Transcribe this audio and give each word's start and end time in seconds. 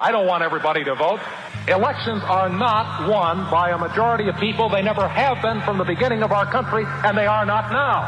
I 0.00 0.10
don't 0.10 0.26
want 0.26 0.42
everybody 0.42 0.82
to 0.84 0.94
vote. 0.96 1.20
Elections 1.68 2.20
are 2.24 2.48
not 2.48 3.08
won 3.08 3.48
by 3.48 3.70
a 3.70 3.78
majority 3.78 4.28
of 4.28 4.34
people. 4.36 4.68
They 4.68 4.82
never 4.82 5.06
have 5.06 5.40
been 5.40 5.60
from 5.62 5.78
the 5.78 5.84
beginning 5.84 6.24
of 6.24 6.32
our 6.32 6.50
country, 6.50 6.84
and 6.84 7.16
they 7.16 7.26
are 7.26 7.46
not 7.46 7.70
now. 7.70 8.02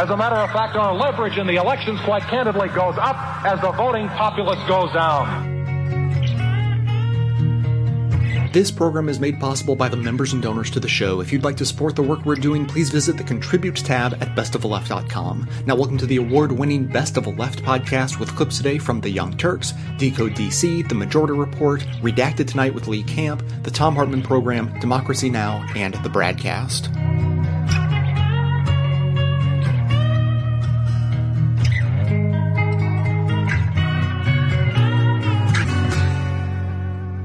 As 0.00 0.08
a 0.08 0.16
matter 0.16 0.36
of 0.36 0.50
fact, 0.52 0.76
our 0.76 0.94
leverage 0.94 1.36
in 1.36 1.48
the 1.48 1.56
elections, 1.56 2.00
quite 2.02 2.22
candidly, 2.22 2.68
goes 2.68 2.94
up 2.96 3.16
as 3.44 3.60
the 3.60 3.72
voting 3.72 4.06
populace 4.08 4.60
goes 4.68 4.92
down. 4.92 5.55
This 8.56 8.70
program 8.70 9.10
is 9.10 9.20
made 9.20 9.38
possible 9.38 9.76
by 9.76 9.90
the 9.90 9.98
members 9.98 10.32
and 10.32 10.42
donors 10.42 10.70
to 10.70 10.80
the 10.80 10.88
show. 10.88 11.20
If 11.20 11.30
you'd 11.30 11.44
like 11.44 11.58
to 11.58 11.66
support 11.66 11.94
the 11.94 12.02
work 12.02 12.24
we're 12.24 12.36
doing, 12.36 12.64
please 12.64 12.88
visit 12.88 13.18
the 13.18 13.22
Contribute 13.22 13.76
tab 13.76 14.14
at 14.14 14.34
bestoftheleft.com. 14.34 15.46
Now, 15.66 15.76
welcome 15.76 15.98
to 15.98 16.06
the 16.06 16.16
award 16.16 16.52
winning 16.52 16.86
Best 16.86 17.18
of 17.18 17.24
the 17.24 17.32
Left 17.32 17.62
podcast 17.62 18.18
with 18.18 18.34
clips 18.34 18.56
today 18.56 18.78
from 18.78 19.02
The 19.02 19.10
Young 19.10 19.36
Turks, 19.36 19.74
Decode 19.98 20.32
DC, 20.32 20.88
The 20.88 20.94
Majority 20.94 21.34
Report, 21.34 21.82
Redacted 22.00 22.48
Tonight 22.48 22.72
with 22.72 22.88
Lee 22.88 23.02
Camp, 23.02 23.42
The 23.62 23.70
Thom 23.70 23.94
Hartmann 23.94 24.22
Program, 24.22 24.72
Democracy 24.80 25.28
Now!, 25.28 25.62
and 25.76 25.92
The 25.92 26.08
Bradcast. 26.08 27.35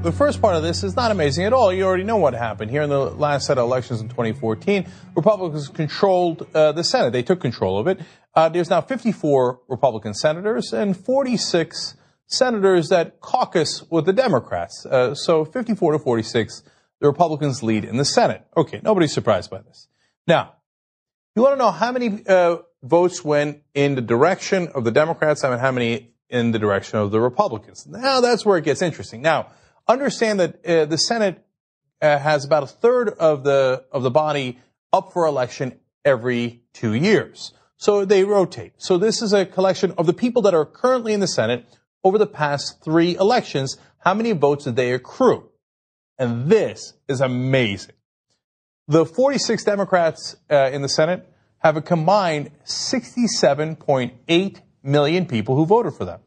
The 0.02 0.10
first 0.10 0.42
part 0.42 0.56
of 0.56 0.64
this 0.64 0.82
is 0.82 0.96
not 0.96 1.12
amazing 1.12 1.44
at 1.44 1.52
all. 1.52 1.72
You 1.72 1.84
already 1.84 2.02
know 2.02 2.16
what 2.16 2.34
happened. 2.34 2.72
Here 2.72 2.82
in 2.82 2.90
the 2.90 2.98
last 2.98 3.46
set 3.46 3.56
of 3.56 3.62
elections 3.62 4.00
in 4.00 4.08
2014, 4.08 4.84
Republicans 5.14 5.68
controlled 5.68 6.44
uh, 6.52 6.72
the 6.72 6.82
Senate. 6.82 7.12
They 7.12 7.22
took 7.22 7.40
control 7.40 7.78
of 7.78 7.86
it. 7.86 8.00
Uh, 8.34 8.48
there's 8.48 8.68
now 8.68 8.80
54 8.80 9.60
Republican 9.68 10.12
senators 10.12 10.72
and 10.72 10.96
46 10.96 11.94
senators 12.26 12.88
that 12.88 13.20
caucus 13.20 13.84
with 13.92 14.04
the 14.04 14.12
Democrats. 14.12 14.84
Uh, 14.84 15.14
so 15.14 15.44
54 15.44 15.92
to 15.92 15.98
46, 16.00 16.64
the 17.00 17.06
Republicans 17.06 17.62
lead 17.62 17.84
in 17.84 17.96
the 17.96 18.04
Senate. 18.04 18.44
Okay, 18.56 18.80
nobody's 18.82 19.12
surprised 19.12 19.52
by 19.52 19.62
this. 19.62 19.86
Now, 20.26 20.56
you 21.36 21.42
want 21.42 21.54
to 21.54 21.58
know 21.58 21.70
how 21.70 21.92
many 21.92 22.26
uh, 22.26 22.56
votes 22.82 23.24
went 23.24 23.62
in 23.72 23.94
the 23.94 24.02
direction 24.02 24.66
of 24.74 24.82
the 24.82 24.90
Democrats 24.90 25.44
and 25.44 25.60
how 25.60 25.70
many 25.70 26.12
in 26.28 26.50
the 26.50 26.58
direction 26.58 26.98
of 26.98 27.12
the 27.12 27.20
Republicans. 27.20 27.86
Now 27.86 28.20
that's 28.20 28.44
where 28.44 28.58
it 28.58 28.64
gets 28.64 28.82
interesting. 28.82 29.22
Now, 29.22 29.52
understand 29.88 30.40
that 30.40 30.66
uh, 30.66 30.84
the 30.86 30.98
Senate 30.98 31.44
uh, 32.00 32.18
has 32.18 32.44
about 32.44 32.62
a 32.62 32.66
third 32.66 33.08
of 33.10 33.44
the 33.44 33.84
of 33.92 34.02
the 34.02 34.10
body 34.10 34.58
up 34.92 35.12
for 35.12 35.26
election 35.26 35.78
every 36.04 36.62
two 36.72 36.94
years. 36.94 37.52
So 37.76 38.04
they 38.04 38.24
rotate. 38.24 38.74
So 38.76 38.98
this 38.98 39.22
is 39.22 39.32
a 39.32 39.44
collection 39.44 39.92
of 39.98 40.06
the 40.06 40.12
people 40.12 40.42
that 40.42 40.54
are 40.54 40.64
currently 40.64 41.12
in 41.12 41.20
the 41.20 41.26
Senate 41.26 41.66
over 42.04 42.18
the 42.18 42.26
past 42.26 42.82
three 42.84 43.16
elections. 43.16 43.76
How 43.98 44.14
many 44.14 44.32
votes 44.32 44.64
did 44.64 44.76
they 44.76 44.92
accrue? 44.92 45.48
And 46.18 46.48
this 46.48 46.94
is 47.08 47.20
amazing. 47.20 47.94
The 48.88 49.06
46 49.06 49.64
Democrats 49.64 50.36
uh, 50.50 50.70
in 50.72 50.82
the 50.82 50.88
Senate 50.88 51.28
have 51.58 51.76
a 51.76 51.82
combined 51.82 52.50
67.8 52.64 54.60
million 54.82 55.26
people 55.26 55.54
who 55.56 55.64
voted 55.66 55.94
for 55.94 56.04
them. 56.04 56.20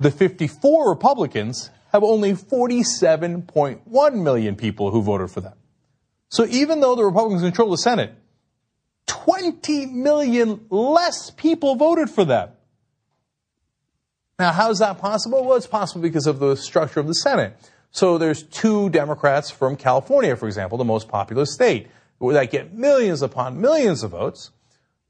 The 0.00 0.10
54 0.10 0.90
Republicans 0.90 1.70
have 1.92 2.02
only 2.02 2.32
47.1 2.32 4.14
million 4.14 4.56
people 4.56 4.90
who 4.90 5.02
voted 5.02 5.30
for 5.30 5.40
them. 5.40 5.54
So 6.30 6.46
even 6.46 6.80
though 6.80 6.94
the 6.96 7.04
Republicans 7.04 7.42
control 7.42 7.70
the 7.70 7.76
Senate, 7.76 8.14
20 9.06 9.86
million 9.86 10.66
less 10.70 11.30
people 11.30 11.76
voted 11.76 12.08
for 12.08 12.24
them. 12.24 12.48
Now, 14.38 14.52
how 14.52 14.70
is 14.70 14.78
that 14.78 14.98
possible? 14.98 15.44
Well, 15.44 15.56
it's 15.56 15.66
possible 15.66 16.00
because 16.00 16.26
of 16.26 16.38
the 16.38 16.56
structure 16.56 16.98
of 16.98 17.06
the 17.06 17.14
Senate. 17.14 17.56
So 17.90 18.16
there's 18.16 18.42
two 18.42 18.88
Democrats 18.88 19.50
from 19.50 19.76
California, 19.76 20.34
for 20.34 20.46
example, 20.46 20.78
the 20.78 20.84
most 20.84 21.08
populous 21.08 21.52
state, 21.52 21.88
that 22.20 22.50
get 22.50 22.72
millions 22.72 23.20
upon 23.20 23.60
millions 23.60 24.02
of 24.02 24.12
votes. 24.12 24.50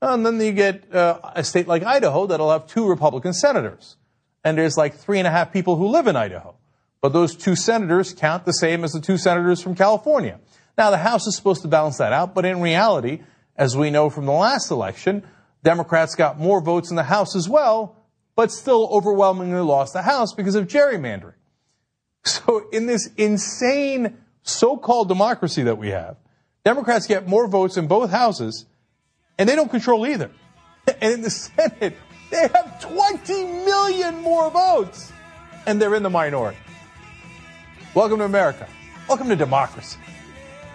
And 0.01 0.27
then 0.27 0.41
you 0.41 0.53
get 0.53 0.93
uh, 0.93 1.21
a 1.37 1.45
state 1.45 1.69
like 1.69 1.85
Idaho 1.85 2.27
that'll 2.27 2.51
have 2.51 2.67
two 2.67 2.89
Republican 2.89 3.33
senators. 3.33 3.97
And 4.43 4.59
there's 4.59 4.77
like 4.77 4.97
three 4.97 5.19
and 5.19 5.29
a 5.29 5.31
half 5.31 5.53
people 5.53 5.77
who 5.77 5.87
live 5.87 6.09
in 6.09 6.17
Idaho. 6.17 6.57
But 7.03 7.13
those 7.13 7.37
two 7.37 7.57
senators 7.57 8.15
count 8.15 8.47
the 8.47 8.53
same 8.53 8.85
as 8.85 8.93
the 8.93 9.01
two 9.01 9.19
senators 9.19 9.61
from 9.61 9.75
California. 9.75 10.39
Now, 10.79 10.91
the 10.91 10.99
House 10.99 11.27
is 11.27 11.37
supposed 11.37 11.63
to 11.63 11.69
balance 11.69 11.99
that 11.99 12.13
out, 12.13 12.35
but 12.35 12.47
in 12.47 12.61
reality, 12.61 13.21
as 13.57 13.77
we 13.77 13.91
know 13.91 14.09
from 14.09 14.25
the 14.25 14.33
last 14.33 14.71
election, 14.71 15.25
Democrats 15.65 16.15
got 16.15 16.39
more 16.39 16.63
votes 16.63 16.91
in 16.91 16.97
the 16.97 17.03
House 17.03 17.37
as 17.37 17.49
well, 17.49 17.97
but 18.37 18.51
still 18.51 18.89
overwhelmingly 18.91 19.61
lost 19.61 19.93
the 19.93 20.03
House 20.03 20.33
because 20.33 20.55
of 20.55 20.67
gerrymandering. 20.67 21.35
So 22.25 22.69
in 22.71 22.87
this 22.87 23.11
insane 23.17 24.17
so-called 24.45 25.09
democracy 25.09 25.65
that 25.65 25.77
we 25.77 25.89
have, 25.89 26.19
Democrats 26.65 27.09
get 27.09 27.27
more 27.27 27.49
votes 27.49 27.77
in 27.77 27.89
both 27.89 28.13
houses, 28.13 28.65
and 29.37 29.49
they 29.49 29.57
don't 29.57 29.71
control 29.71 30.07
either. 30.07 30.31
And 31.01 31.15
in 31.15 31.23
the 31.23 31.31
Senate, 31.31 31.97
they 32.31 32.49
have 32.49 32.81
20 32.81 33.45
million 33.65 34.21
more 34.21 34.51
votes, 34.51 35.13
and 35.67 35.83
they're 35.83 35.97
in 35.97 36.05
the 36.05 36.11
minority. 36.11 36.59
Welcome 37.95 38.21
to 38.21 38.25
America. 38.25 38.67
Welcome 39.07 39.29
to 39.29 39.37
democracy. 39.37 39.99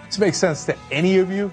This 0.06 0.20
make 0.20 0.34
sense 0.34 0.64
to 0.66 0.76
any 0.92 1.18
of 1.18 1.32
you? 1.32 1.52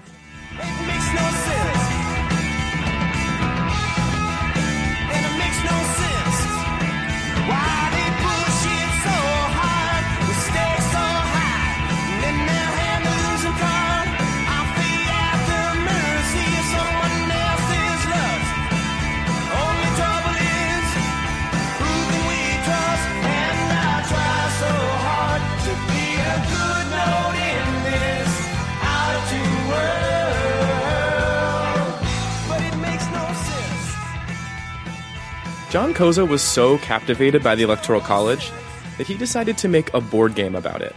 John 35.76 35.92
Koza 35.92 36.26
was 36.26 36.40
so 36.40 36.78
captivated 36.78 37.42
by 37.42 37.54
the 37.54 37.62
Electoral 37.62 38.00
College 38.00 38.50
that 38.96 39.06
he 39.06 39.14
decided 39.14 39.58
to 39.58 39.68
make 39.68 39.92
a 39.92 40.00
board 40.00 40.34
game 40.34 40.54
about 40.54 40.80
it. 40.80 40.96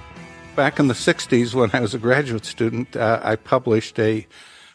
Back 0.56 0.80
in 0.80 0.88
the 0.88 0.94
60s, 0.94 1.54
when 1.54 1.70
I 1.74 1.82
was 1.82 1.94
a 1.94 2.00
graduate 2.00 2.46
student, 2.46 2.96
uh, 2.96 3.20
I 3.22 3.36
published 3.36 4.00
a, 4.00 4.26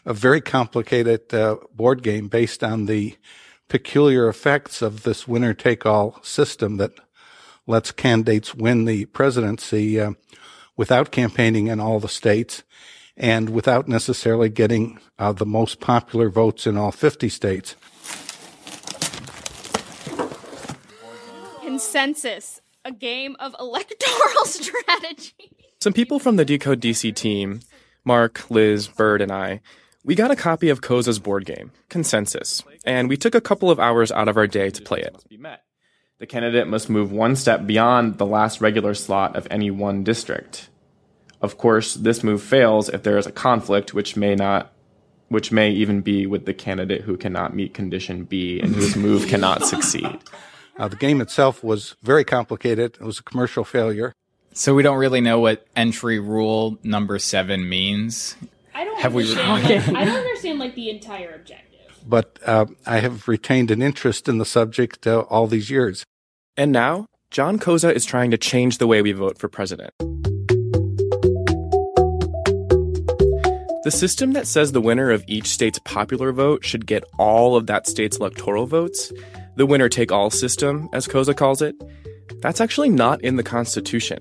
a 0.05 0.13
very 0.13 0.41
complicated 0.41 1.33
uh, 1.33 1.55
board 1.73 2.03
game 2.03 2.27
based 2.27 2.63
on 2.63 2.85
the 2.85 3.17
peculiar 3.67 4.29
effects 4.29 4.83
of 4.83 5.01
this 5.01 5.27
winner 5.27 5.55
take 5.55 5.87
all 5.87 6.19
system 6.21 6.77
that 6.77 6.91
lets 7.65 7.89
candidates 7.89 8.53
win 8.53 8.85
the 8.85 9.05
presidency 9.05 9.99
uh, 9.99 10.11
without 10.77 11.09
campaigning 11.09 11.65
in 11.65 11.79
all 11.79 11.99
the 11.99 12.07
states 12.07 12.61
and 13.17 13.49
without 13.49 13.87
necessarily 13.87 14.49
getting 14.49 14.99
uh, 15.17 15.31
the 15.31 15.47
most 15.47 15.79
popular 15.79 16.29
votes 16.29 16.67
in 16.67 16.77
all 16.77 16.91
50 16.91 17.27
states. 17.27 17.75
Consensus, 21.75 22.61
a 22.85 22.91
game 22.93 23.35
of 23.37 23.53
electoral 23.59 24.45
strategy. 24.45 25.51
Some 25.81 25.91
people 25.91 26.19
from 26.19 26.37
the 26.37 26.45
Decode 26.45 26.79
DC 26.79 27.13
team, 27.13 27.59
Mark, 28.05 28.49
Liz, 28.49 28.87
Bird, 28.87 29.21
and 29.21 29.29
I, 29.29 29.59
we 30.01 30.15
got 30.15 30.31
a 30.31 30.37
copy 30.37 30.69
of 30.69 30.79
Koza's 30.79 31.19
board 31.19 31.45
game, 31.45 31.73
Consensus, 31.89 32.63
and 32.85 33.09
we 33.09 33.17
took 33.17 33.35
a 33.35 33.41
couple 33.41 33.69
of 33.69 33.77
hours 33.77 34.09
out 34.09 34.29
of 34.29 34.37
our 34.37 34.47
day 34.47 34.69
to 34.69 34.81
play 34.83 35.01
it. 35.01 35.21
The 36.19 36.25
candidate 36.25 36.69
must 36.69 36.89
move 36.89 37.11
one 37.11 37.35
step 37.35 37.67
beyond 37.67 38.19
the 38.19 38.25
last 38.25 38.61
regular 38.61 38.93
slot 38.93 39.35
of 39.35 39.45
any 39.51 39.69
one 39.69 40.05
district. 40.05 40.69
Of 41.41 41.57
course, 41.57 41.95
this 41.95 42.23
move 42.23 42.41
fails 42.41 42.87
if 42.87 43.03
there 43.03 43.17
is 43.17 43.27
a 43.27 43.33
conflict 43.33 43.93
which 43.93 44.15
may 44.15 44.33
not 44.33 44.71
which 45.27 45.51
may 45.51 45.71
even 45.71 45.99
be 45.99 46.25
with 46.25 46.45
the 46.45 46.53
candidate 46.53 47.01
who 47.01 47.17
cannot 47.17 47.53
meet 47.53 47.73
condition 47.73 48.23
B 48.23 48.61
and 48.61 48.73
whose 48.73 48.95
move 48.95 49.27
cannot 49.27 49.65
succeed. 49.65 50.19
Uh, 50.77 50.87
the 50.89 50.95
game 50.95 51.21
itself 51.21 51.63
was 51.63 51.95
very 52.03 52.23
complicated. 52.25 52.97
It 52.99 53.03
was 53.05 53.19
a 53.19 53.23
commercial 53.23 53.63
failure. 53.63 54.13
So 54.53 54.73
we 54.75 54.83
don't 54.83 54.97
really 54.97 55.21
know 55.21 55.39
what 55.39 55.65
entry 55.75 56.19
rule 56.19 56.77
number 56.83 57.17
seven 57.19 57.67
means. 57.67 58.35
I 58.73 58.83
don't 58.83 58.99
Have 58.99 59.13
we 59.13 59.23
understand. 59.37 59.87
re- 59.93 60.01
I 60.01 60.05
don't 60.05 60.17
understand 60.17 60.59
like 60.59 60.75
the 60.75 60.89
entire 60.89 61.33
objective. 61.33 61.79
But 62.07 62.39
uh, 62.45 62.65
I 62.85 62.99
have 62.99 63.27
retained 63.27 63.71
an 63.71 63.81
interest 63.81 64.27
in 64.27 64.37
the 64.37 64.45
subject 64.45 65.07
uh, 65.07 65.21
all 65.29 65.47
these 65.47 65.69
years. 65.69 66.05
And 66.57 66.71
now, 66.71 67.07
John 67.31 67.57
Koza 67.57 67.93
is 67.93 68.05
trying 68.05 68.31
to 68.31 68.37
change 68.37 68.77
the 68.77 68.87
way 68.87 69.01
we 69.01 69.11
vote 69.11 69.37
for 69.37 69.47
president. 69.47 69.91
The 73.83 73.91
system 73.91 74.33
that 74.33 74.47
says 74.47 74.71
the 74.71 74.81
winner 74.81 75.11
of 75.11 75.23
each 75.27 75.47
state's 75.47 75.79
popular 75.79 76.31
vote 76.31 76.65
should 76.65 76.85
get 76.85 77.03
all 77.19 77.55
of 77.55 77.67
that 77.67 77.87
state's 77.87 78.17
electoral 78.17 78.65
votes, 78.65 79.11
the 79.55 79.65
winner 79.65 79.89
take 79.89 80.11
all 80.11 80.29
system, 80.29 80.89
as 80.93 81.07
Koza 81.07 81.35
calls 81.35 81.61
it, 81.61 81.75
That's 82.41 82.61
actually 82.61 82.89
not 82.89 83.21
in 83.21 83.37
the 83.37 83.43
Constitution. 83.43 84.19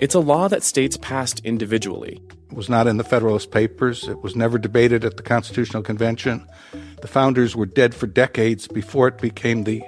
It's 0.00 0.14
a 0.14 0.20
law 0.20 0.48
that 0.48 0.62
states 0.62 0.96
passed 0.96 1.40
individually. 1.44 2.20
It 2.50 2.56
was 2.56 2.68
not 2.68 2.86
in 2.86 2.96
the 2.96 3.04
Federalist 3.04 3.50
Papers. 3.50 4.08
It 4.08 4.22
was 4.22 4.34
never 4.34 4.58
debated 4.58 5.04
at 5.04 5.16
the 5.16 5.22
Constitutional 5.22 5.82
Convention. 5.82 6.46
The 7.00 7.08
founders 7.08 7.54
were 7.54 7.66
dead 7.66 7.94
for 7.94 8.06
decades 8.06 8.66
before 8.66 9.08
it 9.08 9.18
became 9.18 9.64
the 9.64 9.82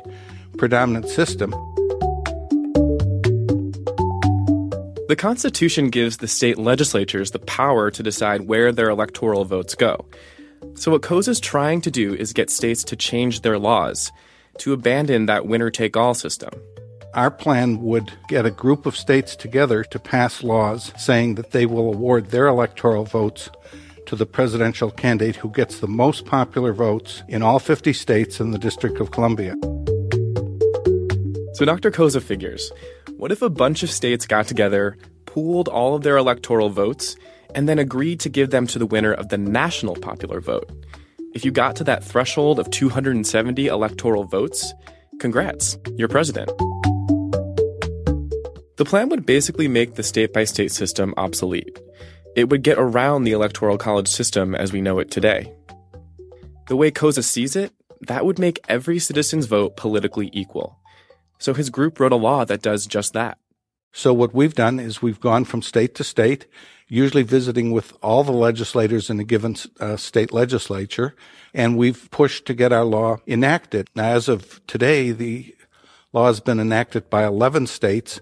predominant 0.59 1.09
system. 1.09 1.51
The 5.09 5.17
Constitution 5.17 5.89
gives 5.91 6.17
the 6.17 6.29
state 6.29 6.59
legislatures 6.59 7.31
the 7.31 7.39
power 7.39 7.91
to 7.93 8.03
decide 8.03 8.49
where 8.49 8.73
their 8.73 8.91
electoral 8.91 9.45
votes 9.45 9.75
go. 9.75 10.05
So, 10.75 10.91
what 10.91 11.03
Koza 11.03 11.29
is 11.29 11.41
trying 11.41 11.81
to 11.83 11.91
do 11.91 12.15
is 12.15 12.33
get 12.33 12.51
states 12.51 12.83
to 12.85 12.97
change 12.97 13.43
their 13.43 13.59
laws, 13.59 14.11
to 14.59 14.73
abandon 14.73 15.27
that 15.27 15.47
winner 15.47 15.71
take 15.71 15.97
all 15.97 16.15
system. 16.15 16.51
Our 17.15 17.31
plan 17.31 17.81
would 17.81 18.13
get 18.29 18.45
a 18.45 18.51
group 18.51 18.85
of 18.85 18.97
states 18.97 19.37
together 19.37 19.83
to 19.85 19.99
pass 19.99 20.43
laws 20.43 20.93
saying 20.99 21.37
that 21.37 21.53
they 21.53 21.65
will 21.65 21.93
award 21.93 22.27
their 22.27 22.47
electoral 22.47 23.05
votes 23.05 23.49
to 24.07 24.17
the 24.17 24.27
presidential 24.27 24.91
candidate 24.91 25.37
who 25.37 25.51
gets 25.51 25.81
the 25.81 25.89
most 25.89 26.27
popular 26.27 26.73
votes 26.73 27.23
in 27.29 27.43
all 27.43 27.59
50 27.59 27.93
states 27.93 28.39
and 28.39 28.53
the 28.53 28.59
District 28.59 29.01
of 29.01 29.11
Columbia. 29.11 29.55
So 31.55 31.65
Dr. 31.65 31.91
Koza 31.91 32.23
figures 32.23 32.71
what 33.17 33.33
if 33.33 33.41
a 33.41 33.49
bunch 33.49 33.83
of 33.83 33.91
states 33.91 34.27
got 34.27 34.47
together, 34.47 34.99
pooled 35.25 35.69
all 35.69 35.95
of 35.95 36.03
their 36.03 36.19
electoral 36.19 36.69
votes, 36.69 37.17
and 37.55 37.67
then 37.67 37.79
agreed 37.79 38.21
to 38.21 38.29
give 38.29 38.51
them 38.51 38.67
to 38.67 38.79
the 38.79 38.85
winner 38.85 39.13
of 39.13 39.31
the 39.31 39.39
national 39.39 39.97
popular 39.97 40.41
vote? 40.41 40.71
If 41.37 41.45
you 41.45 41.51
got 41.51 41.77
to 41.77 41.85
that 41.85 42.03
threshold 42.03 42.59
of 42.59 42.71
270 42.71 43.67
electoral 43.67 44.25
votes, 44.25 44.73
congrats, 45.21 45.77
you're 45.95 46.09
president. 46.09 46.49
The 48.79 48.87
plan 48.87 49.11
would 49.11 49.27
basically 49.27 49.69
make 49.69 49.97
the 49.97 50.03
state 50.03 50.33
by 50.33 50.45
state 50.45 50.73
system 50.73 51.13
obsolete. 51.19 51.79
It 52.37 52.49
would 52.49 52.63
get 52.63 52.79
around 52.79 53.25
the 53.25 53.33
electoral 53.33 53.77
college 53.77 54.09
system 54.09 54.55
as 54.55 54.73
we 54.73 54.81
know 54.81 54.99
it 54.99 55.11
today. 55.11 55.53
The 56.69 56.77
way 56.77 56.91
Koza 56.91 57.23
sees 57.23 57.55
it, 57.55 57.71
that 58.01 58.25
would 58.25 58.39
make 58.39 58.59
every 58.67 58.99
citizen's 58.99 59.45
vote 59.45 59.77
politically 59.77 60.31
equal. 60.33 60.79
So 61.39 61.53
his 61.53 61.69
group 61.69 62.01
wrote 62.01 62.13
a 62.13 62.17
law 62.17 62.47
that 62.47 62.63
does 62.63 62.87
just 62.87 63.13
that. 63.13 63.37
So 63.93 64.15
what 64.15 64.33
we've 64.33 64.55
done 64.55 64.81
is 64.81 65.03
we've 65.03 65.21
gone 65.21 65.45
from 65.45 65.61
state 65.61 65.95
to 65.97 66.05
state, 66.05 66.47
usually 66.89 67.23
visiting 67.23 67.73
with 67.73 67.93
all 68.03 68.23
the 68.25 68.33
legislators 68.33 69.11
in 69.11 69.19
a 69.19 69.25
given 69.25 69.57
uh, 69.81 69.97
state 69.97 70.33
legislature, 70.33 71.15
and 71.53 71.77
we've 71.77 72.09
pushed 72.11 72.47
to 72.47 72.55
get 72.55 72.73
our 72.73 72.85
law 72.85 73.17
enacted. 73.27 73.89
Now, 73.95 74.11
as 74.11 74.29
of 74.29 74.65
today, 74.67 75.11
the 75.11 75.55
law 76.13 76.27
has 76.27 76.41
been 76.41 76.61
enacted 76.61 77.11
by 77.11 77.25
11 77.25 77.67
states, 77.67 78.21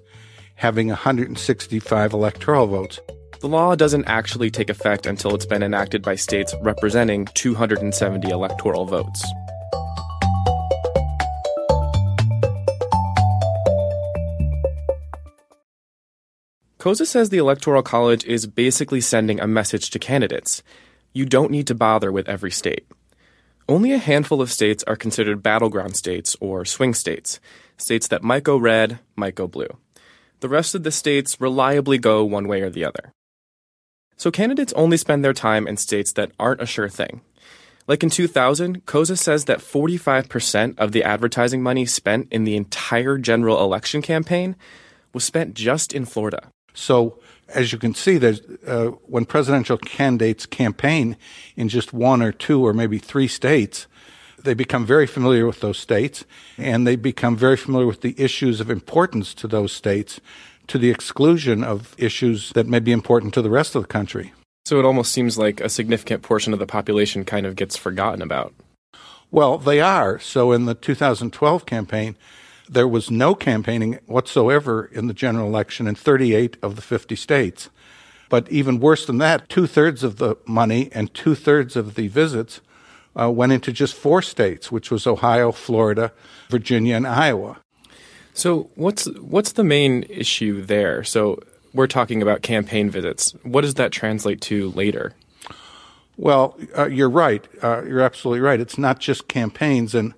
having 0.57 0.89
165 0.89 2.13
electoral 2.13 2.67
votes. 2.67 3.01
The 3.41 3.49
law 3.49 3.75
doesn't 3.75 4.07
actually 4.07 4.51
take 4.51 4.71
effect 4.71 5.05
until 5.07 5.35
it's 5.35 5.45
been 5.45 5.63
enacted 5.63 6.03
by 6.03 6.15
states 6.15 6.55
representing 6.63 7.27
270 7.35 8.31
electoral 8.31 8.87
votes. 8.87 9.23
Koza 16.85 17.07
says 17.07 17.31
the 17.31 17.39
Electoral 17.39 17.83
College 17.83 18.27
is 18.27 18.47
basically 18.47 19.01
sending 19.01 19.41
a 19.41 19.47
message 19.47 19.89
to 19.89 19.99
candidates. 19.99 20.63
You 21.15 21.25
don't 21.25 21.51
need 21.51 21.67
to 21.69 21.75
bother 21.75 22.13
with 22.13 22.29
every 22.29 22.51
state. 22.51 22.87
Only 23.67 23.93
a 23.93 23.97
handful 23.97 24.43
of 24.43 24.53
states 24.53 24.85
are 24.87 24.95
considered 24.95 25.43
battleground 25.43 25.97
states 25.97 26.37
or 26.43 26.67
swing 26.67 26.93
states, 26.93 27.41
states 27.79 28.07
that 28.09 28.23
might 28.23 28.43
go 28.43 28.59
red, 28.59 28.99
might 29.17 29.35
go 29.35 29.47
blue. 29.47 29.71
The 30.41 30.49
rest 30.51 30.75
of 30.75 30.83
the 30.83 30.93
states 30.93 31.41
reliably 31.41 31.97
go 31.97 32.23
one 32.23 32.49
way 32.49 32.61
or 32.61 32.69
the 32.69 32.85
other. 32.85 33.15
So 34.19 34.31
candidates 34.31 34.75
only 34.75 34.99
spend 34.99 35.25
their 35.25 35.33
time 35.33 35.67
in 35.67 35.79
states 35.79 36.13
that 36.13 36.33
aren't 36.39 36.61
a 36.61 36.67
sure 36.67 36.91
thing. 36.91 37.23
Like 37.87 38.03
in 38.03 38.11
2000, 38.11 38.85
Koza 38.85 39.17
says 39.17 39.47
that 39.47 39.61
45% 39.61 40.79
of 40.79 40.93
the 40.93 41.03
advertising 41.03 41.63
money 41.63 41.87
spent 41.87 42.31
in 42.31 42.45
the 42.45 42.57
entire 42.57 43.17
general 43.17 43.65
election 43.65 44.03
campaign 44.03 44.55
was 45.15 45.25
spent 45.25 45.55
just 45.55 45.95
in 45.95 46.05
Florida. 46.05 46.51
So, 46.75 47.19
as 47.49 47.73
you 47.73 47.79
can 47.79 47.95
see, 47.95 48.19
there's, 48.19 48.41
uh, 48.67 48.93
when 49.07 49.25
presidential 49.25 49.79
candidates 49.79 50.47
campaign 50.47 51.17
in 51.57 51.69
just 51.69 51.93
one 51.93 52.23
or 52.23 52.33
two 52.33 52.67
or 52.67 52.73
maybe 52.73 52.99
three 52.99 53.29
states, 53.29 53.87
they 54.43 54.55
become 54.55 54.85
very 54.85 55.07
familiar 55.07 55.47
with 55.47 55.61
those 55.61 55.79
states 55.79 56.25
and 56.59 56.87
they 56.87 56.97
become 56.97 57.37
very 57.37 57.57
familiar 57.57 57.87
with 57.87 58.03
the 58.03 58.15
issues 58.19 58.61
of 58.61 58.71
importance 58.71 59.33
to 59.35 59.49
those 59.49 59.73
states 59.73 60.21
to 60.67 60.79
the 60.79 60.91
exclusion 60.91 61.63
of 61.63 61.95
issues 61.99 62.53
that 62.53 62.67
may 62.67 62.79
be 62.79 62.93
important 62.93 63.35
to 63.35 63.43
the 63.43 63.51
rest 63.51 63.75
of 63.75 63.83
the 63.83 63.89
country. 63.89 64.33
So 64.65 64.79
it 64.79 64.85
almost 64.85 65.13
seems 65.13 65.37
like 65.37 65.61
a 65.61 65.69
significant 65.69 66.23
portion 66.23 66.53
of 66.53 66.59
the 66.59 66.67
population 66.67 67.25
kind 67.25 67.45
of 67.45 67.57
gets 67.57 67.77
forgotten 67.77 68.23
about. 68.23 68.55
Well, 69.31 69.59
they 69.59 69.81
are. 69.81 70.19
So 70.19 70.53
in 70.53 70.65
the 70.65 70.75
2012 70.75 71.67
campaign, 71.67 72.17
there 72.69 72.89
was 72.89 73.11
no 73.11 73.35
campaigning 73.35 73.99
whatsoever 74.07 74.87
in 74.87 75.07
the 75.07 75.15
general 75.15 75.47
election 75.47 75.87
in 75.87 75.95
38 75.95 76.57
of 76.63 76.77
the 76.77 76.83
50 76.83 77.17
states. 77.17 77.71
But 78.29 78.51
even 78.51 78.81
worse 78.81 79.07
than 79.07 79.19
that, 79.19 79.49
two 79.49 79.67
thirds 79.67 80.03
of 80.03 80.17
the 80.17 80.37
money 80.47 80.89
and 80.93 81.13
two 81.13 81.35
thirds 81.35 81.77
of 81.77 81.95
the 81.95 82.09
visits 82.09 82.61
uh, 83.19 83.31
went 83.31 83.53
into 83.53 83.73
just 83.73 83.95
four 83.95 84.23
states, 84.23 84.73
which 84.73 84.91
was 84.91 85.07
Ohio, 85.07 85.53
Florida, 85.53 86.13
Virginia, 86.49 86.97
and 86.97 87.07
Iowa. 87.07 87.59
So 88.33 88.71
what's 88.75 89.05
what's 89.21 89.53
the 89.53 89.63
main 89.63 90.05
issue 90.09 90.63
there? 90.63 91.05
So 91.05 91.39
we're 91.73 91.87
talking 91.87 92.23
about 92.23 92.43
campaign 92.43 92.91
visits. 92.91 93.33
What 93.43 93.61
does 93.61 93.75
that 93.75 93.93
translate 93.93 94.41
to 94.43 94.71
later? 94.71 95.13
Well, 96.17 96.57
uh, 96.77 96.87
you're 96.87 97.11
right. 97.11 97.47
Uh, 97.63 97.83
you're 97.85 98.01
absolutely 98.01 98.41
right. 98.41 98.61
It's 98.61 98.79
not 98.79 98.99
just 98.99 99.29
campaigns, 99.29 99.95
and 99.95 100.15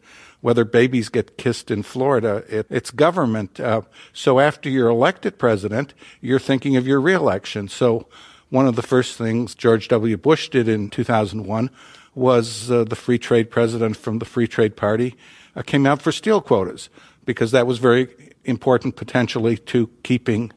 whether 0.46 0.64
babies 0.64 1.08
get 1.08 1.36
kissed 1.36 1.72
in 1.72 1.82
Florida. 1.82 2.44
It, 2.48 2.68
it's 2.70 2.92
government. 2.92 3.58
Uh, 3.58 3.80
so 4.12 4.38
after 4.38 4.70
you're 4.70 4.88
elected 4.88 5.40
president, 5.40 5.92
you're 6.20 6.38
thinking 6.38 6.76
of 6.76 6.86
your 6.86 7.00
reelection. 7.00 7.66
So 7.66 8.06
one 8.50 8.68
of 8.68 8.76
the 8.76 8.82
first 8.82 9.18
things 9.18 9.56
George 9.56 9.88
W. 9.88 10.16
Bush 10.16 10.48
did 10.48 10.68
in 10.68 10.88
2001 10.88 11.68
was 12.14 12.70
uh, 12.70 12.84
the 12.84 12.94
free 12.94 13.18
trade 13.18 13.50
president 13.50 13.96
from 13.96 14.20
the 14.20 14.24
Free 14.24 14.46
Trade 14.46 14.76
Party 14.76 15.16
uh, 15.56 15.62
came 15.62 15.84
out 15.84 16.00
for 16.00 16.12
steel 16.12 16.40
quotas 16.40 16.90
because 17.24 17.50
that 17.50 17.66
was 17.66 17.78
very 17.78 18.06
important 18.44 18.94
potentially 18.94 19.56
to 19.56 19.90
keeping 20.04 20.52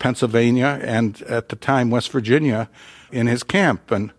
Pennsylvania 0.00 0.80
and 0.82 1.22
at 1.22 1.48
the 1.48 1.54
time 1.54 1.90
West 1.90 2.10
Virginia 2.10 2.68
in 3.12 3.28
his 3.28 3.44
camp. 3.44 3.92
And 3.92 4.10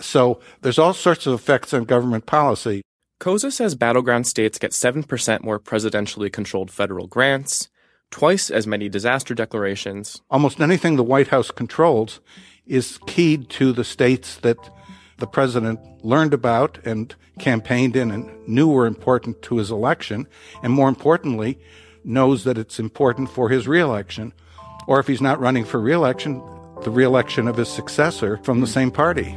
so 0.00 0.38
there's 0.60 0.78
all 0.78 0.92
sorts 0.92 1.26
of 1.26 1.32
effects 1.32 1.72
on 1.72 1.84
government 1.84 2.26
policy. 2.26 2.82
Koza 3.20 3.52
says 3.52 3.74
battleground 3.74 4.26
states 4.26 4.58
get 4.58 4.70
7% 4.70 5.44
more 5.44 5.60
presidentially 5.60 6.32
controlled 6.32 6.70
federal 6.70 7.06
grants, 7.06 7.68
twice 8.10 8.48
as 8.48 8.66
many 8.66 8.88
disaster 8.88 9.34
declarations. 9.34 10.22
Almost 10.30 10.58
anything 10.58 10.96
the 10.96 11.04
White 11.04 11.28
House 11.28 11.50
controls 11.50 12.20
is 12.66 12.98
keyed 13.06 13.50
to 13.50 13.72
the 13.72 13.84
states 13.84 14.36
that 14.38 14.56
the 15.18 15.26
president 15.26 15.80
learned 16.02 16.32
about 16.32 16.78
and 16.86 17.14
campaigned 17.38 17.94
in 17.94 18.10
and 18.10 18.48
knew 18.48 18.68
were 18.70 18.86
important 18.86 19.42
to 19.42 19.58
his 19.58 19.70
election, 19.70 20.26
and 20.62 20.72
more 20.72 20.88
importantly, 20.88 21.58
knows 22.02 22.44
that 22.44 22.56
it's 22.56 22.80
important 22.80 23.28
for 23.28 23.50
his 23.50 23.68
reelection. 23.68 24.32
Or 24.86 24.98
if 24.98 25.06
he's 25.06 25.20
not 25.20 25.40
running 25.40 25.66
for 25.66 25.78
reelection, 25.78 26.42
the 26.84 26.90
reelection 26.90 27.48
of 27.48 27.58
his 27.58 27.68
successor 27.68 28.38
from 28.38 28.60
the 28.60 28.66
hmm. 28.66 28.72
same 28.72 28.90
party. 28.90 29.36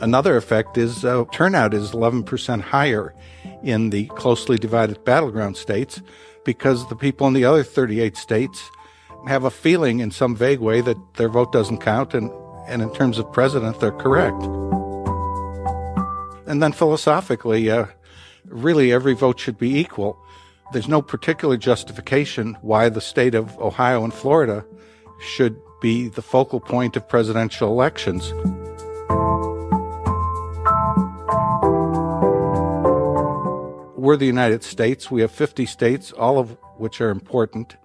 Another 0.00 0.36
effect 0.36 0.78
is 0.78 1.04
uh, 1.04 1.24
turnout 1.32 1.74
is 1.74 1.90
11% 1.90 2.60
higher 2.60 3.14
in 3.62 3.90
the 3.90 4.06
closely 4.06 4.56
divided 4.56 5.04
battleground 5.04 5.56
states 5.56 6.00
because 6.44 6.88
the 6.88 6.96
people 6.96 7.26
in 7.26 7.34
the 7.34 7.44
other 7.44 7.64
38 7.64 8.16
states 8.16 8.70
have 9.26 9.42
a 9.42 9.50
feeling 9.50 9.98
in 9.98 10.12
some 10.12 10.36
vague 10.36 10.60
way 10.60 10.80
that 10.80 10.96
their 11.14 11.28
vote 11.28 11.52
doesn't 11.52 11.78
count, 11.78 12.14
and, 12.14 12.30
and 12.68 12.80
in 12.80 12.92
terms 12.94 13.18
of 13.18 13.30
president, 13.32 13.80
they're 13.80 13.90
correct. 13.90 14.40
And 16.46 16.62
then 16.62 16.72
philosophically, 16.72 17.68
uh, 17.68 17.86
really 18.46 18.92
every 18.92 19.14
vote 19.14 19.40
should 19.40 19.58
be 19.58 19.78
equal. 19.78 20.16
There's 20.72 20.88
no 20.88 21.02
particular 21.02 21.56
justification 21.56 22.56
why 22.62 22.88
the 22.88 23.00
state 23.00 23.34
of 23.34 23.58
Ohio 23.58 24.04
and 24.04 24.14
Florida 24.14 24.64
should 25.20 25.60
be 25.80 26.08
the 26.08 26.22
focal 26.22 26.60
point 26.60 26.96
of 26.96 27.08
presidential 27.08 27.68
elections. 27.68 28.32
We're 34.08 34.16
the 34.16 34.24
United 34.24 34.62
States. 34.62 35.10
We 35.10 35.20
have 35.20 35.30
50 35.30 35.66
states, 35.66 36.12
all 36.12 36.38
of 36.38 36.56
which 36.78 36.98
are 37.02 37.10
important. 37.10 37.76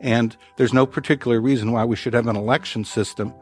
And 0.00 0.36
there's 0.56 0.72
no 0.72 0.84
particular 0.84 1.40
reason 1.40 1.70
why 1.70 1.84
we 1.84 1.94
should 1.94 2.12
have 2.12 2.26
an 2.26 2.34
election 2.34 2.84
system 2.84 3.32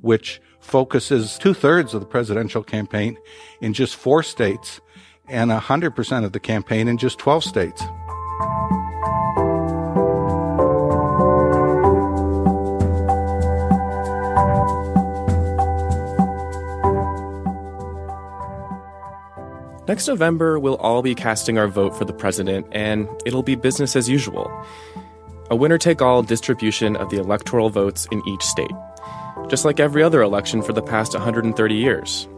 which 0.00 0.40
focuses 0.60 1.36
two 1.38 1.52
thirds 1.52 1.92
of 1.92 2.00
the 2.00 2.06
presidential 2.06 2.62
campaign 2.62 3.18
in 3.60 3.72
just 3.72 3.96
four 3.96 4.22
states 4.22 4.80
and 5.26 5.50
100% 5.50 6.24
of 6.24 6.30
the 6.30 6.38
campaign 6.38 6.86
in 6.86 6.98
just 6.98 7.18
12 7.18 7.42
states. 7.42 7.82
Next 19.88 20.06
November, 20.06 20.60
we'll 20.60 20.76
all 20.76 21.02
be 21.02 21.14
casting 21.14 21.58
our 21.58 21.66
vote 21.66 21.96
for 21.96 22.04
the 22.04 22.12
president, 22.12 22.68
and 22.70 23.08
it'll 23.26 23.42
be 23.42 23.56
business 23.56 23.96
as 23.96 24.08
usual. 24.08 24.48
A 25.50 25.56
winner 25.56 25.76
take 25.76 26.00
all 26.00 26.22
distribution 26.22 26.94
of 26.94 27.10
the 27.10 27.18
electoral 27.18 27.68
votes 27.68 28.06
in 28.12 28.22
each 28.28 28.42
state, 28.42 28.70
just 29.48 29.64
like 29.64 29.80
every 29.80 30.00
other 30.00 30.22
election 30.22 30.62
for 30.62 30.72
the 30.72 30.82
past 30.82 31.14
130 31.14 31.74
years. 31.74 32.28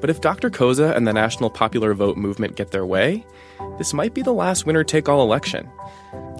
But 0.00 0.10
if 0.10 0.20
Dr. 0.20 0.50
Koza 0.50 0.96
and 0.96 1.06
the 1.06 1.12
national 1.12 1.50
popular 1.50 1.94
vote 1.94 2.16
movement 2.16 2.56
get 2.56 2.72
their 2.72 2.86
way, 2.86 3.24
this 3.78 3.94
might 3.94 4.12
be 4.12 4.22
the 4.22 4.32
last 4.32 4.66
winner 4.66 4.82
take 4.82 5.08
all 5.08 5.22
election. 5.22 5.70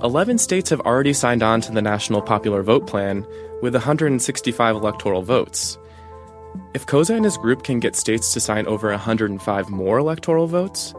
11 0.02 0.38
states 0.38 0.70
have 0.70 0.80
already 0.80 1.12
signed 1.12 1.44
on 1.44 1.60
to 1.60 1.72
the 1.72 1.82
National 1.82 2.22
Popular 2.22 2.64
Vote 2.64 2.88
Plan 2.88 3.24
with 3.62 3.74
165 3.74 4.76
electoral 4.76 5.22
votes. 5.22 5.78
If 6.74 6.86
Koza 6.86 7.14
and 7.14 7.24
his 7.24 7.36
group 7.36 7.62
can 7.62 7.80
get 7.80 7.96
states 7.96 8.32
to 8.34 8.40
sign 8.40 8.66
over 8.66 8.90
105 8.90 9.70
more 9.70 9.98
electoral 9.98 10.46
votes, 10.46 10.94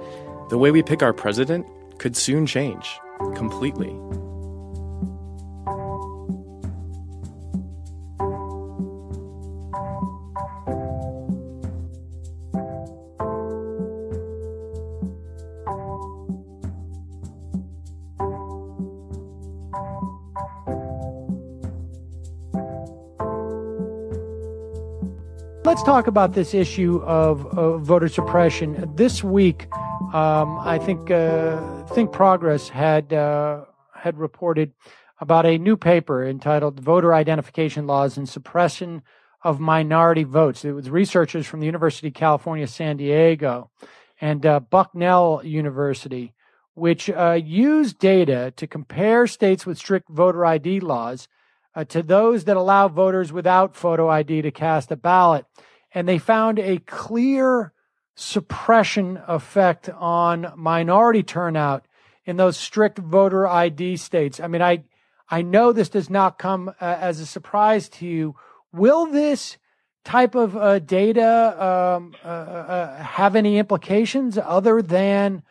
the 0.49 0.57
way 0.57 0.71
we 0.71 0.83
pick 0.83 1.03
our 1.03 1.13
president 1.13 1.67
could 1.99 2.15
soon 2.15 2.45
change 2.45 2.99
completely. 3.35 3.95
Let's 25.69 25.83
talk 25.83 26.07
about 26.07 26.33
this 26.33 26.55
issue 26.55 26.99
of, 27.03 27.45
of 27.55 27.83
voter 27.83 28.07
suppression. 28.07 28.91
This 28.95 29.23
week, 29.23 29.67
um, 30.15 30.57
I 30.61 30.79
think 30.83 31.11
uh, 31.11 31.83
Think 31.93 32.11
Progress 32.11 32.69
had 32.69 33.13
uh, 33.13 33.65
had 33.93 34.17
reported 34.17 34.73
about 35.19 35.45
a 35.45 35.59
new 35.59 35.77
paper 35.77 36.25
entitled 36.25 36.79
"Voter 36.79 37.13
Identification 37.13 37.85
Laws 37.85 38.17
and 38.17 38.27
Suppression 38.27 39.03
of 39.43 39.59
Minority 39.59 40.23
Votes." 40.23 40.65
It 40.65 40.71
was 40.71 40.89
researchers 40.89 41.45
from 41.45 41.59
the 41.59 41.67
University 41.67 42.07
of 42.07 42.15
California, 42.15 42.65
San 42.65 42.97
Diego, 42.97 43.69
and 44.19 44.43
uh, 44.47 44.61
Bucknell 44.61 45.39
University, 45.45 46.33
which 46.73 47.11
uh, 47.11 47.39
used 47.39 47.99
data 47.99 48.51
to 48.57 48.65
compare 48.65 49.27
states 49.27 49.67
with 49.67 49.77
strict 49.77 50.09
voter 50.09 50.47
ID 50.47 50.79
laws 50.79 51.27
uh, 51.79 51.85
to 51.85 52.03
those 52.03 52.43
that 52.43 52.57
allow 52.57 52.89
voters 52.89 53.31
without 53.31 53.73
photo 53.73 54.09
ID 54.09 54.41
to 54.41 54.51
cast 54.51 54.91
a 54.91 54.97
ballot. 54.97 55.45
And 55.93 56.09
they 56.09 56.17
found 56.17 56.59
a 56.59 56.79
clear 56.79 57.71
suppression 58.15 59.21
effect 59.27 59.89
on 59.89 60.51
minority 60.57 61.23
turnout 61.23 61.85
in 62.25 62.35
those 62.35 62.57
strict 62.57 62.99
voter 62.99 63.47
ID 63.47 63.95
states. 63.95 64.41
I 64.41 64.47
mean, 64.47 64.61
I, 64.61 64.83
I 65.29 65.41
know 65.41 65.71
this 65.71 65.87
does 65.87 66.09
not 66.09 66.37
come 66.37 66.67
uh, 66.67 66.73
as 66.81 67.21
a 67.21 67.25
surprise 67.25 67.87
to 67.89 68.05
you. 68.05 68.35
Will 68.73 69.05
this 69.05 69.57
type 70.03 70.35
of 70.35 70.57
uh, 70.57 70.79
data 70.79 71.95
um, 71.97 72.13
uh, 72.25 72.27
uh 72.27 73.03
have 73.03 73.37
any 73.37 73.57
implications 73.57 74.37
other 74.37 74.81
than 74.81 75.43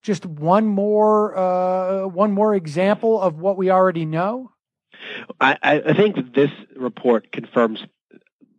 just 0.00 0.24
one 0.24 0.66
more 0.66 1.36
uh, 1.36 2.06
one 2.06 2.32
more 2.32 2.54
example 2.54 3.20
of 3.20 3.38
what 3.38 3.58
we 3.58 3.70
already 3.70 4.06
know? 4.06 4.52
I, 5.40 5.56
I 5.62 5.94
think 5.94 6.34
this 6.34 6.50
report 6.74 7.32
confirms 7.32 7.80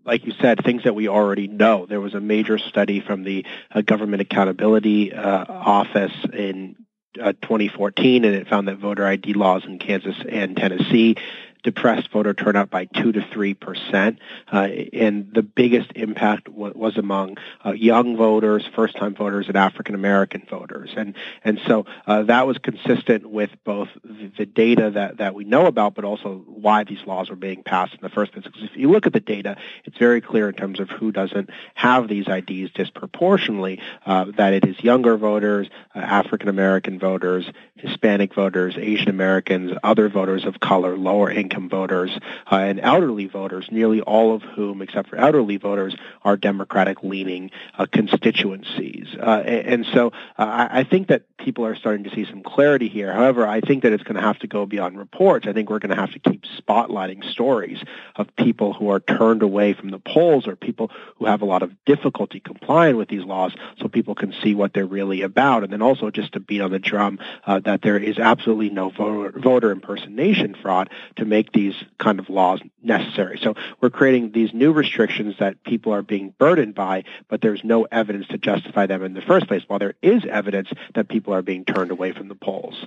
like 0.08 0.26
you 0.26 0.32
said, 0.40 0.64
things 0.64 0.86
that 0.86 0.96
we 0.96 1.10
already 1.10 1.48
know. 1.48 1.86
There 1.86 2.00
was 2.00 2.14
a 2.14 2.22
major 2.22 2.58
study 2.58 3.02
from 3.02 3.24
the 3.24 3.46
uh, 3.70 3.82
Government 3.82 4.22
Accountability 4.22 5.14
uh, 5.14 5.44
Office 5.50 6.14
in 6.32 6.78
uh, 7.22 7.34
2014, 7.34 8.24
and 8.24 8.34
it 8.34 8.48
found 8.48 8.70
that 8.70 8.78
voter 8.78 9.06
ID 9.06 9.34
laws 9.34 9.66
in 9.66 9.80
Kansas 9.80 10.16
and 10.30 10.56
Tennessee 10.56 11.18
depressed 11.64 12.10
voter 12.12 12.34
turnout 12.34 12.70
by 12.70 12.86
two 12.86 13.12
to 13.12 13.22
three 13.34 13.54
percent, 13.54 14.20
uh, 14.52 14.68
and 14.94 15.34
the 15.34 15.42
biggest 15.42 15.92
impact 15.96 16.46
w- 16.46 16.74
was 16.76 16.98
among 16.98 17.38
uh, 17.66 17.72
young 17.72 18.16
voters, 18.16 18.66
first-time 18.76 19.16
voters, 19.16 19.48
and 19.48 19.58
African 19.58 19.96
American 19.96 20.46
voters, 20.50 20.92
and 20.96 21.16
and 21.44 21.60
so 21.68 21.86
uh, 22.06 22.24
that 22.24 22.48
was 22.48 22.58
consistent 22.58 23.30
with 23.30 23.50
both 23.64 23.90
the, 24.04 24.32
the, 24.38 24.46
data 24.46 24.92
that 24.92 25.18
that 25.18 25.36
we 25.36 25.44
know 25.44 25.66
about, 25.66 25.96
but 25.96 26.06
also 26.06 26.44
why 26.48 26.84
these 26.84 27.06
laws 27.06 27.30
were 27.30 27.36
being 27.36 27.64
passed 27.64 27.94
in 27.94 28.00
the 28.02 28.10
first 28.10 28.32
place. 28.32 28.46
Because 28.46 28.64
if 28.64 28.78
you 28.78 28.90
look 28.90 29.06
at 29.06 29.14
the 29.14 29.20
data, 29.20 29.58
it's 29.86 29.98
very 29.98 30.22
clear 30.22 30.50
in 30.50 30.56
terms 30.56 30.80
of 30.80 30.90
who 30.90 31.12
doesn't 31.12 31.50
have 31.76 32.08
these 32.08 32.28
IDs 32.28 32.72
disproportionately 32.74 33.82
uh, 34.06 34.26
that 34.38 34.54
it 34.54 34.66
is 34.66 34.82
younger 34.84 35.18
voters, 35.18 35.68
uh, 35.96 36.00
African 36.00 36.50
American 36.50 37.00
voters, 37.00 37.46
Hispanic 37.76 38.34
voters, 38.34 38.76
Asian 38.78 39.10
Americans, 39.10 39.74
other 39.84 40.08
voters 40.10 40.46
of 40.46 40.60
color, 40.60 40.98
lower 40.98 41.30
income 41.30 41.47
voters, 41.70 42.12
uh, 42.52 42.56
and 42.56 42.80
elderly 42.80 43.28
voters, 43.28 43.68
nearly 43.72 44.02
all 44.02 44.34
of 44.34 44.42
whom, 44.42 44.82
except 44.82 45.10
for 45.10 45.18
elderly 45.18 45.58
voters, 45.58 45.96
are 46.24 46.38
Democratic 46.38 47.04
leaning 47.04 47.52
uh, 47.78 47.86
constituencies. 47.92 49.08
Uh, 49.20 49.44
and 49.46 49.86
so 49.94 50.12
I 50.38 50.84
think 50.84 51.08
that 51.08 51.24
people 51.38 51.66
are 51.66 51.76
starting 51.76 52.04
to 52.04 52.10
see 52.10 52.26
some 52.26 52.44
clarity 52.44 52.88
here. 52.88 53.14
However, 53.14 53.48
I 53.48 53.62
think 53.62 53.84
that 53.84 53.94
it's 53.94 54.04
going 54.04 54.16
to 54.16 54.22
have 54.22 54.40
to 54.40 54.48
go 54.48 54.66
beyond 54.66 54.98
reports. 54.98 55.48
I 55.48 55.54
think 55.54 55.70
we're 55.70 55.80
going 55.80 55.96
to 55.96 56.02
have 56.02 56.12
to 56.12 56.20
keep 56.20 56.44
spotlighting 56.44 57.24
stories 57.32 57.80
of 58.16 58.36
people 58.36 58.74
who 58.74 58.90
are 58.90 59.00
turned 59.00 59.44
away 59.44 59.74
from 59.74 59.92
the 59.92 60.00
polls 60.00 60.48
or 60.48 60.56
people 60.56 60.92
who 61.18 61.26
have 61.26 61.42
a 61.42 61.46
lot 61.46 61.64
of 61.64 61.72
difficulty 61.86 62.40
complying 62.40 62.98
with 62.98 63.08
these 63.08 63.24
laws 63.24 63.54
so 63.80 63.88
people 63.88 64.16
can 64.16 64.34
see 64.44 64.56
what 64.56 64.74
they're 64.74 64.86
really 64.86 65.22
about. 65.22 65.64
And 65.64 65.72
then 65.72 65.82
also 65.82 66.10
just 66.10 66.34
to 66.34 66.40
beat 66.40 66.62
on 66.62 66.72
the 66.72 66.80
drum 66.80 67.20
uh, 67.46 67.60
that 67.60 67.82
there 67.82 67.98
is 67.98 68.18
absolutely 68.18 68.70
no 68.70 68.90
voter, 68.90 69.40
voter 69.40 69.72
impersonation 69.72 70.56
fraud 70.62 70.90
to 71.18 71.26
make 71.26 71.37
these 71.54 71.76
kind 72.00 72.20
of 72.20 72.30
laws 72.30 72.62
necessary. 72.82 73.40
So 73.42 73.56
we're 73.82 73.90
creating 73.90 74.32
these 74.32 74.54
new 74.54 74.72
restrictions 74.72 75.36
that 75.40 75.64
people 75.64 75.94
are 75.94 76.02
being 76.02 76.34
burdened 76.38 76.76
by, 76.76 77.04
but 77.30 77.42
there's 77.42 77.64
no 77.64 77.84
evidence 77.92 78.28
to 78.30 78.38
justify 78.38 78.86
them 78.86 79.04
in 79.04 79.14
the 79.14 79.22
first 79.22 79.48
place, 79.48 79.64
while 79.68 79.80
there 79.80 79.96
is 80.02 80.24
evidence 80.30 80.70
that 80.96 81.10
people 81.10 81.34
are 81.34 81.42
being 81.42 81.66
turned 81.66 81.92
away 81.92 82.12
from 82.12 82.28
the 82.28 82.36
polls. 82.36 82.86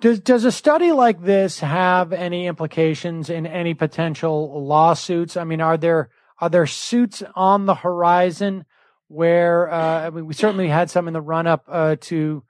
Does 0.00 0.20
does 0.20 0.44
a 0.44 0.52
study 0.52 0.90
like 0.90 1.22
this 1.22 1.60
have 1.60 2.12
any 2.12 2.46
implications 2.46 3.30
in 3.30 3.46
any 3.46 3.74
potential 3.74 4.64
lawsuits? 4.66 5.36
I 5.36 5.44
mean, 5.44 5.60
are 5.60 5.76
there 5.76 6.08
are 6.40 6.50
there 6.50 6.66
suits 6.66 7.22
on 7.36 7.66
the 7.66 7.74
horizon 7.74 8.64
where 9.08 9.70
uh, 9.70 10.06
I 10.06 10.10
mean, 10.10 10.26
we 10.26 10.34
certainly 10.34 10.68
had 10.68 10.90
some 10.90 11.06
in 11.06 11.14
the 11.14 11.20
run 11.20 11.46
up 11.46 11.64
uh, 11.68 11.96
to 12.00 12.42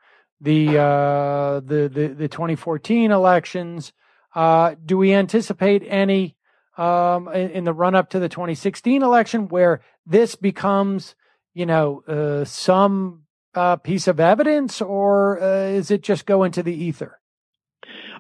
the, 0.43 0.77
uh, 0.77 1.61
the, 1.61 1.89
the, 1.89 2.09
the 2.09 2.29
2014 2.29 3.11
elections. 3.11 3.93
Uh, 4.35 4.75
do 4.85 4.97
we 4.97 5.13
anticipate 5.13 5.83
any 5.87 6.37
um, 6.79 7.29
in, 7.29 7.51
in, 7.51 7.65
the 7.65 7.73
run 7.73 7.95
up 7.95 8.11
to 8.11 8.19
the 8.19 8.31
2016 8.31 9.03
election 9.03 9.49
where 9.49 9.83
this 10.07 10.37
becomes, 10.37 11.15
you 11.53 11.67
know, 11.67 12.03
uh, 12.09 12.45
some 12.47 13.25
uh, 13.55 13.77
piece 13.77 14.09
of 14.09 14.19
evidence, 14.19 14.81
or 14.81 15.43
uh, 15.43 15.67
is 15.67 15.91
it 15.91 16.03
just 16.03 16.25
go 16.25 16.45
into 16.45 16.63
the 16.63 16.73
ether? 16.73 17.19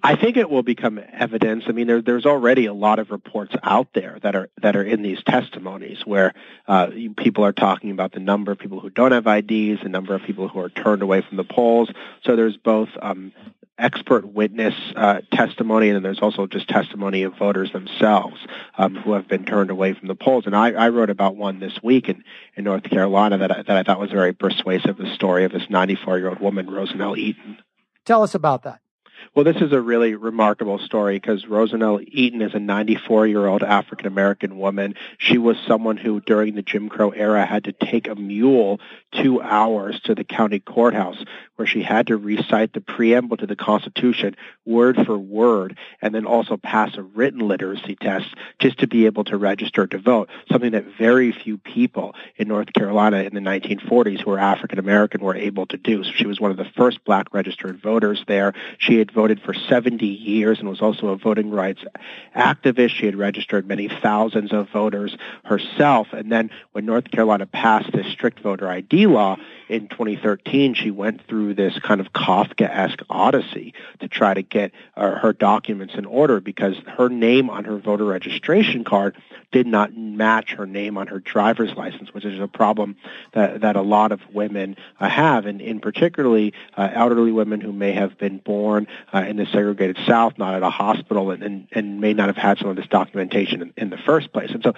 I 0.04 0.16
think 0.16 0.36
it 0.36 0.50
will 0.50 0.64
become 0.64 1.00
evidence. 1.12 1.64
I 1.68 1.72
mean, 1.72 1.86
there, 1.86 2.02
there's 2.02 2.26
already 2.26 2.66
a 2.66 2.74
lot 2.74 2.98
of 2.98 3.10
reports 3.10 3.54
out 3.62 3.88
there 3.94 4.18
that 4.22 4.34
are 4.34 4.48
that 4.60 4.74
are 4.74 4.82
in 4.82 5.02
these 5.02 5.22
testimonies 5.22 6.04
where 6.04 6.34
uh, 6.66 6.88
people 7.16 7.44
are 7.44 7.52
talking 7.52 7.92
about 7.92 8.12
the 8.12 8.18
number 8.18 8.50
of 8.50 8.58
people 8.58 8.80
who 8.80 8.90
don't 8.90 9.12
have 9.12 9.28
IDs, 9.28 9.82
the 9.82 9.88
number 9.88 10.14
of 10.14 10.22
people 10.22 10.48
who 10.48 10.58
are 10.58 10.68
turned 10.68 11.02
away 11.02 11.20
from 11.20 11.36
the 11.36 11.44
polls. 11.44 11.88
So 12.24 12.34
there's 12.34 12.56
both 12.56 12.88
um, 13.00 13.32
expert 13.78 14.26
witness 14.26 14.74
uh, 14.96 15.20
testimony, 15.32 15.88
and 15.88 15.96
then 15.96 16.02
there's 16.02 16.20
also 16.20 16.46
just 16.46 16.68
testimony 16.68 17.22
of 17.22 17.36
voters 17.36 17.72
themselves 17.72 18.36
um, 18.78 18.94
who 18.94 19.12
have 19.12 19.28
been 19.28 19.44
turned 19.44 19.70
away 19.70 19.94
from 19.94 20.08
the 20.08 20.14
polls. 20.14 20.44
And 20.46 20.54
I, 20.54 20.72
I 20.72 20.88
wrote 20.90 21.10
about 21.10 21.36
one 21.36 21.58
this 21.58 21.82
week 21.82 22.08
in, 22.08 22.22
in 22.56 22.64
North 22.64 22.84
Carolina 22.84 23.38
that 23.38 23.50
I, 23.50 23.62
that 23.62 23.76
I 23.76 23.82
thought 23.82 24.00
was 24.00 24.10
very 24.10 24.32
persuasive. 24.32 24.96
The 24.96 25.14
story 25.14 25.44
of 25.44 25.52
this 25.52 25.68
94 25.70 26.18
year 26.18 26.28
old 26.28 26.40
woman, 26.40 26.66
Rosanell 26.66 27.16
Eaton. 27.16 27.58
Tell 28.04 28.22
us 28.22 28.34
about 28.34 28.62
that. 28.64 28.81
Well, 29.34 29.44
this 29.44 29.62
is 29.62 29.72
a 29.72 29.80
really 29.80 30.14
remarkable 30.14 30.78
story 30.78 31.16
because 31.16 31.44
Rosanell 31.44 32.04
Eaton 32.06 32.42
is 32.42 32.54
a 32.54 32.58
94-year-old 32.58 33.62
African 33.62 34.06
American 34.06 34.58
woman. 34.58 34.94
She 35.18 35.38
was 35.38 35.56
someone 35.66 35.96
who, 35.96 36.20
during 36.20 36.54
the 36.54 36.62
Jim 36.62 36.88
Crow 36.88 37.10
era, 37.10 37.46
had 37.46 37.64
to 37.64 37.72
take 37.72 38.08
a 38.08 38.14
mule 38.14 38.80
two 39.12 39.40
hours 39.40 40.00
to 40.04 40.14
the 40.14 40.24
county 40.24 40.60
courthouse 40.60 41.22
where 41.56 41.66
she 41.66 41.82
had 41.82 42.08
to 42.08 42.16
recite 42.16 42.72
the 42.72 42.80
preamble 42.80 43.36
to 43.36 43.46
the 43.46 43.56
Constitution 43.56 44.36
word 44.64 44.96
for 45.06 45.16
word 45.16 45.76
and 46.00 46.14
then 46.14 46.26
also 46.26 46.56
pass 46.56 46.96
a 46.96 47.02
written 47.02 47.40
literacy 47.40 47.96
test 47.96 48.26
just 48.58 48.78
to 48.78 48.86
be 48.86 49.06
able 49.06 49.24
to 49.24 49.36
register 49.36 49.86
to 49.86 49.98
vote, 49.98 50.28
something 50.50 50.72
that 50.72 50.84
very 50.98 51.30
few 51.32 51.58
people 51.58 52.14
in 52.36 52.48
North 52.48 52.72
Carolina 52.72 53.18
in 53.18 53.34
the 53.34 53.40
1940s 53.40 54.22
who 54.22 54.30
were 54.30 54.38
African 54.38 54.78
American 54.78 55.20
were 55.20 55.36
able 55.36 55.66
to 55.66 55.76
do. 55.76 56.02
So 56.04 56.10
she 56.12 56.26
was 56.26 56.40
one 56.40 56.50
of 56.50 56.56
the 56.56 56.70
first 56.76 57.04
black 57.04 57.32
registered 57.32 57.80
voters 57.80 58.24
there. 58.26 58.54
She 58.78 58.98
had 58.98 59.11
voted 59.12 59.40
for 59.40 59.54
70 59.54 60.06
years 60.06 60.58
and 60.58 60.68
was 60.68 60.80
also 60.80 61.08
a 61.08 61.16
voting 61.16 61.50
rights 61.50 61.82
activist. 62.34 62.90
She 62.90 63.06
had 63.06 63.16
registered 63.16 63.66
many 63.66 63.88
thousands 63.88 64.52
of 64.52 64.68
voters 64.70 65.16
herself. 65.44 66.08
And 66.12 66.30
then 66.30 66.50
when 66.72 66.86
North 66.86 67.10
Carolina 67.10 67.46
passed 67.46 67.92
this 67.92 68.06
strict 68.06 68.40
voter 68.40 68.68
ID 68.68 69.06
law 69.06 69.36
in 69.72 69.88
2013, 69.88 70.74
she 70.74 70.90
went 70.90 71.26
through 71.26 71.54
this 71.54 71.78
kind 71.78 72.00
of 72.02 72.12
Kafka-esque 72.12 73.00
odyssey 73.08 73.72
to 74.00 74.08
try 74.08 74.34
to 74.34 74.42
get 74.42 74.70
uh, 74.96 75.12
her 75.12 75.32
documents 75.32 75.94
in 75.96 76.04
order 76.04 76.40
because 76.40 76.76
her 76.98 77.08
name 77.08 77.48
on 77.48 77.64
her 77.64 77.78
voter 77.78 78.04
registration 78.04 78.84
card 78.84 79.16
did 79.50 79.66
not 79.66 79.96
match 79.96 80.52
her 80.52 80.66
name 80.66 80.98
on 80.98 81.06
her 81.06 81.20
driver's 81.20 81.74
license, 81.74 82.12
which 82.12 82.26
is 82.26 82.38
a 82.38 82.46
problem 82.46 82.96
that, 83.32 83.62
that 83.62 83.76
a 83.76 83.80
lot 83.80 84.12
of 84.12 84.20
women 84.32 84.76
uh, 85.00 85.08
have, 85.08 85.46
and 85.46 85.62
in 85.62 85.80
particularly 85.80 86.52
uh, 86.76 86.90
elderly 86.92 87.32
women 87.32 87.62
who 87.62 87.72
may 87.72 87.92
have 87.92 88.18
been 88.18 88.38
born 88.38 88.86
uh, 89.14 89.20
in 89.20 89.36
the 89.36 89.46
segregated 89.46 89.98
South, 90.06 90.36
not 90.36 90.54
at 90.54 90.62
a 90.62 90.70
hospital, 90.70 91.30
and, 91.30 91.42
and, 91.42 91.68
and 91.72 91.98
may 91.98 92.12
not 92.12 92.26
have 92.26 92.36
had 92.36 92.58
some 92.58 92.68
of 92.68 92.76
this 92.76 92.86
documentation 92.88 93.62
in, 93.62 93.72
in 93.78 93.90
the 93.90 93.98
first 93.98 94.32
place. 94.34 94.50
And 94.50 94.62
so 94.62 94.74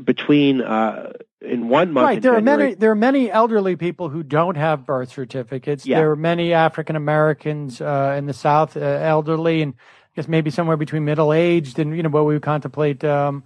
between 0.00 0.60
uh, 0.60 1.14
in 1.44 1.68
one 1.68 1.92
month. 1.92 2.06
Right. 2.06 2.22
There 2.22 2.34
January, 2.34 2.54
are 2.54 2.58
many. 2.58 2.74
There 2.74 2.90
are 2.90 2.96
many 2.96 3.30
elderly 3.30 3.76
people 3.76 4.08
who 4.08 4.22
don't 4.34 4.56
have 4.56 4.84
birth 4.84 5.10
certificates. 5.10 5.86
Yeah. 5.86 5.98
There 5.98 6.10
are 6.10 6.16
many 6.16 6.52
African 6.52 6.96
Americans 6.96 7.80
uh, 7.80 8.16
in 8.18 8.26
the 8.26 8.32
South, 8.32 8.76
uh, 8.76 8.80
elderly, 8.80 9.62
and 9.62 9.74
I 9.74 10.12
guess 10.16 10.28
maybe 10.28 10.50
somewhere 10.50 10.76
between 10.76 11.04
middle 11.04 11.32
aged 11.32 11.78
and 11.78 11.96
you 11.96 12.02
know 12.02 12.08
what 12.08 12.26
we 12.26 12.34
would 12.34 12.42
contemplate. 12.42 13.04
Um, 13.04 13.44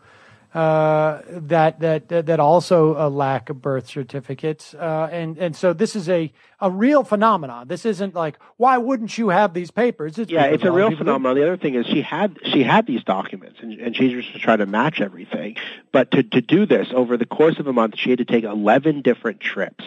uh, 0.55 1.21
that 1.29 1.79
that 1.81 2.09
that 2.09 2.41
also 2.41 2.97
uh, 2.97 3.11
lack 3.11 3.51
of 3.51 3.61
birth 3.61 3.87
certificates, 3.87 4.73
uh, 4.73 5.09
and 5.13 5.37
and 5.37 5.55
so 5.55 5.75
this 5.75 5.95
is 5.95 6.09
a 6.09 6.33
a 6.61 6.71
real 6.71 7.05
phenomenon. 7.05 7.69
This 7.69 7.85
isn't 7.85 8.15
like 8.15 8.39
why 8.57 8.79
wouldn't 8.79 9.19
you 9.19 9.29
have 9.29 9.53
these 9.53 9.71
papers? 9.71 10.19
It's 10.19 10.33
yeah, 10.33 10.47
it's 10.47 10.65
a 10.65 10.73
real 10.73 10.97
phenomenon. 10.97 11.37
The 11.37 11.43
other 11.43 11.59
thing 11.59 11.75
is 11.75 11.87
she 11.87 12.01
had 12.01 12.39
she 12.45 12.63
had 12.63 12.87
these 12.87 13.05
documents, 13.05 13.59
and, 13.61 13.79
and 13.79 13.95
she 13.95 14.09
just 14.09 14.41
tried 14.41 14.57
to 14.57 14.67
match 14.67 15.03
everything. 15.03 15.57
But 15.93 16.11
to 16.13 16.23
to 16.23 16.41
do 16.41 16.65
this 16.65 16.89
over 16.95 17.19
the 17.19 17.27
course 17.27 17.59
of 17.59 17.67
a 17.67 17.73
month, 17.75 17.97
she 17.99 18.09
had 18.09 18.19
to 18.19 18.25
take 18.25 18.45
eleven 18.45 19.03
different 19.03 19.41
trips 19.41 19.85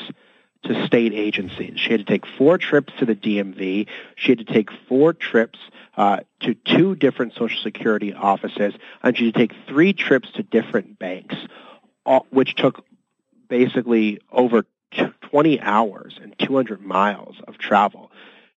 to 0.63 0.85
state 0.85 1.13
agencies. 1.13 1.79
She 1.79 1.91
had 1.91 1.99
to 1.99 2.05
take 2.05 2.25
four 2.37 2.57
trips 2.57 2.93
to 2.99 3.05
the 3.05 3.15
DMV. 3.15 3.87
She 4.15 4.31
had 4.31 4.39
to 4.39 4.53
take 4.53 4.69
four 4.87 5.13
trips 5.13 5.59
uh, 5.97 6.19
to 6.41 6.53
two 6.53 6.95
different 6.95 7.33
Social 7.33 7.61
Security 7.61 8.13
offices, 8.13 8.73
and 9.03 9.17
she 9.17 9.25
had 9.25 9.33
to 9.33 9.39
take 9.39 9.53
three 9.67 9.93
trips 9.93 10.31
to 10.33 10.43
different 10.43 10.99
banks, 10.99 11.35
all, 12.05 12.25
which 12.29 12.55
took 12.55 12.85
basically 13.49 14.19
over 14.31 14.65
20 15.21 15.59
hours 15.61 16.19
and 16.21 16.37
200 16.39 16.81
miles 16.81 17.37
of 17.47 17.57
travel 17.57 18.11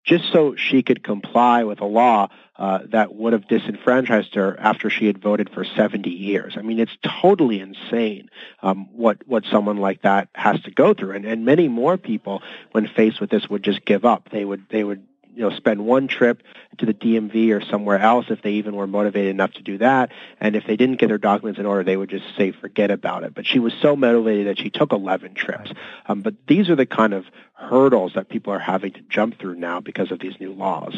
just 0.03 0.31
so 0.31 0.55
she 0.55 0.83
could 0.83 1.03
comply 1.03 1.63
with 1.63 1.81
a 1.81 1.85
law 1.85 2.27
uh, 2.55 2.79
that 2.89 3.15
would 3.15 3.33
have 3.33 3.47
disenfranchised 3.47 4.35
her 4.35 4.59
after 4.59 4.89
she 4.89 5.07
had 5.07 5.17
voted 5.17 5.49
for 5.49 5.65
70 5.65 6.09
years. 6.09 6.55
I 6.57 6.61
mean, 6.61 6.79
it's 6.79 6.95
totally 7.21 7.59
insane 7.59 8.29
um, 8.61 8.87
what 8.93 9.27
what 9.27 9.43
someone 9.45 9.77
like 9.77 10.03
that 10.03 10.29
has 10.35 10.61
to 10.61 10.71
go 10.71 10.93
through, 10.93 11.11
and 11.11 11.25
and 11.25 11.45
many 11.45 11.67
more 11.67 11.97
people, 11.97 12.43
when 12.71 12.87
faced 12.87 13.19
with 13.19 13.29
this, 13.29 13.49
would 13.49 13.63
just 13.63 13.83
give 13.85 14.05
up. 14.05 14.29
They 14.29 14.45
would 14.45 14.65
they 14.69 14.83
would 14.83 15.03
you 15.35 15.41
know 15.41 15.55
spend 15.55 15.85
one 15.85 16.07
trip 16.07 16.43
to 16.77 16.85
the 16.85 16.93
DMV 16.93 17.51
or 17.51 17.63
somewhere 17.65 17.99
else 17.99 18.25
if 18.29 18.41
they 18.41 18.53
even 18.53 18.75
were 18.75 18.87
motivated 18.87 19.31
enough 19.31 19.53
to 19.53 19.61
do 19.61 19.77
that. 19.79 20.11
And 20.39 20.55
if 20.55 20.65
they 20.65 20.75
didn't 20.75 20.97
get 20.97 21.07
their 21.07 21.17
documents 21.17 21.59
in 21.59 21.65
order, 21.65 21.83
they 21.83 21.97
would 21.97 22.09
just 22.09 22.25
say 22.37 22.51
forget 22.51 22.91
about 22.91 23.23
it. 23.23 23.33
But 23.33 23.45
she 23.45 23.59
was 23.59 23.73
so 23.81 23.95
motivated 23.95 24.47
that 24.47 24.59
she 24.59 24.69
took 24.69 24.91
11 24.91 25.33
trips. 25.33 25.71
Um, 26.07 26.21
but 26.21 26.35
these 26.47 26.69
are 26.69 26.75
the 26.75 26.85
kind 26.85 27.13
of 27.13 27.25
hurdles 27.53 28.13
that 28.15 28.29
people 28.29 28.53
are 28.53 28.59
having 28.59 28.91
to 28.93 29.01
jump 29.01 29.39
through 29.39 29.55
now 29.55 29.79
because 29.79 30.11
of 30.11 30.19
these 30.19 30.39
new 30.39 30.53
laws. 30.53 30.95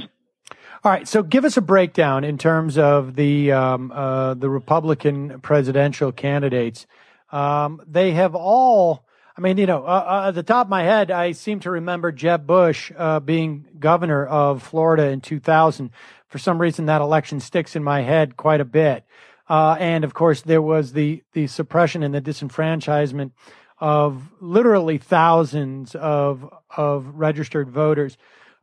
All 0.83 0.91
right, 0.91 1.07
so 1.07 1.23
give 1.23 1.45
us 1.45 1.57
a 1.57 1.61
breakdown 1.61 2.23
in 2.23 2.37
terms 2.37 2.77
of 2.77 3.15
the 3.15 3.51
um, 3.51 3.91
uh, 3.91 4.35
the 4.35 4.49
Republican 4.49 5.39
presidential 5.41 6.11
candidates. 6.11 6.85
Um, 7.31 7.81
they 7.87 8.11
have 8.11 8.35
all 8.35 9.04
I 9.37 9.41
mean, 9.41 9.57
you 9.57 9.65
know, 9.65 9.83
uh, 9.83 10.23
uh, 10.23 10.27
at 10.29 10.35
the 10.35 10.43
top 10.43 10.67
of 10.67 10.69
my 10.69 10.83
head, 10.83 11.11
I 11.11 11.33
seem 11.33 11.59
to 11.61 11.71
remember 11.71 12.13
Jeb 12.13 12.47
Bush 12.47 12.91
uh, 12.95 13.19
being 13.19 13.65
governor 13.77 14.25
of 14.25 14.63
Florida 14.63 15.09
in 15.09 15.19
2000. 15.19 15.91
For 16.29 16.37
some 16.37 16.59
reason, 16.59 16.85
that 16.85 17.01
election 17.01 17.41
sticks 17.41 17.75
in 17.75 17.83
my 17.83 18.01
head 18.01 18.37
quite 18.37 18.61
a 18.61 18.65
bit. 18.65 19.03
Uh, 19.49 19.75
and 19.77 20.05
of 20.05 20.13
course, 20.13 20.41
there 20.41 20.61
was 20.61 20.93
the 20.93 21.21
the 21.33 21.47
suppression 21.47 22.01
and 22.01 22.15
the 22.15 22.21
disenfranchisement 22.21 23.31
of 23.77 24.31
literally 24.39 24.97
thousands 24.97 25.95
of 25.95 26.49
of 26.75 27.05
registered 27.15 27.69
voters. 27.69 28.17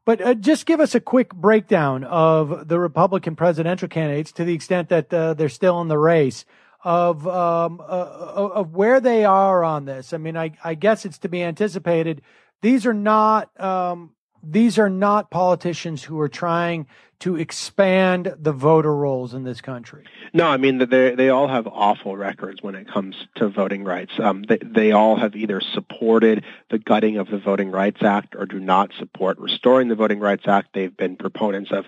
But 0.04 0.20
uh, 0.20 0.34
just 0.34 0.66
give 0.66 0.80
us 0.80 0.94
a 0.94 1.00
quick 1.00 1.34
breakdown 1.34 2.02
of 2.02 2.66
the 2.66 2.80
Republican 2.80 3.36
presidential 3.36 3.88
candidates 3.88 4.32
to 4.32 4.44
the 4.44 4.54
extent 4.54 4.88
that 4.88 5.12
uh, 5.12 5.34
they're 5.34 5.48
still 5.50 5.80
in 5.82 5.88
the 5.88 5.98
race 5.98 6.44
of 6.84 7.26
um, 7.26 7.80
uh, 7.80 7.84
uh, 7.84 8.50
of 8.54 8.74
where 8.74 9.00
they 9.00 9.24
are 9.24 9.62
on 9.62 9.84
this. 9.84 10.12
I 10.12 10.16
mean, 10.16 10.36
I, 10.36 10.52
I 10.64 10.74
guess 10.74 11.04
it's 11.04 11.18
to 11.18 11.28
be 11.28 11.42
anticipated. 11.42 12.22
These 12.60 12.86
are 12.86 12.94
not 12.94 13.58
um, 13.60 14.10
these 14.42 14.78
are 14.78 14.90
not 14.90 15.30
politicians 15.30 16.02
who 16.02 16.18
are 16.20 16.28
trying 16.28 16.86
to 17.22 17.36
expand 17.36 18.34
the 18.36 18.52
voter 18.52 18.92
rolls 18.92 19.32
in 19.32 19.44
this 19.44 19.60
country. 19.60 20.04
No, 20.32 20.48
I 20.48 20.56
mean 20.56 20.78
they 20.78 21.14
they 21.14 21.28
all 21.28 21.46
have 21.46 21.68
awful 21.68 22.16
records 22.16 22.60
when 22.62 22.74
it 22.74 22.88
comes 22.88 23.14
to 23.36 23.48
voting 23.48 23.84
rights. 23.84 24.12
Um, 24.18 24.42
they 24.42 24.58
they 24.60 24.90
all 24.90 25.14
have 25.14 25.36
either 25.36 25.60
supported 25.60 26.44
the 26.70 26.78
gutting 26.78 27.18
of 27.18 27.30
the 27.30 27.38
Voting 27.38 27.70
Rights 27.70 28.02
Act 28.02 28.34
or 28.34 28.44
do 28.44 28.58
not 28.58 28.90
support 28.98 29.38
restoring 29.38 29.86
the 29.86 29.94
Voting 29.94 30.18
Rights 30.18 30.48
Act. 30.48 30.70
They've 30.74 30.96
been 30.96 31.14
proponents 31.14 31.70
of 31.70 31.86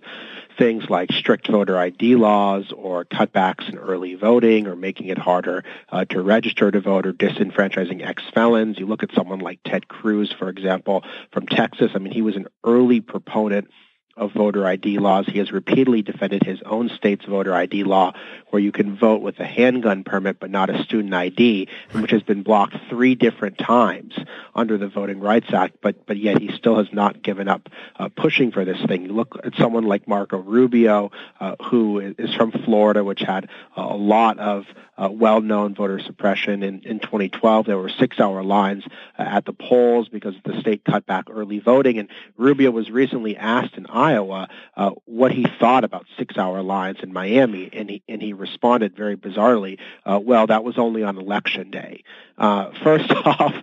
things 0.57 0.89
like 0.89 1.11
strict 1.11 1.49
voter 1.49 1.77
ID 1.77 2.15
laws 2.15 2.73
or 2.73 3.05
cutbacks 3.05 3.69
in 3.69 3.77
early 3.77 4.15
voting 4.15 4.69
or 4.69 4.77
making 4.77 5.09
it 5.09 5.19
harder 5.19 5.65
uh, 5.91 6.05
to 6.05 6.23
register 6.23 6.71
to 6.71 6.81
vote 6.81 7.07
or 7.07 7.13
disenfranchising 7.13 8.07
ex-felons. 8.07 8.79
You 8.79 8.87
look 8.87 9.03
at 9.03 9.13
someone 9.13 9.41
like 9.41 9.59
Ted 9.65 9.89
Cruz, 9.89 10.33
for 10.33 10.49
example, 10.49 11.03
from 11.33 11.47
Texas. 11.47 11.91
I 11.97 11.99
mean, 11.99 12.13
he 12.13 12.23
was 12.23 12.37
an 12.37 12.47
early 12.63 13.01
proponent 13.01 13.69
of 14.17 14.33
voter 14.33 14.67
ID 14.67 14.99
laws. 14.99 15.27
He 15.27 15.39
has 15.39 15.51
repeatedly 15.51 16.03
defended 16.03 16.43
his 16.43 16.61
own 16.65 16.89
state's 16.89 17.25
voter 17.25 17.55
ID 17.55 17.85
law 17.85 18.13
where 18.51 18.63
you 18.63 18.73
can 18.73 18.97
vote 18.97 19.23
with 19.23 19.39
a 19.41 19.45
handgun 19.45 20.05
permit 20.05 20.39
but 20.39 20.51
not 20.51 20.71
a 20.71 20.83
student 20.85 21.13
ID, 21.13 21.69
which 21.93 22.11
has 22.11 22.23
been 22.23 22.43
blocked 22.43 22.77
three 22.89 23.15
different 23.15 23.59
times 23.59 24.15
under 24.55 24.79
the 24.79 24.89
Voting 24.89 25.21
Rights 25.21 25.53
Act, 25.53 25.77
but, 25.81 26.07
but 26.07 26.17
yet 26.17 26.41
he 26.41 26.53
still 26.57 26.77
has 26.77 26.93
not 26.93 27.23
given 27.23 27.49
up 27.49 27.69
uh, 27.99 28.09
pushing 28.09 28.53
for 28.53 28.65
this 28.65 28.81
thing. 28.87 29.05
You 29.07 29.13
look 29.13 29.37
at 29.43 29.55
someone 29.57 29.85
like 29.85 30.07
Marco 30.07 30.39
Rubio, 30.39 31.11
uh, 31.41 31.57
who 31.65 31.99
is 31.99 32.33
from 32.35 32.53
Florida, 32.53 33.03
which 33.03 33.21
had 33.21 33.49
a 33.77 33.97
lot 33.97 34.39
of 34.39 34.67
uh, 34.97 35.09
well-known 35.11 35.75
voter 35.75 35.99
suppression. 36.01 36.63
In, 36.63 36.81
in 36.83 37.01
2012, 37.01 37.67
there 37.67 37.79
were 37.79 37.89
six-hour 37.89 38.43
lines 38.43 38.85
uh, 39.19 39.23
at 39.23 39.45
the 39.45 39.53
polls 39.53 40.09
because 40.09 40.35
the 40.45 40.61
state 40.61 40.85
cut 40.85 41.07
back 41.07 41.27
early 41.31 41.59
voting, 41.59 41.99
and 41.99 42.09
Rubio 42.37 42.71
was 42.71 42.91
recently 42.91 43.37
asked 43.37 43.75
in 43.77 43.87
Iowa 43.87 44.49
uh, 44.77 44.91
what 45.05 45.33
he 45.33 45.47
thought 45.59 45.85
about 45.85 46.07
six-hour 46.19 46.63
lines 46.63 46.99
in 47.03 47.13
Miami, 47.13 47.71
and 47.73 47.91
he 47.91 48.03
and 48.09 48.23
he 48.23 48.33
responded 48.33 48.97
very 48.97 49.17
bizarrely, 49.17 49.79
uh, 50.05 50.21
"Well, 50.23 50.47
that 50.47 50.65
was 50.65 50.79
only 50.79 51.03
on 51.03 51.19
election 51.19 51.71
day." 51.71 52.05
Uh, 52.37 52.71
first 52.83 53.11
off, 53.25 53.55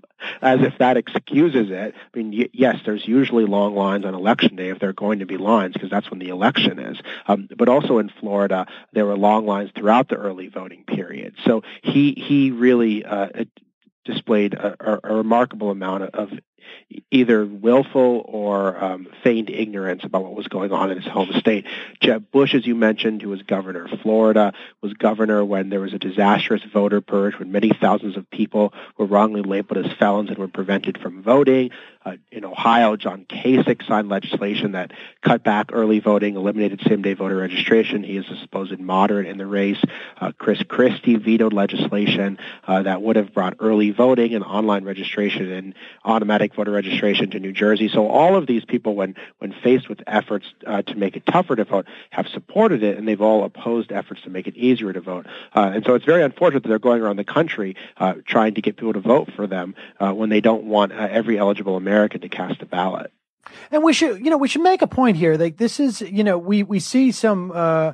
as 0.41 0.61
if 0.61 0.77
that 0.77 0.97
excuses 0.97 1.69
it. 1.69 1.93
I 1.95 2.17
mean, 2.17 2.31
y- 2.37 2.49
yes, 2.53 2.77
there's 2.85 3.05
usually 3.07 3.45
long 3.45 3.75
lines 3.75 4.05
on 4.05 4.13
election 4.13 4.55
day 4.55 4.69
if 4.69 4.79
there 4.79 4.89
are 4.89 4.93
going 4.93 5.19
to 5.19 5.25
be 5.25 5.37
lines 5.37 5.73
because 5.73 5.89
that's 5.89 6.09
when 6.09 6.19
the 6.19 6.29
election 6.29 6.79
is. 6.79 6.97
Um, 7.27 7.49
but 7.57 7.69
also 7.69 7.97
in 7.97 8.09
Florida, 8.19 8.67
there 8.93 9.05
were 9.05 9.17
long 9.17 9.45
lines 9.45 9.71
throughout 9.75 10.09
the 10.09 10.15
early 10.15 10.47
voting 10.47 10.83
period. 10.83 11.20
So 11.45 11.63
he 11.83 12.13
he 12.13 12.51
really 12.51 13.05
uh, 13.05 13.29
displayed 14.05 14.53
a, 14.53 14.99
a, 15.03 15.15
remarkable 15.15 15.69
amount 15.69 16.03
of 16.03 16.29
either 17.09 17.45
willful 17.45 18.23
or 18.25 18.83
um, 18.83 19.07
feigned 19.23 19.49
ignorance 19.49 20.03
about 20.03 20.23
what 20.23 20.35
was 20.35 20.47
going 20.47 20.71
on 20.71 20.91
in 20.91 21.01
his 21.01 21.11
home 21.11 21.31
state. 21.33 21.65
Jeb 22.01 22.31
Bush, 22.31 22.53
as 22.53 22.65
you 22.65 22.75
mentioned, 22.75 23.21
who 23.21 23.29
was 23.29 23.41
governor 23.43 23.85
of 23.85 23.99
Florida, 24.01 24.53
was 24.81 24.93
governor 24.93 25.43
when 25.43 25.69
there 25.69 25.79
was 25.79 25.93
a 25.93 25.99
disastrous 25.99 26.61
voter 26.71 27.01
purge, 27.01 27.37
when 27.39 27.51
many 27.51 27.71
thousands 27.79 28.17
of 28.17 28.29
people 28.29 28.73
were 28.97 29.05
wrongly 29.05 29.41
labeled 29.41 29.85
as 29.85 29.91
felons 29.93 30.29
and 30.29 30.37
were 30.37 30.47
prevented 30.47 30.97
from 30.97 31.21
voting. 31.21 31.71
Uh, 32.03 32.13
in 32.31 32.43
Ohio, 32.43 32.95
John 32.95 33.25
Kasich 33.25 33.85
signed 33.87 34.09
legislation 34.09 34.71
that 34.71 34.91
cut 35.21 35.43
back 35.43 35.69
early 35.71 35.99
voting, 35.99 36.35
eliminated 36.35 36.81
same-day 36.87 37.13
voter 37.13 37.35
registration. 37.35 38.03
He 38.03 38.17
is 38.17 38.25
a 38.29 38.37
supposed 38.37 38.79
moderate 38.79 39.27
in 39.27 39.37
the 39.37 39.45
race. 39.45 39.77
Uh, 40.19 40.31
Chris 40.35 40.63
Christie 40.63 41.15
vetoed 41.15 41.53
legislation 41.53 42.39
uh, 42.67 42.81
that 42.83 43.03
would 43.03 43.17
have 43.17 43.33
brought 43.33 43.57
early 43.59 43.91
voting 43.91 44.33
and 44.33 44.43
online 44.43 44.83
registration 44.83 45.51
and 45.51 45.75
automatic 46.03 46.50
voter 46.55 46.71
registration 46.71 47.29
to 47.31 47.39
New 47.39 47.51
Jersey. 47.51 47.89
So 47.89 48.07
all 48.07 48.35
of 48.35 48.47
these 48.47 48.65
people, 48.65 48.95
when 48.95 49.15
when 49.39 49.53
faced 49.63 49.87
with 49.89 50.01
efforts 50.07 50.47
uh, 50.67 50.81
to 50.83 50.95
make 50.95 51.15
it 51.15 51.25
tougher 51.25 51.55
to 51.55 51.63
vote, 51.63 51.87
have 52.09 52.27
supported 52.27 52.83
it, 52.83 52.97
and 52.97 53.07
they've 53.07 53.21
all 53.21 53.43
opposed 53.43 53.91
efforts 53.91 54.21
to 54.23 54.29
make 54.29 54.47
it 54.47 54.55
easier 54.55 54.91
to 54.91 55.01
vote. 55.01 55.25
Uh, 55.55 55.71
and 55.73 55.85
so 55.85 55.95
it's 55.95 56.05
very 56.05 56.23
unfortunate 56.23 56.63
that 56.63 56.69
they're 56.69 56.79
going 56.79 57.01
around 57.01 57.15
the 57.15 57.23
country 57.23 57.75
uh, 57.97 58.15
trying 58.25 58.53
to 58.55 58.61
get 58.61 58.75
people 58.75 58.93
to 58.93 58.99
vote 58.99 59.31
for 59.35 59.47
them 59.47 59.75
when 59.99 60.29
they 60.29 60.41
don't 60.41 60.65
want 60.65 60.91
every 60.91 61.37
eligible 61.37 61.77
American 61.77 61.91
American 61.91 62.21
to 62.21 62.29
cast 62.29 62.61
a 62.61 62.65
ballot. 62.65 63.11
And 63.71 63.83
we 63.83 63.93
should, 63.93 64.23
you 64.23 64.29
know, 64.29 64.37
we 64.37 64.47
should 64.47 64.61
make 64.61 64.81
a 64.81 64.87
point 64.87 65.17
here. 65.17 65.35
Like 65.35 65.57
this 65.57 65.79
is, 65.79 66.01
you 66.01 66.23
know, 66.23 66.37
we 66.37 66.63
we 66.63 66.79
see 66.79 67.11
some, 67.11 67.51
uh, 67.53 67.93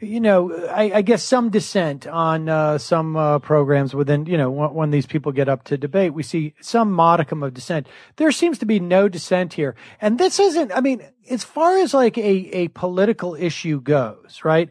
you 0.00 0.20
know, 0.20 0.54
I, 0.68 0.92
I 0.94 1.02
guess 1.02 1.22
some 1.22 1.50
dissent 1.50 2.06
on 2.06 2.48
uh, 2.48 2.78
some 2.78 3.16
uh, 3.16 3.38
programs 3.40 3.94
within, 3.94 4.26
you 4.26 4.36
know, 4.36 4.50
when, 4.50 4.74
when, 4.74 4.90
these 4.90 5.06
people 5.06 5.32
get 5.32 5.48
up 5.48 5.64
to 5.64 5.76
debate, 5.76 6.14
we 6.14 6.22
see 6.22 6.54
some 6.60 6.92
modicum 6.92 7.42
of 7.42 7.54
dissent. 7.54 7.88
There 8.16 8.30
seems 8.30 8.58
to 8.58 8.66
be 8.66 8.78
no 8.78 9.08
dissent 9.08 9.54
here, 9.54 9.74
and 10.00 10.18
this 10.18 10.38
isn't. 10.38 10.72
I 10.72 10.80
mean, 10.80 11.02
as 11.28 11.42
far 11.44 11.78
as 11.78 11.94
like 11.94 12.16
a 12.16 12.22
a 12.22 12.68
political 12.68 13.34
issue 13.34 13.80
goes, 13.80 14.40
right? 14.44 14.70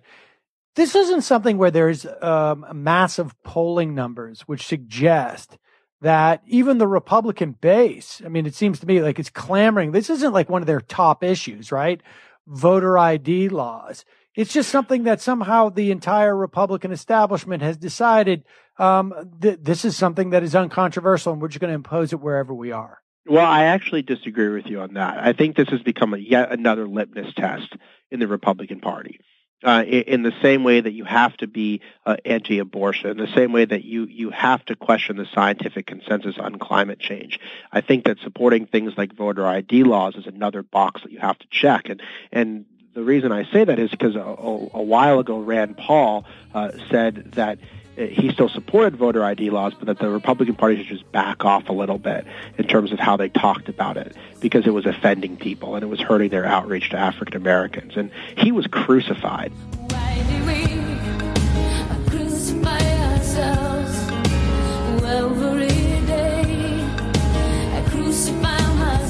This 0.76 0.96
isn't 0.96 1.24
something 1.24 1.58
where 1.58 1.72
there's 1.72 2.06
um, 2.22 2.66
massive 2.72 3.34
polling 3.44 3.96
numbers 3.96 4.42
which 4.42 4.68
suggest 4.68 5.58
that 6.02 6.44
even 6.46 6.78
the 6.78 6.88
Republican 6.88 7.54
base, 7.54 8.22
I 8.24 8.30
mean, 8.30 8.46
it 8.46 8.54
seems 8.54 8.80
to 8.80 8.86
me 8.86 9.02
like 9.02 9.18
it's 9.18 9.32
clamoring. 9.32 9.92
This 9.92 10.10
isn't 10.10 10.34
like 10.34 10.50
one 10.50 10.62
of 10.62 10.68
their 10.68 10.82
top 10.82 11.24
issues, 11.24 11.72
right? 11.72 12.02
Voter 12.46 12.98
ID 12.98 13.50
laws. 13.50 14.06
It's 14.38 14.54
just 14.54 14.70
something 14.70 15.04
that 15.04 15.20
somehow 15.20 15.70
the 15.70 15.90
entire 15.90 16.38
Republican 16.38 16.92
establishment 16.92 17.64
has 17.64 17.76
decided 17.76 18.44
um, 18.78 19.32
th- 19.42 19.58
this 19.62 19.84
is 19.84 19.98
something 19.98 20.30
that 20.30 20.44
is 20.44 20.54
uncontroversial 20.54 21.34
and 21.34 21.42
we're 21.42 21.48
just 21.48 21.60
going 21.60 21.72
to 21.72 21.76
impose 21.76 22.14
it 22.14 22.22
wherever 22.22 22.54
we 22.54 22.72
are. 22.72 23.00
Well, 23.26 23.46
I 23.46 23.64
actually 23.66 24.04
disagree 24.04 24.50
with 24.50 24.68
you 24.68 24.80
on 24.80 24.94
that. 24.94 25.18
I 25.18 25.34
think 25.34 25.58
this 25.58 25.70
has 25.70 25.82
become 25.82 26.14
a 26.14 26.18
yet 26.18 26.52
another 26.52 26.88
litmus 26.88 27.34
test 27.36 27.76
in 28.12 28.20
the 28.20 28.28
Republican 28.28 28.80
Party 28.80 29.20
uh, 29.64 29.84
in 29.84 30.22
the 30.22 30.34
same 30.42 30.64
way 30.64 30.80
that 30.82 30.94
you 30.94 31.04
have 31.04 31.36
to 31.38 31.48
be 31.48 31.82
uh, 32.06 32.18
anti-abortion, 32.24 33.10
in 33.10 33.18
the 33.18 33.34
same 33.36 33.52
way 33.52 33.66
that 33.66 33.84
you, 33.84 34.06
you 34.06 34.30
have 34.30 34.64
to 34.66 34.76
question 34.76 35.18
the 35.18 35.26
scientific 35.34 35.88
consensus 35.88 36.36
on 36.38 36.60
climate 36.60 37.00
change. 37.00 37.40
I 37.72 37.82
think 37.82 38.06
that 38.06 38.20
supporting 38.24 38.68
things 38.68 38.94
like 38.98 39.14
voter 39.16 39.48
ID 39.48 39.84
laws 39.84 40.16
is 40.16 40.28
another 40.28 40.62
box 40.62 41.02
that 41.02 41.12
you 41.12 41.20
have 41.20 41.40
to 41.40 41.48
check. 41.50 41.90
And, 41.90 42.02
and 42.32 42.66
the 42.98 43.04
reason 43.04 43.32
I 43.32 43.44
say 43.52 43.64
that 43.64 43.78
is 43.78 43.92
because 43.92 44.16
a, 44.16 44.22
a, 44.22 44.70
a 44.74 44.82
while 44.82 45.20
ago 45.20 45.38
Rand 45.38 45.78
Paul 45.78 46.26
uh, 46.56 46.72
said 46.90 47.34
that 47.34 47.60
he 47.96 48.32
still 48.32 48.50
supported 48.50 48.96
voter 48.96 49.24
ID 49.24 49.52
laws, 49.52 49.76
but 49.76 49.86
that 49.86 50.00
the 50.00 50.10
Republican 50.10 50.56
Party 50.56 50.78
should 50.78 50.88
just 50.88 51.12
back 51.12 51.46
off 51.46 51.70
a 51.70 51.74
little 51.74 52.00
bit 52.00 52.26
in 52.58 52.66
terms 52.66 52.92
of 52.92 52.98
how 52.98 53.16
they 53.16 53.30
talked 53.30 53.70
about 53.70 53.98
it 53.98 54.18
because 54.40 54.66
it 54.66 54.72
was 54.72 54.88
offending 54.88 55.38
people 55.38 55.76
and 55.76 55.84
it 55.84 55.88
was 55.88 56.00
hurting 56.00 56.30
their 56.30 56.46
outreach 56.46 56.90
to 56.90 56.98
African 56.98 57.38
Americans. 57.38 57.96
And 57.96 58.10
he 58.36 58.52
was 58.52 58.66
crucified. 58.66 59.52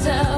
Nothing 0.08 0.37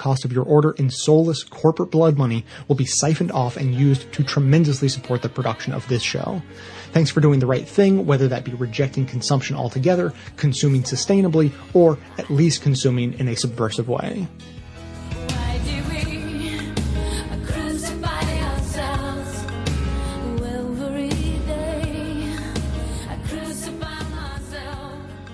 cost 0.01 0.25
of 0.25 0.33
your 0.33 0.43
order 0.43 0.71
in 0.71 0.89
soulless 0.89 1.43
corporate 1.43 1.91
blood 1.91 2.17
money 2.17 2.43
will 2.67 2.75
be 2.75 2.87
siphoned 2.87 3.31
off 3.31 3.55
and 3.55 3.75
used 3.75 4.11
to 4.11 4.23
tremendously 4.23 4.89
support 4.89 5.21
the 5.21 5.29
production 5.29 5.73
of 5.73 5.87
this 5.89 6.01
show. 6.01 6.41
Thanks 6.91 7.11
for 7.11 7.21
doing 7.21 7.39
the 7.39 7.45
right 7.45 7.67
thing, 7.67 8.07
whether 8.07 8.27
that 8.27 8.43
be 8.43 8.51
rejecting 8.53 9.05
consumption 9.05 9.55
altogether, 9.55 10.11
consuming 10.37 10.81
sustainably, 10.81 11.51
or 11.75 11.99
at 12.17 12.31
least 12.31 12.63
consuming 12.63 13.13
in 13.19 13.27
a 13.27 13.35
subversive 13.35 13.87
way. 13.87 14.27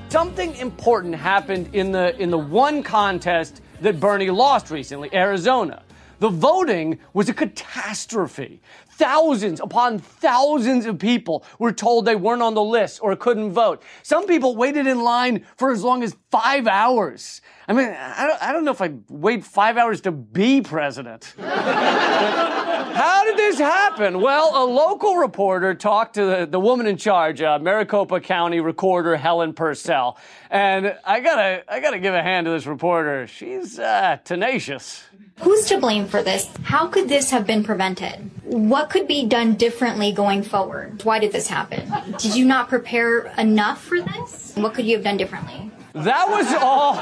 Something 0.10 0.56
important 0.56 1.16
happened 1.16 1.70
in 1.74 1.92
the 1.92 2.20
in 2.20 2.32
the 2.32 2.38
one 2.38 2.82
contest 2.82 3.62
that 3.82 4.00
Bernie 4.00 4.30
lost 4.30 4.72
recently, 4.72 5.13
Arizona. 5.13 5.84
The 6.20 6.30
voting 6.30 7.00
was 7.13 7.30
a 7.30 7.34
catastrophe. 7.34 8.62
Thousands 8.90 9.60
upon 9.60 10.00
thousands 10.00 10.88
of 10.88 10.98
people 10.98 11.44
were 11.60 11.72
told 11.72 12.06
they 12.06 12.16
weren't 12.16 12.42
on 12.42 12.56
the 12.56 12.63
list 12.63 13.00
or 13.04 13.16
couldn't 13.16 13.52
vote. 13.52 13.84
Some 14.02 14.26
people 14.26 14.56
waited 14.56 14.88
in 14.88 15.02
line 15.02 15.46
for 15.58 15.72
as 15.72 15.84
long 15.84 16.02
as 16.02 16.16
five 16.32 16.68
hours. 16.68 17.42
I 17.68 17.74
mean, 17.74 17.90
I 17.90 18.28
don't, 18.28 18.44
I 18.44 18.54
don't 18.54 18.66
know 18.66 18.72
if 18.72 18.82
I'd 18.82 19.04
wait 19.10 19.44
five 19.44 19.78
hours 19.78 20.02
to 20.02 20.12
be 20.12 20.62
president. 20.62 21.34
How 21.40 23.24
did 23.26 23.38
this 23.38 23.60
happen? 23.60 24.22
Well, 24.22 24.63
a 24.63 24.66
local 24.66 25.18
reporter 25.18 25.76
talked 25.76 26.16
to 26.16 26.26
the, 26.26 26.48
the 26.48 26.60
woman 26.60 26.88
in 26.88 26.98
charge, 26.98 27.42
uh, 27.42 27.60
Maricopa 27.60 28.20
County 28.20 28.60
recorder 28.60 29.16
Helen 29.16 29.54
Purcell, 29.54 30.18
and 30.50 30.98
I 31.06 31.20
gotta, 31.20 31.63
I 31.72 31.80
gotta 31.80 32.00
give 32.00 32.13
a 32.16 32.24
hand 32.24 32.46
to 32.46 32.52
this 32.52 32.66
reporter. 32.66 33.28
She's 33.28 33.78
uh, 33.78 34.18
tenacious. 34.24 35.04
Who's 35.42 35.66
to 35.68 35.80
blame 35.80 36.08
for 36.08 36.24
this? 36.24 36.50
How 36.63 36.88
could 36.88 37.10
this 37.10 37.30
have 37.30 37.46
been 37.46 37.63
prevented? 37.63 38.32
What 38.44 38.90
could 38.90 39.08
be 39.08 39.28
done 39.28 39.54
differently 39.54 40.12
going 40.12 40.42
forward? 40.42 41.04
Why 41.04 41.20
did 41.20 41.32
this 41.32 41.48
happen? 41.48 41.94
Did 42.18 42.36
you 42.36 42.44
not 42.46 42.70
prepare 42.70 43.28
enough 43.38 43.84
for 43.84 44.02
this? 44.02 44.54
What 44.56 44.74
could 44.74 44.86
you 44.86 44.96
have 44.96 45.04
done 45.04 45.18
differently? 45.18 45.72
That 45.93 46.28
was 46.30 46.54
all. 46.54 46.93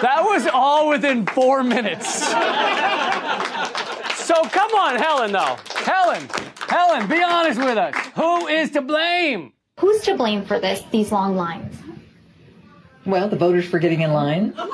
That 0.00 0.22
was 0.24 0.46
all 0.52 0.88
within 0.88 1.26
four 1.26 1.62
minutes. 1.62 2.28
So 4.24 4.34
come 4.50 4.70
on, 4.72 4.96
Helen, 4.96 5.32
though. 5.32 5.56
Helen, 5.84 6.28
Helen, 6.68 7.08
be 7.08 7.22
honest 7.22 7.58
with 7.58 7.78
us. 7.78 7.94
Who 8.14 8.46
is 8.46 8.70
to 8.72 8.82
blame? 8.82 9.52
Who's 9.80 10.02
to 10.02 10.16
blame 10.16 10.44
for 10.44 10.58
this, 10.58 10.82
these 10.90 11.12
long 11.12 11.36
lines? 11.36 11.76
Well, 13.08 13.28
the 13.30 13.36
voters 13.36 13.64
for 13.66 13.78
getting 13.78 14.02
in 14.02 14.12
line. 14.12 14.48
the 14.50 14.64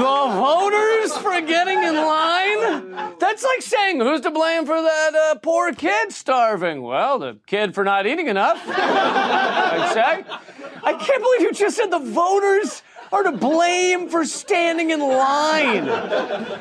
voters 0.00 1.16
for 1.18 1.38
getting 1.42 1.82
in 1.82 1.94
line? 1.94 3.16
That's 3.18 3.44
like 3.44 3.60
saying, 3.60 4.00
who's 4.00 4.22
to 4.22 4.30
blame 4.30 4.64
for 4.64 4.80
that 4.80 5.14
uh, 5.14 5.34
poor 5.40 5.74
kid 5.74 6.12
starving? 6.12 6.80
Well, 6.80 7.18
the 7.18 7.36
kid 7.46 7.74
for 7.74 7.84
not 7.84 8.06
eating 8.06 8.28
enough, 8.28 8.62
I'd 8.66 9.90
say. 9.92 10.24
I 10.82 10.94
can't 10.94 11.22
believe 11.22 11.42
you 11.42 11.52
just 11.52 11.76
said 11.76 11.90
the 11.90 11.98
voters 11.98 12.82
are 13.12 13.22
to 13.24 13.32
blame 13.32 14.08
for 14.08 14.24
standing 14.24 14.90
in 14.90 15.00
line. 15.00 15.84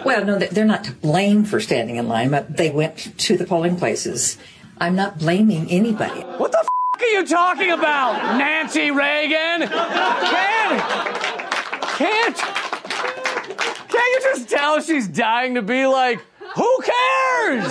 Well, 0.04 0.26
no, 0.26 0.38
they're 0.38 0.66
not 0.66 0.84
to 0.84 0.92
blame 0.92 1.46
for 1.46 1.62
standing 1.62 1.96
in 1.96 2.10
line, 2.10 2.30
but 2.30 2.58
they 2.58 2.72
went 2.72 3.18
to 3.20 3.38
the 3.38 3.46
polling 3.46 3.78
places. 3.78 4.38
I'm 4.80 4.98
not 4.98 5.18
blaming 5.20 5.72
anybody. 5.72 6.20
What 6.22 6.52
the 6.52 6.60
f- 6.60 6.68
are 7.02 7.08
you 7.08 7.26
talking 7.26 7.72
about, 7.72 8.38
Nancy 8.38 8.92
Reagan? 8.92 9.68
Can't, 9.68 10.82
can't, 11.98 12.38
can't 13.90 14.14
you 14.14 14.20
just 14.22 14.50
tell 14.50 14.82
she's 14.82 15.08
dying 15.08 15.56
to 15.56 15.62
be 15.62 15.86
like, 15.86 16.20
who 16.56 16.80
cares? 16.82 17.66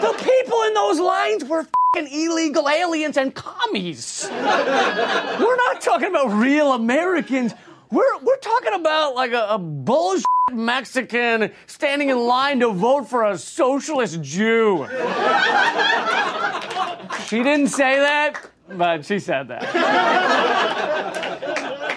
The 0.00 0.14
people 0.22 0.62
in 0.62 0.74
those 0.74 1.00
lines 1.00 1.44
were 1.44 1.66
illegal 1.96 2.68
aliens 2.68 3.16
and 3.16 3.34
commies. 3.34 4.28
We're 4.30 5.56
not 5.56 5.80
talking 5.80 6.08
about 6.08 6.28
real 6.28 6.72
Americans. 6.72 7.52
We're, 7.90 8.18
we're 8.22 8.38
talking 8.38 8.74
about 8.74 9.14
like 9.14 9.32
a, 9.32 9.46
a 9.50 9.58
bullshit 9.58 10.24
Mexican 10.52 11.50
standing 11.66 12.10
in 12.10 12.18
line 12.18 12.60
to 12.60 12.72
vote 12.72 13.08
for 13.08 13.24
a 13.24 13.38
socialist 13.38 14.20
Jew. 14.22 14.86
She 17.26 17.42
didn't 17.42 17.68
say 17.68 17.96
that, 17.96 18.49
but 18.76 19.04
she 19.04 19.18
said 19.18 19.48
that. 19.48 19.64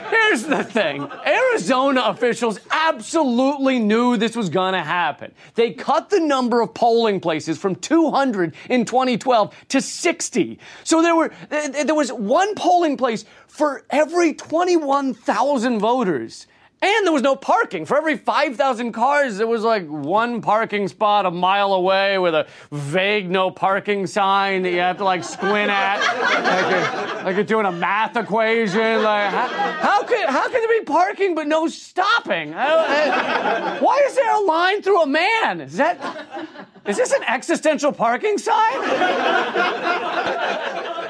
Here's 0.10 0.44
the 0.44 0.64
thing 0.64 1.10
Arizona 1.26 2.04
officials 2.06 2.60
absolutely 2.72 3.80
knew 3.80 4.18
this 4.18 4.36
was 4.36 4.50
going 4.50 4.74
to 4.74 4.82
happen. 4.82 5.32
They 5.56 5.72
cut 5.72 6.10
the 6.10 6.20
number 6.20 6.62
of 6.62 6.74
polling 6.74 7.20
places 7.20 7.58
from 7.58 7.76
200 7.76 8.56
in 8.70 8.86
2012 8.86 9.56
to 9.70 9.82
60. 9.82 10.60
So 10.84 11.02
there 11.02 11.16
were 11.16 11.32
there 11.50 11.96
was 11.96 12.12
one 12.12 12.56
polling 12.56 12.98
place 12.98 13.26
for 13.48 13.86
every 13.90 14.34
21,000 14.34 15.80
voters. 15.80 16.48
And 16.84 17.06
there 17.06 17.14
was 17.14 17.22
no 17.22 17.38
parking. 17.38 17.86
For 17.86 17.96
every 17.96 18.18
5,000 18.18 18.92
cars, 18.92 19.38
there 19.38 19.48
was 19.48 19.64
like 19.64 19.88
one 19.88 20.42
parking 20.42 20.90
spot 20.90 21.26
a 21.26 21.32
mile 21.32 21.72
away 21.72 22.18
with 22.18 22.36
a 22.36 22.46
vague 22.74 23.32
no 23.32 23.50
parking 23.52 24.06
sign 24.06 24.64
that 24.64 24.72
you 24.72 24.80
have 24.80 24.98
to 24.98 25.06
like 25.06 25.24
squint 25.24 25.72
at. 25.72 26.00
like, 26.02 27.16
you're, 27.16 27.24
like 27.24 27.36
you're 27.38 27.46
doing 27.46 27.66
a 27.66 27.72
math 27.72 28.18
equation. 28.18 29.02
Like, 29.02 29.32
how, 29.32 29.48
how 29.48 30.04
could, 30.04 30.26
how 30.26 30.44
could 30.50 30.62
there 30.62 30.82
be 30.82 30.84
parking 30.84 31.36
but 31.36 31.48
no 31.48 31.70
stopping? 31.70 32.54
I, 32.54 32.66
I, 32.66 33.80
why 33.80 34.00
is 34.06 34.16
there 34.16 34.36
a 34.36 34.42
line 34.42 34.82
through 34.82 35.04
a 35.04 35.08
man? 35.08 35.62
Is 35.62 35.78
that, 35.78 36.68
is 36.86 36.98
this 36.98 37.12
an 37.12 37.24
existential 37.24 37.92
parking 37.92 38.38
sign? 38.38 38.84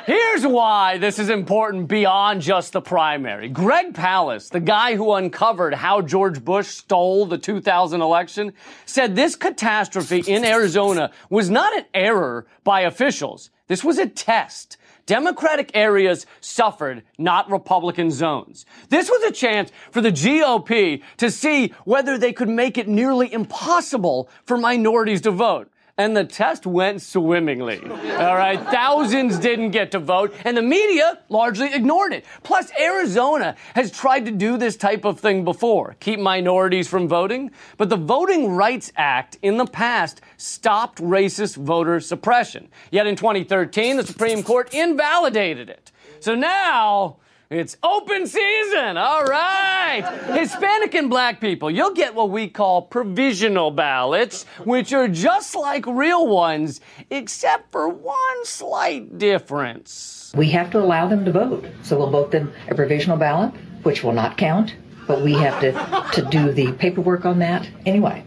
Here's 0.06 0.46
why 0.46 0.98
this 0.98 1.18
is 1.18 1.30
important 1.30 1.88
beyond 1.88 2.42
just 2.42 2.74
the 2.74 2.82
primary. 2.82 3.48
Greg 3.48 3.94
Palast, 3.94 4.50
the 4.52 4.60
guy 4.60 4.96
who 4.96 5.14
uncovered 5.14 5.74
how 5.74 6.02
George 6.02 6.44
Bush 6.44 6.68
stole 6.68 7.26
the 7.26 7.38
2000 7.38 8.02
election, 8.02 8.54
said 8.86 9.16
this 9.16 9.38
catastrophe 9.38 10.20
in 10.28 10.44
Arizona 10.44 11.10
was 11.30 11.50
not 11.50 11.76
an 11.78 11.86
error 11.94 12.46
by 12.66 12.82
officials. 12.82 13.50
This 13.68 13.84
was 13.84 13.98
a 13.98 14.06
test. 14.06 14.78
Democratic 15.06 15.72
areas 15.74 16.26
suffered, 16.40 17.04
not 17.18 17.52
Republican 17.52 18.10
zones. 18.10 18.66
This 18.90 19.10
was 19.10 19.24
a 19.24 19.32
chance 19.32 19.72
for 19.92 20.00
the 20.00 20.12
GOP 20.12 21.02
to 21.18 21.30
see 21.30 21.74
whether 21.84 22.18
they 22.18 22.32
could 22.32 22.50
make 22.50 22.78
it 22.78 22.88
nearly 22.88 23.32
impossible 23.32 24.30
for 24.46 24.58
minorities 24.58 25.22
to 25.22 25.32
vote. 25.32 25.70
And 25.96 26.18
the 26.18 26.24
test 26.24 26.66
went 26.66 27.04
swimmingly. 27.04 27.80
All 27.80 28.36
right. 28.36 28.60
Thousands 28.60 29.38
didn't 29.38 29.70
get 29.72 29.92
to 29.92 30.00
vote, 30.00 30.34
and 30.44 30.58
the 30.58 30.64
media 30.64 31.20
largely 31.30 31.72
ignored 31.72 32.14
it. 32.14 32.26
Plus, 32.42 32.72
Arizona 32.80 33.56
has 33.76 33.92
tried 33.92 34.26
to 34.26 34.32
do 34.32 34.58
this 34.58 34.76
type 34.76 35.06
of 35.06 35.20
thing 35.20 35.44
before 35.44 35.96
keep 36.00 36.20
minorities 36.20 36.88
from 36.88 37.08
voting. 37.08 37.52
But 37.78 37.90
the 37.90 37.98
Voting 37.98 38.56
Rights 38.56 38.92
Act 38.96 39.38
in 39.44 39.58
the 39.58 39.68
past 39.68 40.22
stopped 40.38 41.00
racist 41.00 41.58
voter 41.58 42.00
suppression. 42.00 42.70
Yet 42.90 43.06
in 43.06 43.16
2013, 43.16 43.98
the 43.98 44.08
Supreme 44.08 44.42
Court 44.42 44.74
invalidated 44.74 45.70
it. 45.70 45.92
So 46.22 46.34
now, 46.34 47.18
it's 47.50 47.78
open 47.84 48.26
season. 48.26 48.98
All 48.98 49.24
right. 49.24 50.02
Hispanic 50.38 50.96
and 50.96 51.10
black 51.10 51.40
people, 51.40 51.70
you'll 51.70 51.94
get 51.94 52.16
what 52.16 52.30
we 52.30 52.48
call 52.48 52.82
provisional 52.82 53.72
ballots, 53.72 54.44
which 54.64 54.94
are 54.94 55.08
just 55.08 55.56
like 55.56 55.86
real 55.86 56.28
ones, 56.28 56.82
except 57.10 57.72
for 57.72 57.88
one 57.88 58.46
slight 58.46 59.18
difference. 59.18 60.32
We 60.36 60.50
have 60.50 60.72
to 60.72 60.80
allow 60.80 61.08
them 61.08 61.26
to 61.26 61.32
vote. 61.32 61.66
So 61.84 61.98
we'll 61.98 62.10
vote 62.10 62.32
them 62.32 62.52
a 62.70 62.76
provisional 62.76 63.18
ballot, 63.18 63.54
which 63.84 64.04
will 64.04 64.14
not 64.14 64.38
count, 64.38 64.76
but 65.08 65.22
we 65.22 65.34
have 65.34 65.60
to, 65.62 66.22
to 66.22 66.28
do 66.30 66.52
the 66.52 66.72
paperwork 66.74 67.26
on 67.26 67.40
that 67.40 67.70
anyway. 67.86 68.24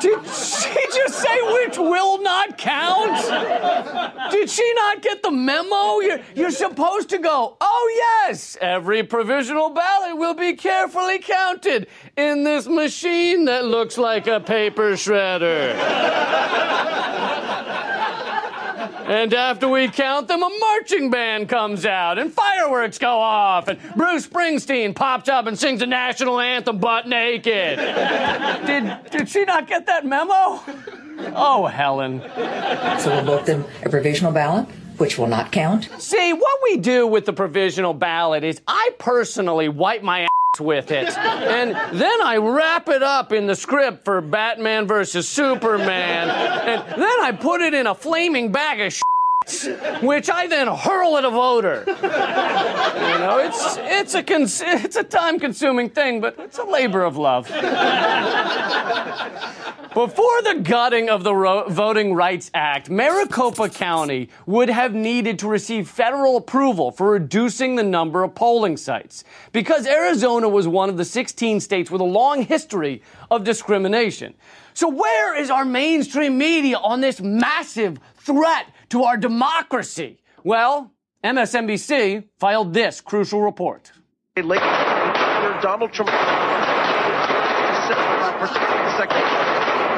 Did 0.00 0.24
she 0.26 0.86
just 0.94 1.18
say 1.18 1.40
which 1.52 1.78
will 1.78 2.22
not 2.22 2.58
count? 2.58 4.30
Did 4.30 4.50
she 4.50 4.72
not 4.74 5.02
get 5.02 5.22
the 5.22 5.30
memo? 5.30 6.00
You're, 6.00 6.20
you're 6.34 6.50
supposed 6.50 7.08
to 7.10 7.18
go, 7.18 7.56
oh 7.60 8.24
yes, 8.26 8.56
every 8.60 9.02
provisional 9.02 9.70
ballot 9.70 10.16
will 10.16 10.34
be 10.34 10.54
carefully 10.54 11.18
counted 11.18 11.86
in 12.16 12.44
this 12.44 12.66
machine 12.66 13.46
that 13.46 13.64
looks 13.64 13.96
like 13.96 14.26
a 14.26 14.40
paper 14.40 14.92
shredder. 14.92 15.76
And 19.10 19.34
after 19.34 19.68
we 19.68 19.88
count 19.88 20.28
them, 20.28 20.40
a 20.40 20.48
marching 20.60 21.10
band 21.10 21.48
comes 21.48 21.84
out 21.84 22.16
and 22.20 22.32
fireworks 22.32 22.96
go 22.96 23.18
off 23.18 23.66
and 23.66 23.76
Bruce 23.96 24.24
Springsteen 24.24 24.94
pops 24.94 25.28
up 25.28 25.48
and 25.48 25.58
sings 25.58 25.80
the 25.80 25.86
national 25.88 26.38
anthem 26.38 26.78
butt 26.78 27.08
naked. 27.08 27.76
did, 28.66 29.10
did 29.10 29.28
she 29.28 29.44
not 29.44 29.66
get 29.66 29.86
that 29.86 30.06
memo? 30.06 30.60
Oh, 31.34 31.66
Helen. 31.66 32.20
So 33.00 33.10
we'll 33.10 33.24
vote 33.24 33.46
them 33.46 33.64
a 33.82 33.88
provisional 33.88 34.30
ballot, 34.30 34.68
which 34.98 35.18
will 35.18 35.26
not 35.26 35.50
count. 35.50 35.88
See, 35.98 36.32
what 36.32 36.60
we 36.62 36.76
do 36.76 37.04
with 37.08 37.26
the 37.26 37.32
provisional 37.32 37.94
ballot 37.94 38.44
is 38.44 38.60
I 38.68 38.90
personally 38.98 39.68
wipe 39.68 40.04
my 40.04 40.20
ass 40.20 40.30
with 40.58 40.90
it. 40.90 41.16
And 41.16 41.70
then 41.98 42.22
I 42.22 42.36
wrap 42.38 42.88
it 42.88 43.02
up 43.02 43.32
in 43.32 43.46
the 43.46 43.54
script 43.54 44.04
for 44.04 44.20
Batman 44.20 44.88
versus 44.88 45.28
Superman. 45.28 46.28
And 46.28 47.00
then 47.00 47.20
I 47.22 47.32
put 47.32 47.60
it 47.60 47.74
in 47.74 47.86
a 47.86 47.94
flaming 47.94 48.50
bag 48.50 48.80
of 48.80 48.92
which 50.02 50.30
I 50.30 50.46
then 50.46 50.66
hurl 50.66 51.16
at 51.18 51.24
a 51.24 51.30
voter. 51.30 51.84
You 51.86 51.92
know, 51.92 53.38
it's 53.38 53.76
it's 53.80 54.14
a 54.14 54.22
cons- 54.22 54.62
it's 54.64 54.96
a 54.96 55.04
time-consuming 55.04 55.90
thing, 55.90 56.20
but 56.20 56.36
it's 56.38 56.58
a 56.58 56.64
labor 56.64 57.02
of 57.04 57.16
love. 57.16 57.48
Before 59.92 60.42
the 60.42 60.60
gutting 60.62 61.10
of 61.10 61.24
the 61.24 61.34
Ro- 61.34 61.68
Voting 61.68 62.14
Rights 62.14 62.48
Act, 62.54 62.88
Maricopa 62.88 63.68
County 63.68 64.28
would 64.46 64.68
have 64.70 64.94
needed 64.94 65.40
to 65.40 65.48
receive 65.48 65.88
federal 65.88 66.36
approval 66.36 66.92
for 66.92 67.10
reducing 67.10 67.74
the 67.74 67.82
number 67.82 68.22
of 68.22 68.32
polling 68.36 68.76
sites 68.76 69.24
because 69.52 69.88
Arizona 69.88 70.48
was 70.48 70.68
one 70.68 70.90
of 70.90 70.96
the 70.96 71.04
16 71.04 71.58
states 71.58 71.90
with 71.90 72.00
a 72.00 72.04
long 72.04 72.42
history 72.42 73.02
of 73.32 73.42
discrimination. 73.42 74.34
So, 74.74 74.88
where 74.88 75.34
is 75.34 75.50
our 75.50 75.64
mainstream 75.64 76.38
media 76.38 76.78
on 76.78 77.00
this 77.00 77.20
massive 77.20 77.98
threat 78.18 78.66
to 78.90 79.04
our 79.04 79.16
democracy? 79.16 80.22
Well, 80.44 80.92
MSNBC 81.24 82.24
filed 82.38 82.72
this 82.74 83.00
crucial 83.00 83.42
report. 83.42 83.92
Donald 85.62 85.92
Trump 85.92 86.10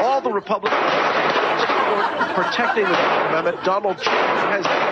all 0.03 0.21
the 0.21 0.33
Republicans 0.33 0.81
protecting 2.35 2.85
the 2.85 3.29
Amendment. 3.29 3.65
Donald 3.65 3.99
Trump 3.99 4.19
has. 4.51 4.92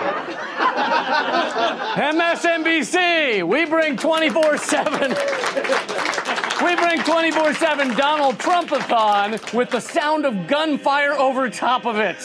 MSNBC, 1.95 3.47
we 3.47 3.65
bring 3.65 3.97
24 3.97 4.57
7. 4.57 5.15
We 6.63 6.75
bring 6.75 7.01
24 7.01 7.55
7 7.55 7.95
Donald 7.95 8.37
Trumpathon 8.37 9.53
with 9.53 9.71
the 9.71 9.79
sound 9.79 10.25
of 10.25 10.45
gunfire 10.47 11.13
over 11.13 11.49
top 11.49 11.87
of 11.87 11.97
it. 11.97 12.17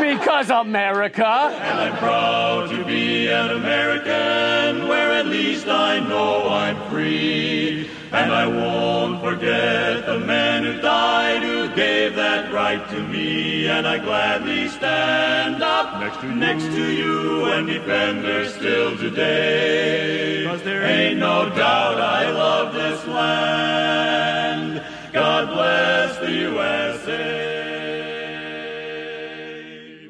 Because 0.00 0.50
America. 0.50 1.24
And 1.24 1.80
I'm 1.80 1.96
proud 1.96 2.70
to 2.70 2.84
be 2.84 3.28
an 3.28 3.50
American 3.50 4.88
where 4.88 5.12
at 5.12 5.26
least 5.26 5.68
I 5.68 6.00
know 6.00 6.48
I'm 6.48 6.90
free. 6.90 7.88
And 8.18 8.32
I 8.32 8.46
won't 8.46 9.22
forget 9.22 10.06
the 10.06 10.18
men 10.18 10.64
who 10.64 10.80
died 10.80 11.42
who 11.42 11.68
gave 11.76 12.16
that 12.16 12.50
right 12.50 12.88
to 12.88 12.98
me. 12.98 13.68
And 13.68 13.86
I 13.86 13.98
gladly 13.98 14.68
stand 14.68 15.62
up 15.62 16.00
next 16.00 16.20
to, 16.20 16.34
next 16.34 16.64
to 16.64 16.90
you 16.90 17.44
and 17.44 17.66
defend 17.66 18.24
her 18.24 18.48
still 18.48 18.96
today. 18.96 20.46
Cause 20.46 20.62
there 20.62 20.86
ain't 20.86 21.18
no 21.18 21.50
doubt 21.50 22.00
I 22.00 22.30
love 22.30 22.72
this 22.72 23.06
land. 23.06 24.82
God 25.12 25.52
bless 25.52 26.16
the 26.18 26.32
USA. 26.32 27.52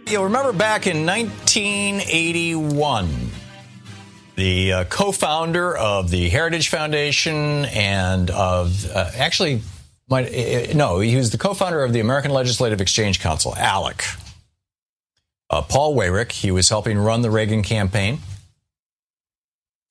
You'll 0.08 0.22
remember 0.22 0.52
back 0.52 0.86
in 0.86 1.04
1981 1.04 3.25
the 4.36 4.72
uh, 4.72 4.84
co-founder 4.84 5.76
of 5.76 6.10
the 6.10 6.28
Heritage 6.28 6.68
Foundation 6.68 7.64
and 7.64 8.30
of 8.30 8.88
uh, 8.90 9.10
actually, 9.16 9.62
my, 10.08 10.70
no, 10.74 11.00
he 11.00 11.16
was 11.16 11.30
the 11.30 11.38
co-founder 11.38 11.82
of 11.82 11.92
the 11.92 12.00
American 12.00 12.30
Legislative 12.30 12.80
Exchange 12.80 13.18
Council, 13.18 13.52
ALEC. 13.56 14.04
Uh, 15.48 15.62
Paul 15.62 15.96
Weyrich, 15.96 16.32
he 16.32 16.50
was 16.50 16.68
helping 16.68 16.98
run 16.98 17.22
the 17.22 17.30
Reagan 17.30 17.62
campaign. 17.62 18.18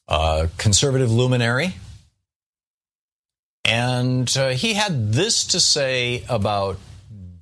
Uh, 0.07 0.47
conservative 0.59 1.11
luminary. 1.11 1.73
And 3.63 4.31
uh, 4.37 4.49
he 4.49 4.75
had 4.75 5.11
this 5.11 5.45
to 5.47 5.59
say 5.59 6.23
about 6.29 6.77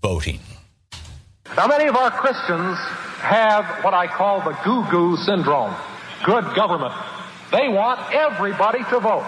voting. 0.01 0.39
Now, 1.57 1.67
many 1.67 1.87
of 1.87 1.97
our 1.97 2.11
Christians 2.11 2.77
have 3.19 3.83
what 3.83 3.93
I 3.93 4.07
call 4.07 4.39
the 4.39 4.57
goo 4.63 4.85
goo 4.89 5.17
syndrome 5.17 5.75
good 6.23 6.55
government. 6.55 6.93
They 7.51 7.69
want 7.69 8.13
everybody 8.13 8.83
to 8.86 8.99
vote. 8.99 9.25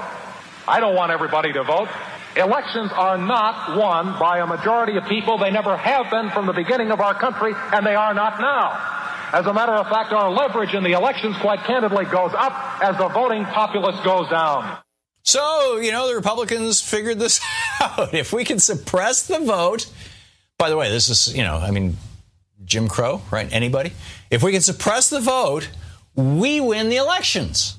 I 0.68 0.80
don't 0.80 0.96
want 0.96 1.12
everybody 1.12 1.54
to 1.54 1.64
vote. 1.64 1.90
Elections 2.36 2.92
are 2.92 3.18
not 3.18 3.78
won 3.78 4.20
by 4.20 4.40
a 4.40 4.48
majority 4.48 4.98
of 4.98 5.06
people. 5.06 5.38
They 5.38 5.52
never 5.52 5.78
have 5.78 6.10
been 6.10 6.30
from 6.32 6.48
the 6.48 6.54
beginning 6.54 6.92
of 6.92 7.00
our 7.00 7.14
country, 7.14 7.54
and 7.72 7.86
they 7.86 7.96
are 7.96 8.14
not 8.14 8.42
now. 8.42 8.96
As 9.32 9.46
a 9.46 9.54
matter 9.54 9.74
of 9.74 9.88
fact, 9.88 10.12
our 10.12 10.30
leverage 10.32 10.74
in 10.74 10.84
the 10.84 10.94
elections, 10.94 11.38
quite 11.38 11.60
candidly, 11.64 12.06
goes 12.06 12.32
up 12.34 12.82
as 12.82 12.98
the 12.98 13.08
voting 13.10 13.46
populace 13.46 14.00
goes 14.04 14.30
down. 14.30 14.78
So, 15.24 15.78
you 15.78 15.92
know, 15.92 16.08
the 16.08 16.16
Republicans 16.16 16.82
figured 16.82 17.20
this 17.20 17.42
out. 17.82 18.14
If 18.14 18.34
we 18.34 18.44
can 18.44 18.60
suppress 18.60 19.28
the 19.28 19.40
vote, 19.40 19.88
by 20.58 20.70
the 20.70 20.78
way, 20.78 20.90
this 20.90 21.10
is, 21.10 21.36
you 21.36 21.44
know, 21.44 21.58
I 21.58 21.72
mean, 21.72 21.98
Jim 22.64 22.88
Crow, 22.88 23.22
right? 23.32 23.52
Anybody? 23.52 23.94
If 24.30 24.44
we 24.44 24.52
can 24.52 24.62
suppress 24.62 25.10
the 25.10 25.20
vote, 25.20 25.70
we 26.16 26.60
win 26.60 26.90
the 26.90 26.98
elections. 26.98 27.78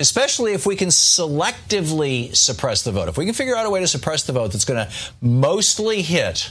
Especially 0.00 0.52
if 0.52 0.66
we 0.66 0.74
can 0.74 0.88
selectively 0.88 2.34
suppress 2.34 2.82
the 2.82 2.90
vote. 2.90 3.08
If 3.08 3.16
we 3.16 3.24
can 3.24 3.34
figure 3.34 3.56
out 3.56 3.66
a 3.66 3.70
way 3.70 3.80
to 3.80 3.86
suppress 3.86 4.24
the 4.24 4.32
vote 4.32 4.52
that's 4.52 4.64
going 4.64 4.84
to 4.84 4.92
mostly 5.20 6.02
hit 6.02 6.50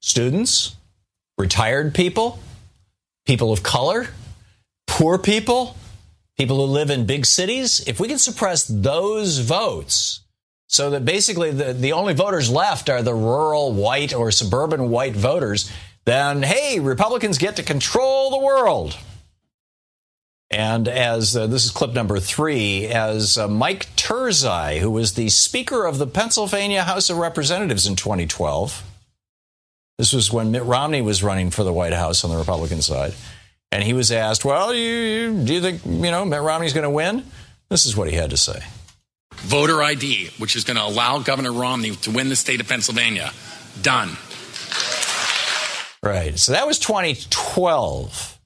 students, 0.00 0.76
retired 1.36 1.94
people, 1.94 2.38
people 3.26 3.52
of 3.52 3.62
color, 3.62 4.08
poor 4.86 5.18
people, 5.18 5.76
people 6.36 6.56
who 6.56 6.72
live 6.72 6.90
in 6.90 7.04
big 7.04 7.26
cities, 7.26 7.86
if 7.88 7.98
we 7.98 8.06
can 8.06 8.18
suppress 8.18 8.64
those 8.64 9.38
votes 9.38 10.20
so 10.68 10.90
that 10.90 11.04
basically 11.04 11.50
the, 11.50 11.72
the 11.72 11.92
only 11.92 12.14
voters 12.14 12.50
left 12.50 12.88
are 12.88 13.02
the 13.02 13.14
rural 13.14 13.72
white 13.72 14.14
or 14.14 14.30
suburban 14.30 14.90
white 14.90 15.16
voters, 15.16 15.70
then 16.04 16.42
hey, 16.42 16.78
Republicans 16.78 17.38
get 17.38 17.56
to 17.56 17.62
control 17.62 18.30
the 18.30 18.38
world. 18.38 18.96
And 20.50 20.88
as 20.88 21.36
uh, 21.36 21.46
this 21.46 21.66
is 21.66 21.70
clip 21.70 21.92
number 21.92 22.18
three, 22.18 22.86
as 22.86 23.36
uh, 23.36 23.48
Mike 23.48 23.86
Turzai, 23.96 24.78
who 24.78 24.90
was 24.90 25.12
the 25.12 25.28
Speaker 25.28 25.84
of 25.84 25.98
the 25.98 26.06
Pennsylvania 26.06 26.84
House 26.84 27.10
of 27.10 27.18
Representatives 27.18 27.86
in 27.86 27.96
2012, 27.96 28.82
this 29.98 30.12
was 30.12 30.32
when 30.32 30.50
Mitt 30.50 30.64
Romney 30.64 31.02
was 31.02 31.22
running 31.22 31.50
for 31.50 31.64
the 31.64 31.72
White 31.72 31.92
House 31.92 32.24
on 32.24 32.30
the 32.30 32.36
Republican 32.36 32.80
side, 32.80 33.14
and 33.70 33.82
he 33.82 33.92
was 33.92 34.10
asked, 34.10 34.44
"Well, 34.44 34.72
you, 34.72 34.80
you, 34.80 35.44
do 35.44 35.54
you 35.54 35.60
think 35.60 35.84
you 35.84 36.10
know 36.10 36.24
Mitt 36.24 36.40
Romney's 36.40 36.72
going 36.72 36.84
to 36.84 36.90
win?" 36.90 37.24
This 37.68 37.84
is 37.84 37.96
what 37.96 38.08
he 38.08 38.16
had 38.16 38.30
to 38.30 38.36
say. 38.36 38.62
Voter 39.34 39.82
ID, 39.82 40.30
which 40.38 40.56
is 40.56 40.64
going 40.64 40.78
to 40.78 40.84
allow 40.84 41.18
Governor 41.18 41.52
Romney 41.52 41.90
to 41.96 42.10
win 42.10 42.28
the 42.28 42.36
state 42.36 42.60
of 42.60 42.68
Pennsylvania, 42.68 43.32
done. 43.82 44.16
Right. 46.02 46.38
So 46.38 46.52
that 46.52 46.66
was 46.66 46.78
2012. 46.78 48.37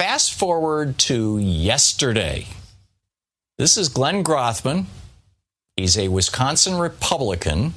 Fast 0.00 0.34
forward 0.34 0.98
to 0.98 1.38
yesterday. 1.38 2.46
This 3.58 3.76
is 3.76 3.88
Glenn 3.88 4.24
Grothman. 4.24 4.86
He's 5.76 5.96
a 5.96 6.08
Wisconsin 6.08 6.78
Republican. 6.78 7.74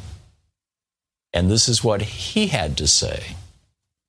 And 1.31 1.51
this 1.51 1.69
is 1.69 1.83
what 1.83 2.01
he 2.01 2.47
had 2.47 2.75
to 2.77 2.87
say. 2.87 3.35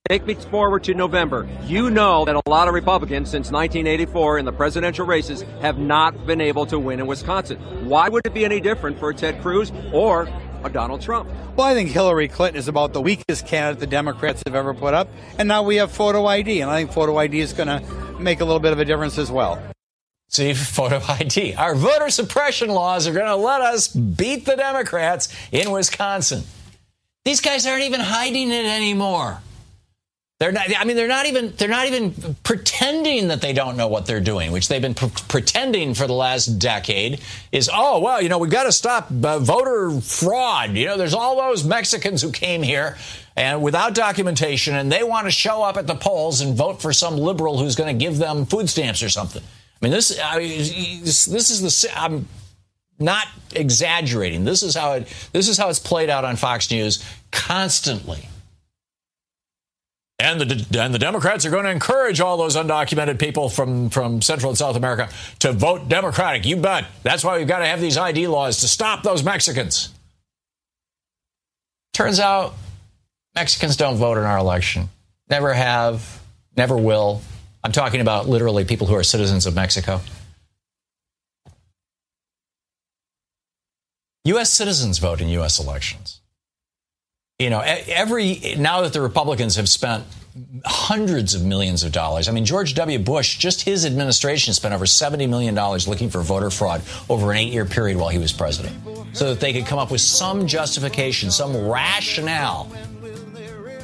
Take 0.08 0.24
me 0.24 0.34
forward 0.34 0.84
to 0.84 0.94
November. 0.94 1.46
You 1.64 1.90
know 1.90 2.24
that 2.24 2.34
a 2.34 2.40
lot 2.48 2.66
of 2.66 2.72
Republicans 2.72 3.28
since 3.28 3.50
1984 3.50 4.38
in 4.38 4.46
the 4.46 4.52
presidential 4.52 5.04
races 5.04 5.42
have 5.60 5.78
not 5.78 6.26
been 6.26 6.40
able 6.40 6.64
to 6.64 6.78
win 6.78 7.00
in 7.00 7.06
Wisconsin. 7.06 7.58
Why 7.86 8.08
would 8.08 8.24
it 8.24 8.32
be 8.32 8.46
any 8.46 8.58
different 8.58 8.98
for 8.98 9.12
Ted 9.12 9.42
Cruz 9.42 9.70
or 9.92 10.26
a 10.64 10.70
Donald 10.70 11.02
Trump? 11.02 11.28
Well, 11.56 11.66
I 11.66 11.74
think 11.74 11.90
Hillary 11.90 12.28
Clinton 12.28 12.58
is 12.58 12.68
about 12.68 12.92
the 12.92 13.00
weakest 13.00 13.46
candidate 13.46 13.80
the 13.80 13.86
Democrats 13.86 14.42
have 14.46 14.54
ever 14.54 14.72
put 14.72 14.94
up. 14.94 15.08
And 15.38 15.48
now 15.48 15.62
we 15.62 15.76
have 15.76 15.90
photo 15.90 16.24
ID, 16.26 16.60
and 16.60 16.70
I 16.70 16.78
think 16.78 16.92
photo 16.92 17.16
ID 17.16 17.40
is 17.40 17.52
going 17.52 17.68
to 17.68 17.82
make 18.20 18.40
a 18.40 18.44
little 18.44 18.60
bit 18.60 18.72
of 18.72 18.78
a 18.78 18.84
difference 18.84 19.18
as 19.18 19.30
well. 19.30 19.62
See, 20.28 20.54
photo 20.54 21.00
ID. 21.08 21.54
Our 21.54 21.74
voter 21.74 22.10
suppression 22.10 22.68
laws 22.68 23.06
are 23.06 23.12
going 23.12 23.26
to 23.26 23.36
let 23.36 23.60
us 23.60 23.88
beat 23.88 24.44
the 24.44 24.56
Democrats 24.56 25.34
in 25.52 25.70
Wisconsin. 25.70 26.44
These 27.24 27.40
guys 27.40 27.66
aren't 27.66 27.84
even 27.84 28.00
hiding 28.00 28.50
it 28.50 28.64
anymore. 28.64 29.40
They're 30.38 30.52
not. 30.52 30.68
I 30.78 30.84
mean, 30.84 30.96
they're 30.96 31.08
not 31.08 31.26
even. 31.26 31.52
They're 31.56 31.68
not 31.68 31.86
even 31.86 32.36
pretending 32.44 33.28
that 33.28 33.40
they 33.40 33.52
don't 33.52 33.76
know 33.76 33.88
what 33.88 34.06
they're 34.06 34.20
doing, 34.20 34.52
which 34.52 34.68
they've 34.68 34.80
been 34.80 34.94
pr- 34.94 35.06
pretending 35.26 35.94
for 35.94 36.06
the 36.06 36.12
last 36.12 36.46
decade. 36.60 37.20
Is 37.50 37.68
oh 37.72 37.98
well, 37.98 38.22
you 38.22 38.28
know, 38.28 38.38
we've 38.38 38.50
got 38.50 38.62
to 38.62 38.72
stop 38.72 39.10
uh, 39.10 39.40
voter 39.40 40.00
fraud. 40.00 40.76
You 40.76 40.86
know, 40.86 40.96
there's 40.96 41.12
all 41.12 41.36
those 41.36 41.64
Mexicans 41.64 42.22
who 42.22 42.30
came 42.30 42.62
here 42.62 42.96
and 43.38 43.62
without 43.62 43.94
documentation, 43.94 44.74
and 44.74 44.90
they 44.90 45.04
want 45.04 45.28
to 45.28 45.30
show 45.30 45.62
up 45.62 45.76
at 45.76 45.86
the 45.86 45.94
polls 45.94 46.40
and 46.40 46.56
vote 46.56 46.82
for 46.82 46.92
some 46.92 47.16
liberal 47.16 47.56
who's 47.56 47.76
going 47.76 47.96
to 47.96 48.04
give 48.04 48.18
them 48.18 48.44
food 48.44 48.68
stamps 48.68 49.00
or 49.00 49.08
something. 49.08 49.44
I 49.44 49.76
mean, 49.80 49.92
this. 49.92 50.18
I 50.20 50.38
mean, 50.38 50.58
this, 51.04 51.28
is 51.28 51.60
the. 51.60 51.90
I'm 51.96 52.26
not 52.98 53.28
exaggerating. 53.54 54.44
This 54.44 54.64
is 54.64 54.74
how 54.74 54.94
it. 54.94 55.28
This 55.32 55.48
is 55.48 55.56
how 55.56 55.68
it's 55.68 55.78
played 55.78 56.10
out 56.10 56.24
on 56.24 56.34
Fox 56.34 56.68
News 56.72 57.04
constantly. 57.30 58.28
And 60.18 60.40
the, 60.40 60.80
and 60.80 60.92
the 60.92 60.98
Democrats 60.98 61.46
are 61.46 61.50
going 61.50 61.62
to 61.62 61.70
encourage 61.70 62.20
all 62.20 62.38
those 62.38 62.56
undocumented 62.56 63.20
people 63.20 63.48
from, 63.48 63.88
from 63.88 64.20
Central 64.20 64.50
and 64.50 64.58
South 64.58 64.74
America 64.74 65.08
to 65.38 65.52
vote 65.52 65.88
Democratic. 65.88 66.44
You 66.44 66.56
bet. 66.56 66.86
That's 67.04 67.22
why 67.22 67.38
we've 67.38 67.46
got 67.46 67.60
to 67.60 67.66
have 67.66 67.80
these 67.80 67.96
ID 67.96 68.26
laws 68.26 68.58
to 68.62 68.68
stop 68.68 69.04
those 69.04 69.22
Mexicans. 69.22 69.94
Turns 71.92 72.18
out 72.18 72.54
Mexicans 73.38 73.76
don't 73.76 73.94
vote 73.98 74.18
in 74.18 74.24
our 74.24 74.36
election. 74.36 74.88
Never 75.30 75.54
have, 75.54 76.20
never 76.56 76.76
will. 76.76 77.22
I'm 77.62 77.70
talking 77.70 78.00
about 78.00 78.28
literally 78.28 78.64
people 78.64 78.88
who 78.88 78.96
are 78.96 79.04
citizens 79.04 79.46
of 79.46 79.54
Mexico. 79.54 80.00
U.S. 84.24 84.50
citizens 84.50 84.98
vote 84.98 85.20
in 85.20 85.28
U.S. 85.28 85.60
elections 85.60 86.20
you 87.38 87.50
know, 87.50 87.60
every 87.60 88.56
now 88.58 88.80
that 88.80 88.92
the 88.92 89.00
Republicans 89.00 89.56
have 89.56 89.68
spent 89.68 90.04
hundreds 90.64 91.34
of 91.34 91.44
millions 91.44 91.84
of 91.84 91.92
dollars. 91.92 92.28
I 92.28 92.32
mean, 92.32 92.44
George 92.44 92.74
W. 92.74 92.98
Bush, 92.98 93.38
just 93.38 93.62
his 93.62 93.86
administration 93.86 94.54
spent 94.54 94.74
over 94.74 94.84
$70 94.84 95.28
million 95.28 95.54
looking 95.86 96.10
for 96.10 96.20
voter 96.20 96.50
fraud 96.50 96.82
over 97.08 97.30
an 97.30 97.38
eight 97.38 97.52
year 97.52 97.64
period 97.64 97.96
while 97.96 98.08
he 98.08 98.18
was 98.18 98.32
president 98.32 98.76
so 99.12 99.28
that 99.28 99.40
they 99.40 99.52
could 99.52 99.66
come 99.66 99.78
up 99.78 99.90
with 99.90 100.00
some 100.00 100.46
justification, 100.46 101.30
some 101.30 101.56
rationale, 101.68 102.70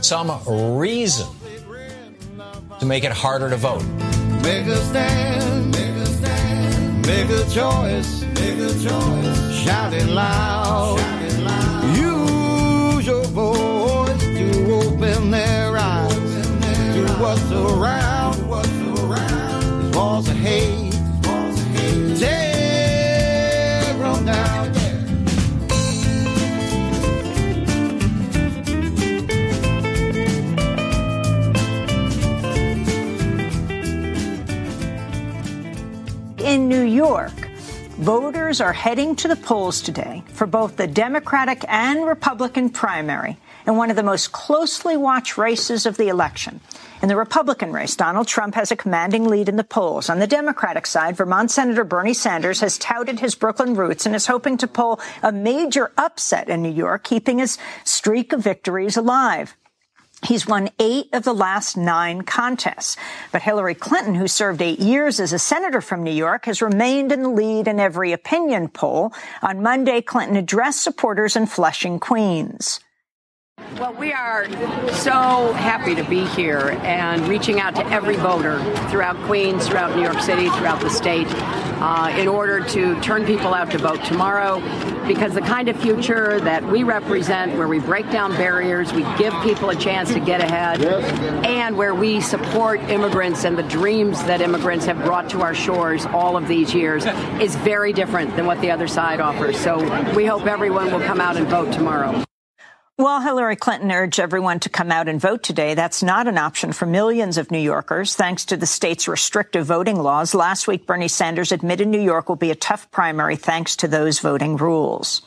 some 0.05 0.31
reason 0.77 1.27
to 2.79 2.85
make 2.85 3.05
it 3.05 3.13
harder 3.13 3.49
to 3.49 3.57
vote. 3.57 3.83
Make 4.43 4.67
a 4.67 4.77
stand, 4.77 5.71
make 5.73 5.97
a 5.97 6.07
stand, 6.07 7.07
make 7.07 7.31
a 7.31 7.43
choice, 7.49 8.23
make 8.23 8.59
a 8.59 8.73
choice, 8.75 9.53
shout 9.65 9.95
it 9.95 10.07
loud. 10.09 10.99
Shout 10.99 11.23
it 11.23 11.39
loud. 11.41 11.97
You 11.97 13.01
your 13.01 13.25
voice 13.25 14.23
to 14.23 14.73
open 14.75 15.31
their 15.31 15.79
eyes 15.79 16.15
to 16.95 17.07
what's 17.19 17.51
around, 17.51 18.47
what's 18.47 18.69
around, 19.01 19.95
walls 19.95 20.29
of 20.29 20.37
hate, 20.37 20.95
walls 21.25 21.59
of 21.59 21.67
hate, 21.77 22.19
tear 22.19 23.95
them 23.95 24.27
down. 24.27 24.64
In 36.55 36.69
New 36.69 36.85
York, 36.85 37.51
Voters 37.99 38.61
are 38.61 38.73
heading 38.73 39.17
to 39.17 39.27
the 39.27 39.35
polls 39.35 39.83
today 39.83 40.23
for 40.29 40.47
both 40.47 40.77
the 40.77 40.87
Democratic 40.87 41.65
and 41.67 42.07
Republican 42.07 42.71
primary 42.71 43.39
in 43.67 43.77
one 43.77 43.91
of 43.91 43.97
the 43.97 44.05
most 44.05 44.31
closely 44.31 44.97
watched 44.97 45.37
races 45.37 45.85
of 45.85 45.97
the 45.97 46.07
election. 46.07 46.61
In 47.03 47.09
the 47.09 47.17
Republican 47.17 47.73
race, 47.73 47.97
Donald 47.97 48.29
Trump 48.29 48.55
has 48.55 48.71
a 48.71 48.77
commanding 48.77 49.25
lead 49.25 49.49
in 49.49 49.57
the 49.57 49.65
polls. 49.65 50.09
On 50.09 50.21
the 50.21 50.29
Democratic 50.29 50.87
side, 50.87 51.17
Vermont 51.17 51.51
Senator 51.51 51.83
Bernie 51.83 52.15
Sanders 52.15 52.61
has 52.61 52.79
touted 52.79 53.19
his 53.19 53.35
Brooklyn 53.35 53.75
roots 53.75 54.07
and 54.07 54.15
is 54.15 54.29
hoping 54.29 54.57
to 54.59 54.69
pull 54.69 55.01
a 55.25 55.33
major 55.33 55.91
upset 55.99 56.49
in 56.49 56.63
New 56.63 56.73
York, 56.73 57.03
keeping 57.03 57.41
his 57.41 57.59
streak 57.83 58.33
of 58.33 58.45
victories 58.45 58.97
alive. 58.97 59.57
He's 60.25 60.47
won 60.47 60.71
eight 60.79 61.11
of 61.13 61.23
the 61.25 61.35
last 61.35 61.77
nine 61.77 62.23
contests. 62.23 62.97
But 63.31 63.43
Hillary 63.43 63.75
Clinton, 63.75 64.15
who 64.15 64.27
served 64.27 64.63
eight 64.63 64.81
years 64.81 65.21
as 65.21 65.33
a 65.33 65.39
senator 65.39 65.81
from 65.81 66.03
New 66.03 66.11
York, 66.11 66.47
has 66.47 66.63
remained 66.63 67.13
in 67.13 67.23
the 67.23 67.29
lead 67.29 67.69
in 67.69 67.79
every 67.79 68.13
opinion 68.13 68.69
poll. 68.69 69.13
On 69.43 69.63
Monday, 69.63 70.01
Clinton 70.01 70.37
addressed 70.37 70.83
supporters 70.83 71.37
in 71.37 71.47
Flushing, 71.47 72.01
Queens. 72.01 72.81
Well, 73.79 73.95
we 73.95 74.13
are 74.13 74.47
so 74.93 75.53
happy 75.53 75.95
to 75.95 76.05
be 76.05 76.25
here 76.27 76.79
and 76.83 77.27
reaching 77.29 77.61
out 77.61 77.77
to 77.77 77.87
every 77.87 78.17
voter 78.17 78.59
throughout 78.89 79.17
Queens, 79.27 79.67
throughout 79.67 79.97
New 79.97 80.03
York 80.03 80.21
City, 80.21 80.49
throughout 80.51 80.81
the 80.81 80.91
state, 80.91 81.29
uh, 81.85 82.09
in 82.19 82.27
order 82.27 82.65
to 82.65 82.99
turn 83.03 83.27
people 83.27 83.53
out 83.53 83.71
to 83.71 83.77
vote 83.77 84.03
tomorrow. 84.05 84.59
Because 85.07 85.35
the 85.35 85.43
kind 85.43 85.69
of 85.69 85.79
future 85.79 86.41
that 86.41 86.65
we 86.65 86.83
represent, 86.83 87.59
where 87.59 87.69
we 87.69 87.79
break 87.79 88.11
down 88.11 88.33
barriers, 88.33 88.91
we 88.95 89.03
give 89.19 89.35
people 89.43 89.69
a 89.69 89.77
chance 89.77 90.11
to 90.15 90.21
get 90.21 90.41
ahead, 90.41 90.83
and 91.45 91.77
where 91.77 91.95
we 91.95 92.23
support 92.23 92.81
immigrants 92.89 93.45
and 93.45 93.59
the 93.59 93.63
dreams 93.65 94.25
that 94.25 94.41
immigrants 94.41 94.87
have 94.87 94.97
brought 95.05 95.29
to 95.29 95.43
our 95.43 95.55
shores 95.55 96.07
all 96.07 96.39
of 96.39 96.49
these 96.49 96.73
years, 96.73 97.05
is 97.39 97.55
very 97.57 97.93
different 97.93 98.35
than 98.35 98.47
what 98.47 98.59
the 98.63 98.71
other 98.71 98.89
side 98.89 99.21
offers. 99.21 99.59
So 99.61 99.77
we 100.15 100.25
hope 100.25 100.47
everyone 100.47 100.91
will 100.91 101.01
come 101.01 101.21
out 101.21 101.37
and 101.37 101.47
vote 101.47 101.71
tomorrow. 101.71 102.25
While 102.97 103.23
Hillary 103.23 103.57
Clinton 103.57 103.91
urged 103.91 104.21
everyone 104.21 104.61
to 104.61 104.69
come 104.69 104.93
out 104.93 105.09
and 105.09 105.21
vote 105.21 105.43
today, 105.43 105.75
that's 105.75 106.01
not 106.01 106.29
an 106.29 106.39
option 106.39 106.73
for 106.73 106.87
millions 106.87 107.39
of 107.39 107.51
New 107.51 107.59
Yorkers, 107.59 108.15
thanks 108.15 108.45
to 108.45 108.57
the 108.57 108.67
state's 108.67 109.09
restrictive 109.09 109.67
voting 109.67 109.99
laws. 109.99 110.33
Last 110.33 110.69
week, 110.69 110.87
Bernie 110.87 111.09
Sanders 111.09 111.51
admitted 111.51 111.89
New 111.89 112.01
York 112.01 112.29
will 112.29 112.37
be 112.37 112.53
a 112.53 112.55
tough 112.55 112.89
primary 112.93 113.35
thanks 113.35 113.75
to 113.79 113.89
those 113.89 114.21
voting 114.21 114.57
rules. 114.57 115.23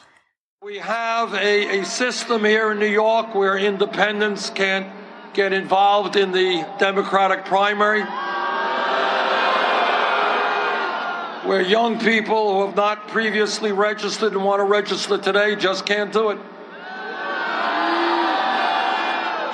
We 0.61 0.77
have 0.77 1.33
a, 1.33 1.81
a 1.81 1.83
system 1.83 2.45
here 2.45 2.71
in 2.71 2.79
New 2.79 2.85
York 2.87 3.35
where 3.35 3.57
independents 3.57 4.49
can't 4.49 4.87
get 5.33 5.51
involved 5.51 6.15
in 6.15 6.31
the 6.31 6.65
Democratic 6.79 7.43
primary. 7.43 8.03
Where 11.45 11.61
young 11.61 11.99
people 11.99 12.53
who 12.53 12.65
have 12.67 12.77
not 12.77 13.09
previously 13.09 13.73
registered 13.73 14.31
and 14.31 14.45
want 14.45 14.61
to 14.61 14.63
register 14.63 15.17
today 15.17 15.57
just 15.57 15.85
can't 15.85 16.13
do 16.13 16.29
it. 16.29 16.39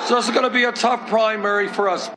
So 0.06 0.16
this 0.16 0.26
is 0.26 0.32
going 0.32 0.44
to 0.44 0.50
be 0.50 0.64
a 0.64 0.72
tough 0.72 1.08
primary 1.08 1.66
for 1.66 1.88
us. 1.88 2.10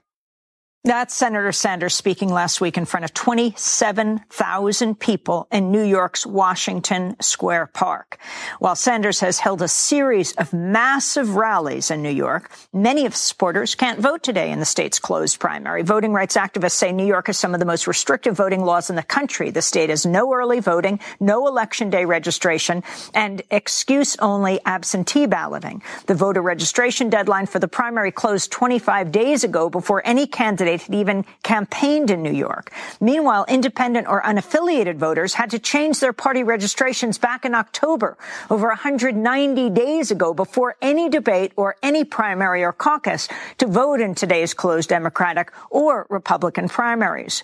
That's 0.87 1.13
Senator 1.13 1.51
Sanders 1.51 1.93
speaking 1.93 2.29
last 2.29 2.61
week 2.61 2.77
in 2.77 2.85
front 2.85 3.03
of 3.03 3.13
27,000 3.13 4.97
people 4.97 5.45
in 5.51 5.69
New 5.69 5.83
York's 5.83 6.25
Washington 6.25 7.17
Square 7.19 7.71
Park. 7.73 8.17
While 8.59 8.77
Sanders 8.77 9.19
has 9.19 9.39
held 9.39 9.61
a 9.61 9.67
series 9.67 10.31
of 10.35 10.53
massive 10.53 11.35
rallies 11.35 11.91
in 11.91 12.01
New 12.01 12.09
York, 12.09 12.49
many 12.71 13.05
of 13.05 13.11
his 13.11 13.21
supporters 13.21 13.75
can't 13.75 13.99
vote 13.99 14.23
today 14.23 14.49
in 14.49 14.59
the 14.59 14.65
state's 14.65 14.97
closed 14.97 15.41
primary. 15.41 15.81
Voting 15.81 16.13
rights 16.13 16.37
activists 16.37 16.71
say 16.71 16.93
New 16.93 17.05
York 17.05 17.27
has 17.27 17.37
some 17.37 17.53
of 17.53 17.59
the 17.59 17.65
most 17.65 17.85
restrictive 17.85 18.37
voting 18.37 18.63
laws 18.63 18.89
in 18.89 18.95
the 18.95 19.03
country. 19.03 19.49
The 19.49 19.61
state 19.61 19.89
has 19.89 20.05
no 20.05 20.33
early 20.33 20.61
voting, 20.61 21.01
no 21.19 21.47
election 21.47 21.89
day 21.89 22.05
registration, 22.05 22.81
and 23.13 23.41
excuse 23.51 24.15
only 24.19 24.61
absentee 24.65 25.25
balloting. 25.25 25.83
The 26.05 26.15
voter 26.15 26.41
registration 26.41 27.09
deadline 27.09 27.47
for 27.47 27.59
the 27.59 27.67
primary 27.67 28.13
closed 28.13 28.53
25 28.53 29.11
days 29.11 29.43
ago 29.43 29.69
before 29.69 30.01
any 30.05 30.25
candidate 30.25 30.76
had 30.83 30.95
even 30.95 31.25
campaigned 31.43 32.11
in 32.11 32.23
New 32.23 32.31
York. 32.31 32.71
Meanwhile, 33.01 33.45
independent 33.47 34.07
or 34.07 34.21
unaffiliated 34.21 34.95
voters 34.95 35.33
had 35.33 35.49
to 35.51 35.59
change 35.59 35.99
their 35.99 36.13
party 36.13 36.43
registrations 36.43 37.17
back 37.17 37.45
in 37.45 37.55
October, 37.55 38.17
over 38.49 38.67
190 38.67 39.69
days 39.71 40.11
ago, 40.11 40.33
before 40.33 40.75
any 40.81 41.09
debate 41.09 41.53
or 41.55 41.75
any 41.83 42.03
primary 42.03 42.63
or 42.63 42.73
caucus 42.73 43.27
to 43.57 43.67
vote 43.67 43.99
in 43.99 44.15
today's 44.15 44.53
closed 44.53 44.89
Democratic 44.89 45.51
or 45.69 46.05
Republican 46.09 46.69
primaries. 46.69 47.43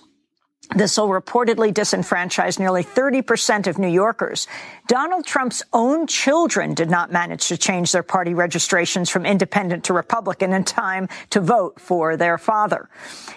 This 0.74 0.96
will 0.96 1.08
reportedly 1.08 1.72
disenfranchise 1.72 2.58
nearly 2.58 2.82
30% 2.82 3.66
of 3.66 3.78
New 3.78 3.88
Yorkers. 3.88 4.46
Donald 4.86 5.24
Trump's 5.24 5.62
own 5.72 6.06
children 6.06 6.74
did 6.74 6.90
not 6.90 7.12
manage 7.12 7.48
to 7.48 7.56
change 7.56 7.92
their 7.92 8.02
party 8.02 8.34
registrations 8.34 9.10
from 9.10 9.26
independent 9.26 9.84
to 9.84 9.92
Republican 9.92 10.52
in 10.52 10.64
time 10.64 11.08
to 11.30 11.40
vote 11.40 11.80
for 11.80 12.16
their 12.16 12.38
father. 12.38 12.88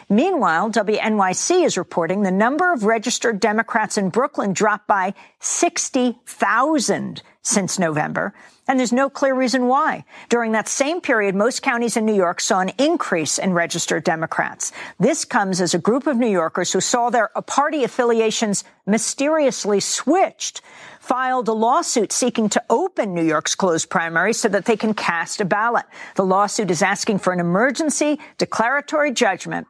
Meanwhile, 0.10 0.72
WNYC 0.72 1.66
is 1.66 1.78
reporting 1.78 2.24
the 2.24 2.32
number 2.32 2.72
of 2.72 2.84
registered 2.84 3.40
Democrats 3.40 3.98
in 3.98 4.10
Brooklyn 4.10 4.54
dropped 4.54 4.88
by 4.88 5.14
60,000 5.40 7.22
since 7.48 7.80
November. 7.80 8.34
And 8.68 8.78
there's 8.78 8.91
no 8.91 9.10
clear 9.10 9.34
reason 9.34 9.68
why. 9.68 10.04
During 10.28 10.52
that 10.52 10.68
same 10.68 11.00
period, 11.00 11.34
most 11.34 11.62
counties 11.62 11.95
in 11.95 12.06
New 12.06 12.14
York 12.14 12.41
saw 12.41 12.60
an 12.60 12.74
increase 12.78 13.38
in 13.39 13.54
registered 13.54 14.04
Democrats. 14.04 14.74
This 15.00 15.24
comes 15.24 15.62
as 15.62 15.74
a 15.74 15.80
group 15.80 16.08
of 16.08 16.18
New 16.18 16.28
Yorkers 16.28 16.74
who 16.74 16.82
saw 16.82 17.10
their 17.10 17.30
party 17.48 17.86
affiliations 17.86 18.66
mysteriously 18.86 19.80
switched 19.80 20.62
filed 21.00 21.48
a 21.48 21.54
lawsuit 21.54 22.12
seeking 22.12 22.50
to 22.50 22.62
open 22.70 23.14
New 23.14 23.24
York's 23.24 23.56
closed 23.56 23.89
primary 23.89 24.34
so 24.34 24.50
that 24.50 24.66
they 24.66 24.76
can 24.76 24.93
cast 24.93 25.39
a 25.39 25.45
ballot. 25.45 25.86
The 26.16 26.26
lawsuit 26.26 26.70
is 26.70 26.82
asking 26.82 27.20
for 27.20 27.32
an 27.32 27.39
emergency 27.39 28.20
declaratory 28.38 29.14
judgment 29.14 29.68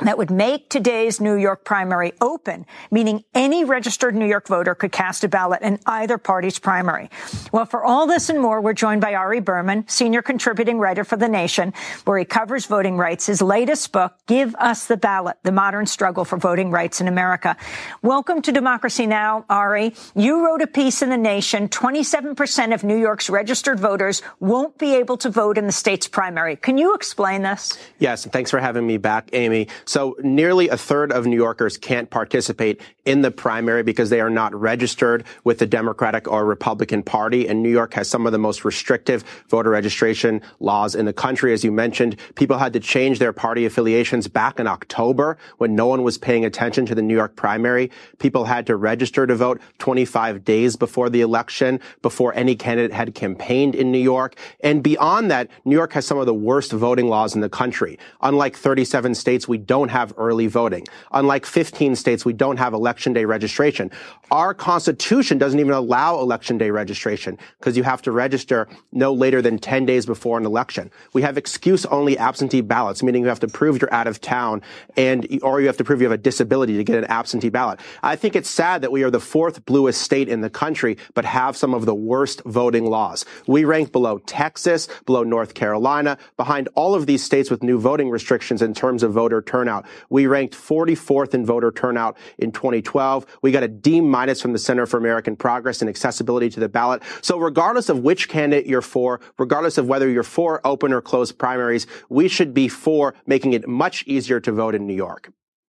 that 0.00 0.16
would 0.16 0.30
make 0.30 0.68
today's 0.68 1.20
New 1.20 1.34
York 1.34 1.64
primary 1.64 2.12
open, 2.20 2.66
meaning 2.90 3.24
any 3.34 3.64
registered 3.64 4.14
New 4.14 4.26
York 4.26 4.46
voter 4.46 4.74
could 4.74 4.92
cast 4.92 5.24
a 5.24 5.28
ballot 5.28 5.62
in 5.62 5.80
either 5.86 6.18
party's 6.18 6.58
primary. 6.58 7.10
Well, 7.52 7.66
for 7.66 7.84
all 7.84 8.06
this 8.06 8.28
and 8.28 8.40
more, 8.40 8.60
we're 8.60 8.74
joined 8.74 9.00
by 9.00 9.14
Ari 9.14 9.40
Berman, 9.40 9.88
senior 9.88 10.22
contributing 10.22 10.78
writer 10.78 11.04
for 11.04 11.16
The 11.16 11.28
Nation, 11.28 11.74
where 12.04 12.18
he 12.18 12.24
covers 12.24 12.66
voting 12.66 12.96
rights. 12.96 13.26
His 13.26 13.42
latest 13.42 13.90
book, 13.92 14.14
Give 14.26 14.54
Us 14.56 14.86
the 14.86 14.96
Ballot, 14.96 15.36
The 15.42 15.52
Modern 15.52 15.86
Struggle 15.86 16.24
for 16.24 16.36
Voting 16.36 16.70
Rights 16.70 17.00
in 17.00 17.08
America. 17.08 17.56
Welcome 18.02 18.40
to 18.42 18.52
Democracy 18.52 19.06
Now, 19.06 19.44
Ari. 19.50 19.94
You 20.14 20.46
wrote 20.46 20.62
a 20.62 20.68
piece 20.68 21.02
in 21.02 21.10
The 21.10 21.16
Nation, 21.16 21.68
27% 21.68 22.72
of 22.72 22.84
New 22.84 22.96
York's 22.96 23.28
registered 23.28 23.80
voters 23.80 24.22
won't 24.38 24.78
be 24.78 24.94
able 24.94 25.16
to 25.18 25.30
vote 25.30 25.58
in 25.58 25.66
the 25.66 25.72
state's 25.72 26.06
primary. 26.06 26.54
Can 26.54 26.78
you 26.78 26.94
explain 26.94 27.42
this? 27.42 27.76
Yes, 27.98 28.24
and 28.24 28.32
thanks 28.32 28.50
for 28.50 28.60
having 28.60 28.86
me 28.86 28.96
back, 28.96 29.30
Amy. 29.32 29.66
So 29.88 30.16
nearly 30.22 30.68
a 30.68 30.76
third 30.76 31.12
of 31.12 31.24
New 31.24 31.36
Yorkers 31.36 31.78
can't 31.78 32.10
participate 32.10 32.82
in 33.06 33.22
the 33.22 33.30
primary 33.30 33.82
because 33.82 34.10
they 34.10 34.20
are 34.20 34.28
not 34.28 34.54
registered 34.54 35.24
with 35.44 35.60
the 35.60 35.66
Democratic 35.66 36.28
or 36.28 36.44
Republican 36.44 37.02
Party. 37.02 37.48
And 37.48 37.62
New 37.62 37.70
York 37.70 37.94
has 37.94 38.06
some 38.06 38.26
of 38.26 38.32
the 38.32 38.38
most 38.38 38.66
restrictive 38.66 39.24
voter 39.48 39.70
registration 39.70 40.42
laws 40.60 40.94
in 40.94 41.06
the 41.06 41.14
country. 41.14 41.54
As 41.54 41.64
you 41.64 41.72
mentioned, 41.72 42.16
people 42.34 42.58
had 42.58 42.74
to 42.74 42.80
change 42.80 43.18
their 43.18 43.32
party 43.32 43.64
affiliations 43.64 44.28
back 44.28 44.60
in 44.60 44.66
October 44.66 45.38
when 45.56 45.74
no 45.74 45.86
one 45.86 46.02
was 46.02 46.18
paying 46.18 46.44
attention 46.44 46.84
to 46.84 46.94
the 46.94 47.00
New 47.00 47.16
York 47.16 47.34
primary. 47.34 47.90
People 48.18 48.44
had 48.44 48.66
to 48.66 48.76
register 48.76 49.26
to 49.26 49.34
vote 49.34 49.58
25 49.78 50.44
days 50.44 50.76
before 50.76 51.08
the 51.08 51.22
election, 51.22 51.80
before 52.02 52.34
any 52.34 52.54
candidate 52.54 52.92
had 52.92 53.14
campaigned 53.14 53.74
in 53.74 53.90
New 53.90 53.96
York. 53.96 54.36
And 54.60 54.82
beyond 54.82 55.30
that, 55.30 55.48
New 55.64 55.76
York 55.76 55.94
has 55.94 56.04
some 56.04 56.18
of 56.18 56.26
the 56.26 56.34
worst 56.34 56.72
voting 56.72 57.08
laws 57.08 57.34
in 57.34 57.40
the 57.40 57.48
country. 57.48 57.98
Unlike 58.20 58.54
37 58.54 59.14
states, 59.14 59.48
we 59.48 59.56
don't 59.56 59.77
have 59.86 60.12
early 60.16 60.48
voting. 60.48 60.84
Unlike 61.12 61.46
15 61.46 61.94
states, 61.94 62.24
we 62.24 62.32
don't 62.32 62.56
have 62.56 62.74
election 62.74 63.12
day 63.12 63.24
registration. 63.24 63.92
Our 64.32 64.52
constitution 64.52 65.38
doesn't 65.38 65.60
even 65.60 65.72
allow 65.72 66.18
election 66.18 66.58
day 66.58 66.70
registration 66.70 67.38
because 67.60 67.76
you 67.76 67.84
have 67.84 68.02
to 68.02 68.10
register 68.10 68.68
no 68.90 69.12
later 69.12 69.40
than 69.40 69.60
10 69.60 69.86
days 69.86 70.04
before 70.04 70.36
an 70.38 70.44
election. 70.44 70.90
We 71.12 71.22
have 71.22 71.38
excuse 71.38 71.86
only 71.86 72.18
absentee 72.18 72.60
ballots, 72.60 73.02
meaning 73.02 73.22
you 73.22 73.28
have 73.28 73.40
to 73.40 73.48
prove 73.48 73.80
you're 73.80 73.94
out 73.94 74.08
of 74.08 74.20
town 74.20 74.62
and, 74.96 75.38
or 75.42 75.60
you 75.60 75.68
have 75.68 75.76
to 75.76 75.84
prove 75.84 76.00
you 76.00 76.06
have 76.06 76.18
a 76.18 76.20
disability 76.20 76.76
to 76.76 76.84
get 76.84 76.96
an 76.96 77.04
absentee 77.04 77.50
ballot. 77.50 77.78
I 78.02 78.16
think 78.16 78.34
it's 78.34 78.50
sad 78.50 78.82
that 78.82 78.90
we 78.90 79.04
are 79.04 79.10
the 79.10 79.20
fourth 79.20 79.64
bluest 79.64 80.02
state 80.02 80.28
in 80.28 80.40
the 80.40 80.50
country, 80.50 80.98
but 81.14 81.24
have 81.24 81.56
some 81.56 81.74
of 81.74 81.86
the 81.86 81.94
worst 81.94 82.42
voting 82.44 82.86
laws. 82.86 83.24
We 83.46 83.64
rank 83.64 83.92
below 83.92 84.18
Texas, 84.18 84.88
below 85.06 85.22
North 85.22 85.54
Carolina, 85.54 86.18
behind 86.36 86.68
all 86.74 86.94
of 86.94 87.06
these 87.06 87.22
states 87.22 87.50
with 87.50 87.62
new 87.62 87.78
voting 87.78 88.10
restrictions 88.10 88.62
in 88.62 88.74
terms 88.74 89.02
of 89.02 89.12
voter 89.12 89.42
turnout. 89.42 89.67
We 90.10 90.26
ranked 90.26 90.54
44th 90.54 91.34
in 91.34 91.44
voter 91.44 91.70
turnout 91.70 92.16
in 92.38 92.52
2012. 92.52 93.26
We 93.42 93.52
got 93.52 93.62
a 93.62 93.68
D 93.68 94.00
minus 94.00 94.40
from 94.40 94.52
the 94.52 94.58
Center 94.58 94.86
for 94.86 94.96
American 94.96 95.36
Progress 95.36 95.82
in 95.82 95.88
accessibility 95.88 96.50
to 96.50 96.60
the 96.60 96.68
ballot. 96.68 97.02
So 97.22 97.38
regardless 97.38 97.88
of 97.88 98.00
which 98.00 98.28
candidate 98.28 98.66
you're 98.66 98.82
for, 98.82 99.20
regardless 99.38 99.78
of 99.78 99.86
whether 99.86 100.08
you're 100.08 100.22
for 100.22 100.60
open 100.66 100.92
or 100.92 101.00
closed 101.00 101.38
primaries, 101.38 101.86
we 102.08 102.28
should 102.28 102.54
be 102.54 102.68
for 102.68 103.14
making 103.26 103.52
it 103.52 103.68
much 103.68 104.04
easier 104.06 104.40
to 104.40 104.52
vote 104.52 104.74
in 104.74 104.86
New 104.86 104.94
York. 104.94 105.32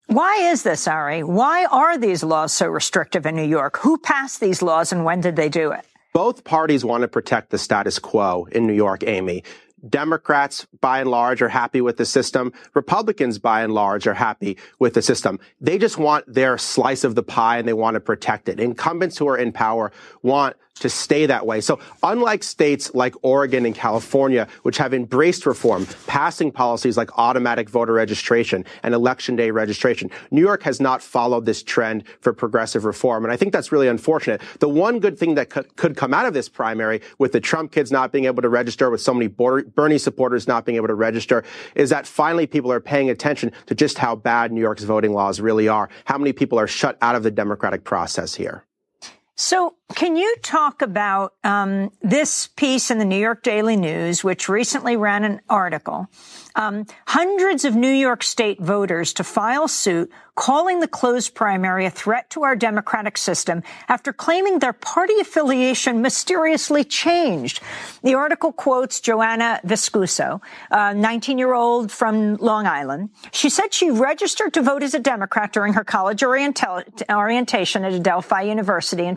Why 0.08 0.36
is 0.52 0.64
this, 0.64 0.88
Ari? 0.88 1.24
Why 1.24 1.66
are 1.66 1.98
these 1.98 2.24
laws 2.24 2.52
so 2.52 2.68
restrictive 2.68 3.26
in 3.26 3.36
New 3.36 3.48
York? 3.48 3.78
Who 3.78 3.98
passed 3.98 4.42
these 4.42 4.62
laws 4.62 4.92
and 4.92 5.06
when 5.06 5.22
did 5.22 5.38
they 5.38 5.48
do 5.48 5.72
it? 5.72 5.86
Both 6.14 6.44
parties 6.44 6.84
want 6.84 7.04
to 7.04 7.08
protect 7.08 7.52
the 7.52 7.58
status 7.58 7.98
quo 7.98 8.46
in 8.52 8.68
New 8.68 8.74
York, 8.74 9.04
Amy. 9.06 9.44
Democrats, 9.90 10.68
by 10.80 11.00
and 11.02 11.10
large, 11.10 11.42
are 11.42 11.50
happy 11.50 11.82
with 11.82 11.98
the 11.98 12.06
system. 12.06 12.54
Republicans, 12.74 13.40
by 13.40 13.64
and 13.64 13.74
large, 13.74 14.08
are 14.08 14.14
happy 14.14 14.58
with 14.80 14.94
the 14.94 15.02
system. 15.02 15.40
They 15.60 15.78
just 15.78 15.98
want 15.98 16.32
their 16.32 16.58
slice 16.58 17.04
of 17.04 17.16
the 17.16 17.24
pie 17.24 17.58
and 17.58 17.68
they 17.68 17.74
want 17.74 17.96
to 17.96 18.00
protect 18.00 18.50
it. 18.50 18.60
Incumbents 18.60 19.18
who 19.18 19.28
are 19.28 19.38
in 19.38 19.52
power 19.52 19.92
want 20.22 20.56
to 20.80 20.90
stay 20.90 21.26
that 21.26 21.46
way. 21.46 21.62
So 21.62 21.80
unlike 22.04 22.44
states 22.44 22.92
like 22.94 23.16
Oregon 23.22 23.66
and 23.66 23.76
California, 23.76 24.48
which 24.64 24.78
have 24.78 24.94
embraced 24.94 25.46
reform, 25.46 25.86
passing 26.08 26.52
policies 26.52 26.98
like 26.98 27.18
automatic 27.18 27.70
voter 27.70 27.94
registration 27.94 28.66
and 28.84 28.94
election 28.94 29.36
day 29.36 29.52
registration, 29.52 30.10
New 30.32 30.42
York 30.42 30.64
has 30.64 30.80
not 30.80 31.04
followed 31.04 31.46
this 31.46 31.62
trend 31.62 32.04
for 32.22 32.34
progressive 32.34 32.86
reform. 32.86 33.24
And 33.24 33.32
I 33.32 33.38
think 33.38 33.54
that's 33.54 33.72
really 33.72 33.88
unfortunate. 33.88 34.42
The 34.60 34.70
one 34.70 35.00
good 35.00 35.18
thing 35.18 35.36
that 35.36 35.50
could 35.50 35.96
come 35.96 36.14
out 36.14 36.26
of 36.26 36.34
this 36.34 36.50
primary 36.50 37.02
with 37.20 37.32
the 37.32 37.40
Trump 37.40 37.72
kids 37.72 37.92
not 37.92 38.12
being 38.12 38.26
able 38.26 38.42
to 38.42 38.50
register, 38.50 38.90
with 38.90 39.02
so 39.02 39.14
many 39.14 39.28
Bernie 39.28 39.98
supporters 39.98 40.48
not 40.48 40.66
being 40.66 40.78
able 40.78 40.88
to 40.88 40.96
register, 40.96 41.44
is 41.76 41.90
that 41.90 42.08
finally 42.08 42.48
people 42.48 42.72
are 42.72 42.80
paying 42.80 43.10
attention 43.10 43.52
to 43.68 43.76
just 43.76 43.98
how 43.98 44.16
bad 44.16 44.52
New 44.52 44.62
York's 44.62 44.84
voting 44.84 45.14
laws 45.14 45.40
really 45.40 45.68
are. 45.68 45.90
How 46.06 46.18
many 46.18 46.34
people 46.34 46.60
are 46.60 46.68
shut 46.68 46.98
out 47.02 47.16
of 47.16 47.24
the 47.24 47.32
democratic 47.32 47.84
process 47.84 48.34
here? 48.34 48.66
So, 49.36 49.76
can 49.96 50.16
you 50.16 50.36
talk 50.42 50.82
about 50.82 51.34
um, 51.44 51.92
this 52.02 52.48
piece 52.48 52.92
in 52.92 52.98
the 52.98 53.06
New 53.06 53.20
York 53.20 53.44
Daily 53.44 53.76
News, 53.76 54.24
which 54.24 54.50
recently 54.50 54.98
ran 54.98 55.24
an 55.24 55.42
article? 55.50 56.08
Um, 56.56 56.86
hundreds 57.08 57.64
of 57.64 57.76
New 57.76 57.92
York 57.92 58.24
State 58.24 58.60
voters 58.60 59.14
to 59.14 59.24
file 59.24 59.68
suit 59.68 60.12
calling 60.36 60.80
the 60.80 60.88
closed 60.88 61.36
primary 61.36 61.86
a 61.86 61.90
threat 61.90 62.30
to 62.30 62.44
our 62.44 62.56
democratic 62.56 63.18
system 63.18 63.62
after 63.88 64.14
claiming 64.14 64.60
their 64.60 64.74
party 64.74 65.20
affiliation 65.20 66.02
mysteriously 66.02 66.84
changed. 66.84 67.62
The 68.02 68.16
article 68.16 68.52
quotes 68.52 69.00
Joanna 69.02 69.60
Viscuso, 69.66 70.42
a 70.72 70.94
19 70.94 71.38
year 71.38 71.54
old 71.54 71.92
from 71.92 72.38
Long 72.38 72.66
Island. 72.66 73.10
She 73.32 73.50
said 73.50 73.74
she 73.74 73.92
registered 73.92 74.54
to 74.54 74.62
vote 74.62 74.84
as 74.84 74.94
a 74.94 75.00
Democrat 75.00 75.54
during 75.54 75.74
her 75.74 75.84
college 75.84 76.24
orientation 76.24 77.84
at 77.84 77.94
Adelphi 77.94 78.48
University 78.48 79.06
in 79.06 79.16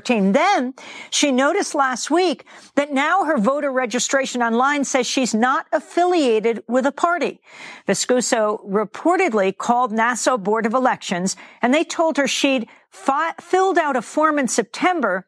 2014. 0.00 0.32
Then 0.32 0.74
she 1.10 1.32
noticed 1.32 1.74
last 1.74 2.10
week 2.10 2.44
that 2.74 2.92
now 2.92 3.24
her 3.24 3.38
voter 3.38 3.70
registration 3.70 4.42
online 4.42 4.84
says 4.84 5.06
she's 5.06 5.34
not 5.34 5.66
affiliated 5.72 6.62
with 6.68 6.86
a 6.86 6.92
party. 6.92 7.40
Viscuso 7.86 8.64
reportedly 8.68 9.56
called 9.56 9.92
Nassau 9.92 10.36
Board 10.36 10.66
of 10.66 10.74
Elections 10.74 11.36
and 11.62 11.72
they 11.72 11.84
told 11.84 12.16
her 12.16 12.26
she'd 12.26 12.68
fi- 12.90 13.34
filled 13.40 13.78
out 13.78 13.96
a 13.96 14.02
form 14.02 14.38
in 14.38 14.48
September 14.48 15.26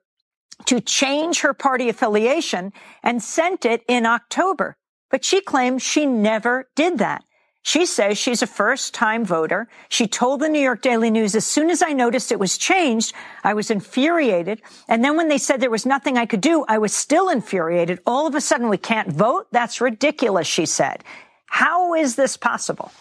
to 0.64 0.80
change 0.80 1.40
her 1.40 1.52
party 1.52 1.88
affiliation 1.88 2.72
and 3.02 3.22
sent 3.22 3.64
it 3.64 3.84
in 3.88 4.06
October. 4.06 4.76
But 5.10 5.24
she 5.24 5.40
claims 5.40 5.82
she 5.82 6.06
never 6.06 6.68
did 6.74 6.98
that. 6.98 7.24
She 7.66 7.84
says 7.84 8.16
she's 8.16 8.42
a 8.42 8.46
first 8.46 8.94
time 8.94 9.24
voter. 9.24 9.66
She 9.88 10.06
told 10.06 10.38
the 10.38 10.48
New 10.48 10.60
York 10.60 10.82
Daily 10.82 11.10
News, 11.10 11.34
as 11.34 11.44
soon 11.44 11.68
as 11.68 11.82
I 11.82 11.94
noticed 11.94 12.30
it 12.30 12.38
was 12.38 12.56
changed, 12.56 13.12
I 13.42 13.54
was 13.54 13.72
infuriated. 13.72 14.62
And 14.86 15.04
then 15.04 15.16
when 15.16 15.26
they 15.26 15.36
said 15.36 15.60
there 15.60 15.68
was 15.68 15.84
nothing 15.84 16.16
I 16.16 16.26
could 16.26 16.40
do, 16.40 16.64
I 16.68 16.78
was 16.78 16.94
still 16.94 17.28
infuriated. 17.28 17.98
All 18.06 18.28
of 18.28 18.36
a 18.36 18.40
sudden 18.40 18.68
we 18.68 18.78
can't 18.78 19.12
vote. 19.12 19.48
That's 19.50 19.80
ridiculous, 19.80 20.46
she 20.46 20.64
said. 20.64 21.02
How 21.46 21.94
is 21.94 22.14
this 22.14 22.36
possible? 22.36 22.92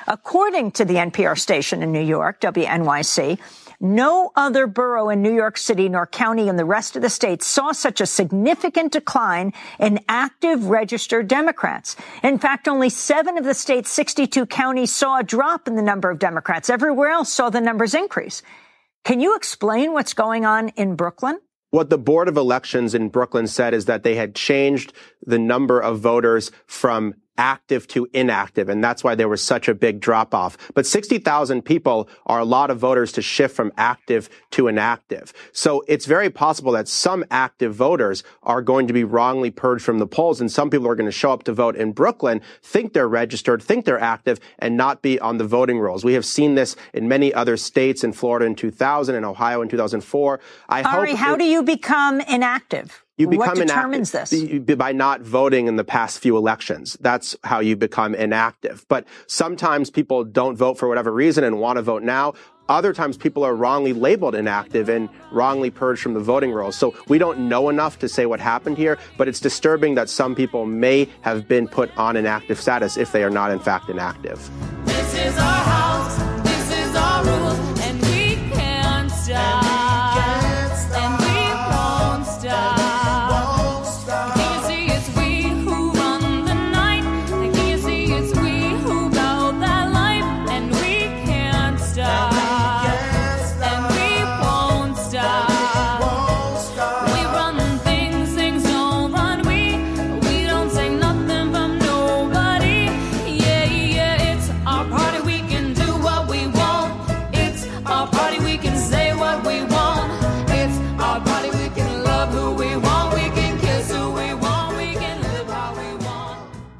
According 0.09 0.73
to 0.73 0.85
the 0.85 0.95
NPR 0.95 1.39
station 1.39 1.85
in 1.85 1.93
New 1.93 2.03
York, 2.03 2.41
WNYC, 2.41 3.39
no 3.81 4.33
other 4.37 4.67
borough 4.67 5.09
in 5.09 5.23
New 5.23 5.35
York 5.35 5.57
City 5.59 5.89
nor 5.89 6.07
county 6.07 6.49
in 6.49 6.57
the 6.57 6.65
rest 6.65 6.97
of 6.97 7.03
the 7.03 7.11
state 7.11 7.43
saw 7.43 7.73
such 7.73 8.01
a 8.01 8.07
significant 8.07 8.93
decline 8.93 9.53
in 9.79 10.01
active 10.09 10.67
registered 10.67 11.29
Democrats. 11.29 11.97
In 12.23 12.39
fact, 12.39 12.69
only 12.69 12.89
seven 12.89 13.39
of 13.39 13.45
the 13.45 13.55
state's 13.55 13.91
62 13.91 14.47
counties 14.47 14.95
saw 14.95 15.19
a 15.19 15.25
drop 15.25 15.69
in 15.69 15.77
the 15.77 15.83
number 15.83 16.11
of 16.11 16.19
Democrats. 16.19 16.71
Everywhere 16.71 17.11
else 17.11 17.33
saw 17.33 17.51
the 17.51 17.61
numbers 17.61 17.95
increase. 17.95 18.43
Can 19.05 19.21
you 19.21 19.37
explain 19.37 19.93
what's 19.93 20.15
going 20.15 20.45
on 20.45 20.71
in 20.71 20.97
Brooklyn? 20.97 21.39
What 21.71 21.91
the 21.91 21.99
Board 21.99 22.29
of 22.29 22.37
Elections 22.37 22.95
in 22.95 23.09
Brooklyn 23.09 23.47
said 23.47 23.75
is 23.75 23.85
that 23.85 24.03
they 24.03 24.15
had 24.15 24.35
changed 24.35 24.93
the 25.23 25.39
number 25.39 25.81
of 25.81 26.01
voters 26.01 26.51
from 26.67 27.15
active 27.39 27.87
to 27.89 28.09
inactive. 28.13 28.69
And 28.69 28.83
that's 28.83 29.05
why 29.05 29.15
there 29.15 29.29
was 29.29 29.43
such 29.43 29.69
a 29.69 29.75
big 29.75 30.01
drop 30.01 30.35
off. 30.35 30.57
But 30.75 30.87
60,000 30.87 31.63
people 31.63 32.09
are 32.27 32.41
a 32.41 32.45
lot 32.45 32.71
of 32.71 32.79
voters 32.79 33.13
to 33.13 33.23
shift 33.23 33.55
from 33.55 33.73
active 33.77 34.29
to 34.53 34.69
inactive. 34.69 35.33
So 35.53 35.83
it's 35.89 36.07
very 36.07 36.31
possible 36.31 36.73
that 36.73 36.89
some 36.89 37.25
active 37.31 37.75
voters 37.75 38.23
are 38.43 38.63
going 38.63 38.87
to 38.87 38.93
be 38.93 39.05
wrongly 39.05 39.51
purged 39.51 39.85
from 39.85 39.99
the 39.99 40.07
polls. 40.07 40.41
And 40.41 40.51
some 40.51 40.71
people 40.71 40.89
are 40.89 40.95
going 40.95 41.07
to 41.07 41.13
show 41.13 41.33
up 41.33 41.45
to 41.45 41.53
vote 41.53 41.77
in 41.77 41.93
Brooklyn, 41.93 42.41
think 42.63 42.93
they're 42.93 43.09
registered, 43.09 43.63
think 43.63 43.85
they're 43.85 44.01
active 44.01 44.41
and 44.59 44.77
not 44.77 45.03
be 45.03 45.19
on 45.21 45.39
the 45.39 45.47
voting 45.47 45.79
rolls. 45.79 46.05
We 46.05 46.15
have 46.15 46.25
seen 46.25 46.55
this 46.55 46.77
in 46.93 47.09
many 47.09 47.33
other 47.33 47.57
states 47.57 48.05
in 48.05 48.13
Florida 48.13 48.47
in 48.47 48.55
2000 48.55 49.15
and 49.15 49.25
Ohio 49.25 49.63
in 49.63 49.69
2004. 49.69 50.41
I 50.69 50.83
Ari, 50.83 51.11
hope 51.11 51.19
how 51.19 51.35
it, 51.35 51.39
do 51.39 51.45
you 51.45 51.63
become 51.63 52.21
inactive? 52.21 53.06
You 53.17 53.29
become 53.29 53.59
what 53.59 53.67
determines 53.67 54.15
inactive 54.15 54.67
this? 54.67 54.77
by 54.77 54.93
not 54.93 55.23
voting 55.23 55.69
in 55.69 55.77
the 55.77 55.85
past 55.85 56.19
few 56.19 56.37
elections. 56.37 56.99
That's 57.01 57.35
how 57.45 57.61
you 57.61 57.75
become 57.75 58.15
inactive. 58.15 58.85
But 58.89 59.07
sometimes 59.27 59.91
people 59.91 60.23
don't 60.23 60.55
vote 60.55 60.79
for 60.79 60.87
whatever 60.87 61.11
reason 61.11 61.43
and 61.43 61.59
want 61.59 61.77
to 61.77 61.83
vote 61.83 62.03
now. 62.03 62.35
Other 62.69 62.93
times 62.93 63.17
people 63.17 63.45
are 63.45 63.55
wrongly 63.55 63.93
labeled 63.93 64.35
inactive 64.35 64.89
and 64.89 65.09
wrongly 65.31 65.71
purged 65.71 66.03
from 66.03 66.15
the 66.15 66.21
voting 66.21 66.53
rolls. 66.53 66.77
So 66.77 66.95
we 67.09 67.17
don't 67.17 67.49
know 67.49 67.69
enough 67.69 67.99
to 68.01 68.09
say 68.09 68.27
what 68.27 68.41
happened 68.41 68.77
here, 68.77 68.99
but 69.17 69.29
it's 69.29 69.41
disturbing 69.41 69.95
that 69.95 70.11
some 70.11 70.35
people 70.35 70.67
may 70.67 71.09
have 71.23 71.49
been 71.49 71.69
put 71.69 71.97
on 71.97 72.17
inactive 72.17 72.61
status 72.61 72.97
if 72.97 73.13
they 73.13 73.23
are 73.23 73.31
not 73.31 73.51
in 73.51 73.61
fact 73.61 73.89
inactive. 73.89 74.51
This 74.85 75.15
is 75.15 75.39
our 75.39 75.65
house. 75.65 76.26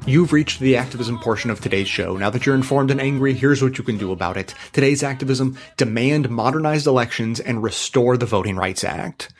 You've 0.07 0.31
reached 0.31 0.61
the 0.61 0.77
activism 0.77 1.19
portion 1.19 1.49
of 1.49 1.59
today's 1.59 1.89
show. 1.89 2.15
Now 2.15 2.29
that 2.29 2.45
you're 2.45 2.55
informed 2.55 2.91
and 2.91 3.01
angry, 3.01 3.33
here's 3.33 3.61
what 3.61 3.77
you 3.77 3.83
can 3.83 3.97
do 3.97 4.13
about 4.13 4.37
it. 4.37 4.55
Today's 4.71 5.03
activism, 5.03 5.57
demand 5.75 6.29
modernized 6.29 6.87
elections 6.87 7.41
and 7.41 7.61
restore 7.61 8.15
the 8.15 8.25
Voting 8.25 8.55
Rights 8.55 8.85
Act. 8.85 9.33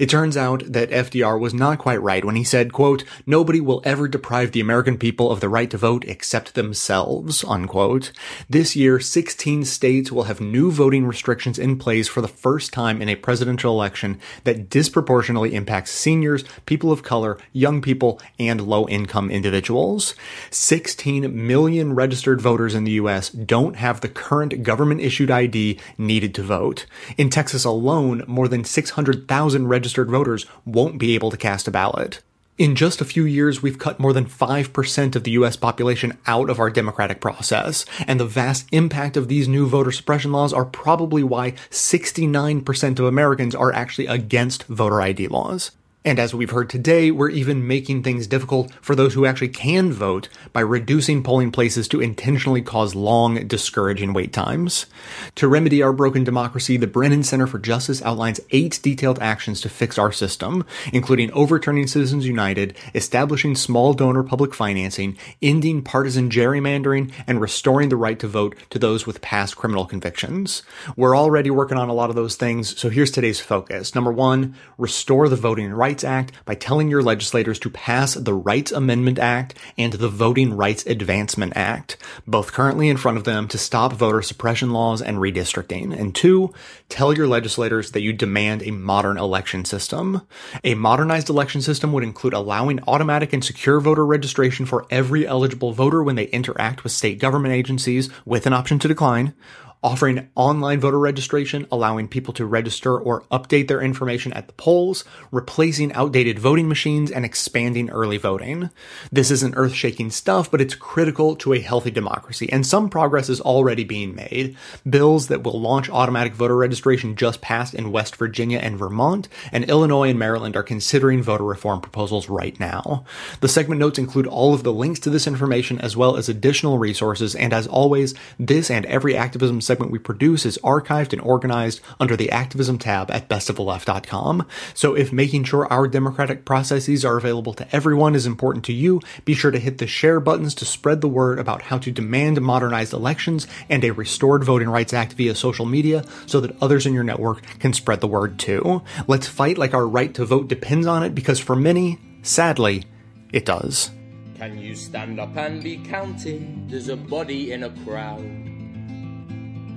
It 0.00 0.10
turns 0.10 0.36
out 0.36 0.64
that 0.72 0.90
FDR 0.90 1.38
was 1.38 1.54
not 1.54 1.78
quite 1.78 2.02
right 2.02 2.24
when 2.24 2.34
he 2.34 2.42
said, 2.42 2.72
quote, 2.72 3.04
nobody 3.26 3.60
will 3.60 3.80
ever 3.84 4.08
deprive 4.08 4.50
the 4.50 4.60
American 4.60 4.98
people 4.98 5.30
of 5.30 5.38
the 5.38 5.48
right 5.48 5.70
to 5.70 5.78
vote 5.78 6.04
except 6.06 6.54
themselves, 6.54 7.44
unquote. 7.44 8.10
This 8.50 8.74
year, 8.74 8.98
16 8.98 9.64
states 9.64 10.10
will 10.10 10.24
have 10.24 10.40
new 10.40 10.72
voting 10.72 11.06
restrictions 11.06 11.60
in 11.60 11.78
place 11.78 12.08
for 12.08 12.20
the 12.20 12.28
first 12.28 12.72
time 12.72 13.00
in 13.00 13.08
a 13.08 13.14
presidential 13.16 13.72
election 13.72 14.20
that 14.42 14.68
disproportionately 14.68 15.54
impacts 15.54 15.92
seniors, 15.92 16.44
people 16.66 16.90
of 16.90 17.04
color, 17.04 17.38
young 17.52 17.80
people, 17.80 18.20
and 18.38 18.66
low 18.66 18.88
income 18.88 19.30
individuals. 19.30 20.07
16 20.50 21.46
million 21.46 21.94
registered 21.94 22.40
voters 22.40 22.74
in 22.74 22.84
the 22.84 22.92
US 22.92 23.30
don't 23.30 23.76
have 23.76 24.00
the 24.00 24.08
current 24.08 24.62
government 24.62 25.00
issued 25.00 25.30
ID 25.30 25.78
needed 25.96 26.34
to 26.34 26.42
vote. 26.42 26.86
In 27.16 27.30
Texas 27.30 27.64
alone, 27.64 28.22
more 28.26 28.48
than 28.48 28.64
600,000 28.64 29.68
registered 29.68 30.10
voters 30.10 30.46
won't 30.64 30.98
be 30.98 31.14
able 31.14 31.30
to 31.30 31.36
cast 31.36 31.68
a 31.68 31.70
ballot. 31.70 32.20
In 32.58 32.74
just 32.74 33.00
a 33.00 33.04
few 33.04 33.24
years, 33.24 33.62
we've 33.62 33.78
cut 33.78 34.00
more 34.00 34.12
than 34.12 34.26
5% 34.26 35.14
of 35.14 35.22
the 35.22 35.30
US 35.30 35.54
population 35.54 36.18
out 36.26 36.50
of 36.50 36.58
our 36.58 36.70
democratic 36.70 37.20
process, 37.20 37.86
and 38.04 38.18
the 38.18 38.26
vast 38.26 38.66
impact 38.72 39.16
of 39.16 39.28
these 39.28 39.46
new 39.46 39.68
voter 39.68 39.92
suppression 39.92 40.32
laws 40.32 40.52
are 40.52 40.64
probably 40.64 41.22
why 41.22 41.52
69% 41.70 42.98
of 42.98 43.04
Americans 43.04 43.54
are 43.54 43.72
actually 43.72 44.08
against 44.08 44.64
voter 44.64 45.00
ID 45.00 45.28
laws. 45.28 45.70
And 46.08 46.18
as 46.18 46.34
we've 46.34 46.48
heard 46.48 46.70
today, 46.70 47.10
we're 47.10 47.28
even 47.28 47.66
making 47.66 48.02
things 48.02 48.26
difficult 48.26 48.72
for 48.80 48.94
those 48.94 49.12
who 49.12 49.26
actually 49.26 49.50
can 49.50 49.92
vote 49.92 50.30
by 50.54 50.60
reducing 50.60 51.22
polling 51.22 51.52
places 51.52 51.86
to 51.88 52.00
intentionally 52.00 52.62
cause 52.62 52.94
long, 52.94 53.46
discouraging 53.46 54.14
wait 54.14 54.32
times. 54.32 54.86
To 55.34 55.46
remedy 55.46 55.82
our 55.82 55.92
broken 55.92 56.24
democracy, 56.24 56.78
the 56.78 56.86
Brennan 56.86 57.24
Center 57.24 57.46
for 57.46 57.58
Justice 57.58 58.00
outlines 58.00 58.40
eight 58.52 58.80
detailed 58.82 59.18
actions 59.18 59.60
to 59.60 59.68
fix 59.68 59.98
our 59.98 60.10
system, 60.10 60.64
including 60.94 61.30
overturning 61.32 61.86
Citizens 61.86 62.26
United, 62.26 62.74
establishing 62.94 63.54
small 63.54 63.92
donor 63.92 64.22
public 64.22 64.54
financing, 64.54 65.14
ending 65.42 65.82
partisan 65.82 66.30
gerrymandering, 66.30 67.12
and 67.26 67.38
restoring 67.38 67.90
the 67.90 67.96
right 67.96 68.18
to 68.18 68.26
vote 68.26 68.56
to 68.70 68.78
those 68.78 69.06
with 69.06 69.20
past 69.20 69.56
criminal 69.56 69.84
convictions. 69.84 70.62
We're 70.96 71.14
already 71.14 71.50
working 71.50 71.76
on 71.76 71.90
a 71.90 71.94
lot 71.94 72.08
of 72.08 72.16
those 72.16 72.36
things, 72.36 72.80
so 72.80 72.88
here's 72.88 73.10
today's 73.10 73.40
focus. 73.40 73.94
Number 73.94 74.10
one, 74.10 74.54
restore 74.78 75.28
the 75.28 75.36
Voting 75.36 75.70
Rights 75.70 75.97
Act 76.04 76.32
by 76.44 76.54
telling 76.54 76.88
your 76.88 77.02
legislators 77.02 77.58
to 77.60 77.70
pass 77.70 78.14
the 78.14 78.34
Rights 78.34 78.72
Amendment 78.72 79.18
Act 79.18 79.54
and 79.76 79.92
the 79.92 80.08
Voting 80.08 80.54
Rights 80.54 80.86
Advancement 80.86 81.52
Act, 81.56 81.96
both 82.26 82.52
currently 82.52 82.88
in 82.88 82.96
front 82.96 83.18
of 83.18 83.24
them 83.24 83.48
to 83.48 83.58
stop 83.58 83.92
voter 83.92 84.22
suppression 84.22 84.72
laws 84.72 85.02
and 85.02 85.18
redistricting. 85.18 85.98
And 85.98 86.14
two, 86.14 86.52
tell 86.88 87.12
your 87.12 87.26
legislators 87.26 87.92
that 87.92 88.02
you 88.02 88.12
demand 88.12 88.62
a 88.62 88.70
modern 88.70 89.18
election 89.18 89.64
system. 89.64 90.22
A 90.64 90.74
modernized 90.74 91.28
election 91.28 91.62
system 91.62 91.92
would 91.92 92.04
include 92.04 92.34
allowing 92.34 92.80
automatic 92.86 93.32
and 93.32 93.44
secure 93.44 93.80
voter 93.80 94.06
registration 94.06 94.66
for 94.66 94.86
every 94.90 95.26
eligible 95.26 95.72
voter 95.72 96.02
when 96.02 96.16
they 96.16 96.26
interact 96.26 96.84
with 96.84 96.92
state 96.92 97.18
government 97.18 97.54
agencies 97.54 98.10
with 98.24 98.46
an 98.46 98.52
option 98.52 98.78
to 98.78 98.88
decline, 98.88 99.34
offering 99.82 100.28
online 100.34 100.80
voter 100.80 100.98
registration, 100.98 101.66
allowing 101.70 102.08
people 102.08 102.34
to 102.34 102.44
register 102.44 102.98
or 102.98 103.22
update 103.30 103.68
their 103.68 103.80
information 103.80 104.32
at 104.32 104.46
the 104.46 104.52
polls, 104.54 105.04
replacing 105.30 105.92
outdated 105.92 106.38
voting 106.38 106.68
machines, 106.68 107.10
and 107.10 107.24
expanding 107.24 107.90
early 107.90 108.18
voting. 108.18 108.70
This 109.12 109.30
isn't 109.30 109.54
earth 109.56 109.74
shaking 109.74 110.10
stuff, 110.10 110.50
but 110.50 110.60
it's 110.60 110.74
critical 110.74 111.36
to 111.36 111.52
a 111.52 111.60
healthy 111.60 111.90
democracy, 111.90 112.50
and 112.50 112.66
some 112.66 112.88
progress 112.88 113.28
is 113.28 113.40
already 113.40 113.84
being 113.84 114.14
made. 114.14 114.56
Bills 114.88 115.28
that 115.28 115.42
will 115.42 115.60
launch 115.60 115.88
automatic 115.90 116.34
voter 116.34 116.56
registration 116.56 117.16
just 117.16 117.40
passed 117.40 117.74
in 117.74 117.92
West 117.92 118.16
Virginia 118.16 118.58
and 118.58 118.76
Vermont, 118.76 119.28
and 119.52 119.64
Illinois 119.64 120.10
and 120.10 120.18
Maryland 120.18 120.56
are 120.56 120.62
considering 120.62 121.22
voter 121.22 121.44
reform 121.44 121.80
proposals 121.80 122.28
right 122.28 122.58
now. 122.58 123.04
The 123.40 123.48
segment 123.48 123.78
notes 123.78 123.98
include 123.98 124.26
all 124.26 124.54
of 124.54 124.64
the 124.64 124.72
links 124.72 125.00
to 125.00 125.10
this 125.10 125.26
information 125.26 125.78
as 125.80 125.96
well 125.96 126.16
as 126.16 126.28
additional 126.28 126.78
resources, 126.78 127.34
and 127.34 127.52
as 127.52 127.66
always, 127.66 128.14
this 128.38 128.70
and 128.70 128.84
every 128.86 129.16
activism 129.16 129.60
segment 129.68 129.92
we 129.92 129.98
produce 129.98 130.44
is 130.44 130.58
archived 130.64 131.12
and 131.12 131.22
organized 131.22 131.80
under 132.00 132.16
the 132.16 132.32
activism 132.32 132.78
tab 132.78 133.10
at 133.12 133.28
bestoftheleft.com. 133.28 134.46
So 134.74 134.94
if 134.96 135.12
making 135.12 135.44
sure 135.44 135.70
our 135.72 135.86
democratic 135.86 136.44
processes 136.44 137.04
are 137.04 137.18
available 137.18 137.54
to 137.54 137.76
everyone 137.76 138.16
is 138.16 138.26
important 138.26 138.64
to 138.64 138.72
you, 138.72 139.00
be 139.24 139.34
sure 139.34 139.50
to 139.50 139.58
hit 139.60 139.78
the 139.78 139.86
share 139.86 140.18
buttons 140.18 140.54
to 140.56 140.64
spread 140.64 141.02
the 141.02 141.08
word 141.08 141.38
about 141.38 141.62
how 141.62 141.78
to 141.78 141.92
demand 141.92 142.40
modernized 142.40 142.94
elections 142.94 143.46
and 143.68 143.84
a 143.84 143.92
restored 143.92 144.42
Voting 144.42 144.70
Rights 144.70 144.94
Act 144.94 145.12
via 145.12 145.34
social 145.34 145.66
media 145.66 146.02
so 146.26 146.40
that 146.40 146.56
others 146.62 146.86
in 146.86 146.94
your 146.94 147.04
network 147.04 147.42
can 147.60 147.74
spread 147.74 148.00
the 148.00 148.08
word 148.08 148.38
too. 148.38 148.82
Let's 149.06 149.28
fight 149.28 149.58
like 149.58 149.74
our 149.74 149.86
right 149.86 150.12
to 150.14 150.24
vote 150.24 150.48
depends 150.48 150.86
on 150.86 151.02
it 151.02 151.14
because 151.14 151.38
for 151.38 151.54
many, 151.54 151.98
sadly, 152.22 152.84
it 153.32 153.44
does. 153.44 153.90
Can 154.38 154.56
you 154.56 154.74
stand 154.74 155.20
up 155.20 155.36
and 155.36 155.62
be 155.62 155.76
counted 155.76 156.72
as 156.72 156.88
a 156.88 156.96
body 156.96 157.52
in 157.52 157.64
a 157.64 157.70
crowd? 157.84 158.47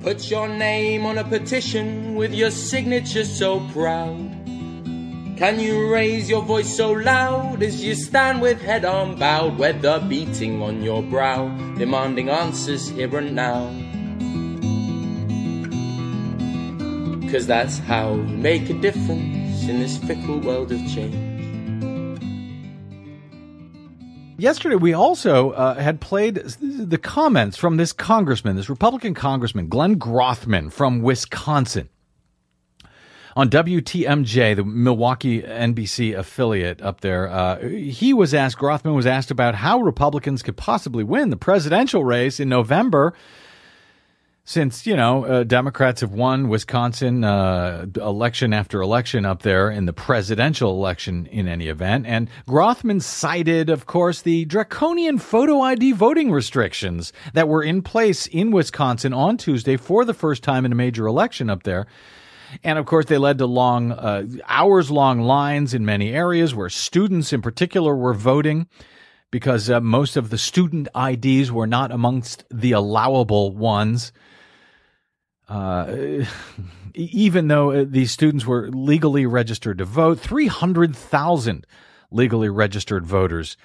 Put 0.03 0.31
your 0.31 0.47
name 0.47 1.05
on 1.05 1.19
a 1.19 1.23
petition 1.23 2.15
with 2.15 2.33
your 2.33 2.49
signature 2.49 3.23
so 3.23 3.59
proud. 3.71 4.17
Can 5.37 5.59
you 5.59 5.91
raise 5.93 6.27
your 6.27 6.41
voice 6.41 6.75
so 6.75 6.91
loud 6.91 7.61
as 7.61 7.83
you 7.83 7.93
stand 7.93 8.41
with 8.41 8.59
head 8.59 8.83
unbowed, 8.83 9.59
weather 9.59 10.03
beating 10.09 10.59
on 10.59 10.81
your 10.81 11.03
brow, 11.03 11.49
demanding 11.77 12.29
answers 12.29 12.89
here 12.89 13.15
and 13.15 13.35
now? 13.35 13.69
Cause 17.31 17.45
that's 17.45 17.77
how 17.77 18.15
you 18.15 18.37
make 18.37 18.71
a 18.71 18.73
difference 18.73 19.67
in 19.67 19.79
this 19.79 19.97
fickle 19.97 20.39
world 20.39 20.71
of 20.71 20.79
change. 20.93 21.30
Yesterday, 24.41 24.73
we 24.73 24.91
also 24.91 25.51
uh, 25.51 25.75
had 25.75 26.01
played 26.01 26.33
the 26.59 26.97
comments 26.97 27.57
from 27.57 27.77
this 27.77 27.93
congressman, 27.93 28.55
this 28.55 28.71
Republican 28.71 29.13
congressman, 29.13 29.67
Glenn 29.67 29.99
Grothman 29.99 30.73
from 30.73 31.03
Wisconsin. 31.03 31.89
On 33.35 33.51
WTMJ, 33.51 34.55
the 34.55 34.63
Milwaukee 34.63 35.43
NBC 35.43 36.17
affiliate 36.17 36.81
up 36.81 37.01
there, 37.01 37.27
uh, 37.29 37.59
he 37.67 38.15
was 38.15 38.33
asked, 38.33 38.57
Grothman 38.57 38.95
was 38.95 39.05
asked 39.05 39.29
about 39.29 39.53
how 39.53 39.79
Republicans 39.79 40.41
could 40.41 40.57
possibly 40.57 41.03
win 41.03 41.29
the 41.29 41.37
presidential 41.37 42.03
race 42.03 42.39
in 42.39 42.49
November 42.49 43.13
since 44.51 44.85
you 44.85 44.97
know 44.97 45.23
uh, 45.25 45.43
Democrats 45.43 46.01
have 46.01 46.11
won 46.11 46.49
Wisconsin 46.49 47.23
uh, 47.23 47.85
election 47.95 48.53
after 48.53 48.81
election 48.81 49.25
up 49.25 49.43
there 49.43 49.71
in 49.71 49.85
the 49.85 49.93
presidential 49.93 50.71
election 50.71 51.25
in 51.27 51.47
any 51.47 51.69
event, 51.69 52.05
and 52.05 52.29
Grothman 52.47 53.01
cited, 53.01 53.69
of 53.69 53.85
course, 53.85 54.21
the 54.21 54.43
draconian 54.45 55.19
photo 55.19 55.61
ID 55.61 55.93
voting 55.93 56.31
restrictions 56.31 57.13
that 57.33 57.47
were 57.47 57.63
in 57.63 57.81
place 57.81 58.27
in 58.27 58.51
Wisconsin 58.51 59.13
on 59.13 59.37
Tuesday 59.37 59.77
for 59.77 60.03
the 60.03 60.13
first 60.13 60.43
time 60.43 60.65
in 60.65 60.73
a 60.73 60.75
major 60.75 61.07
election 61.07 61.49
up 61.49 61.63
there. 61.63 61.87
And 62.61 62.77
of 62.77 62.85
course, 62.85 63.05
they 63.05 63.17
led 63.17 63.37
to 63.37 63.45
long, 63.45 63.93
uh, 63.93 64.25
hours 64.45 64.91
long 64.91 65.21
lines 65.21 65.73
in 65.73 65.85
many 65.85 66.11
areas 66.13 66.53
where 66.53 66.67
students 66.67 67.31
in 67.31 67.41
particular 67.41 67.95
were 67.95 68.13
voting 68.13 68.67
because 69.31 69.69
uh, 69.69 69.79
most 69.79 70.17
of 70.17 70.29
the 70.29 70.37
student 70.37 70.89
IDs 70.93 71.53
were 71.53 71.67
not 71.67 71.91
amongst 71.91 72.43
the 72.51 72.73
allowable 72.73 73.55
ones. 73.55 74.11
Uh, 75.51 76.23
even 76.95 77.49
though 77.49 77.71
uh, 77.71 77.85
these 77.87 78.11
students 78.11 78.45
were 78.45 78.69
legally 78.69 79.25
registered 79.25 79.79
to 79.79 79.85
vote, 79.85 80.19
300,000 80.19 81.67
legally 82.09 82.49
registered 82.49 83.05
voters 83.05 83.57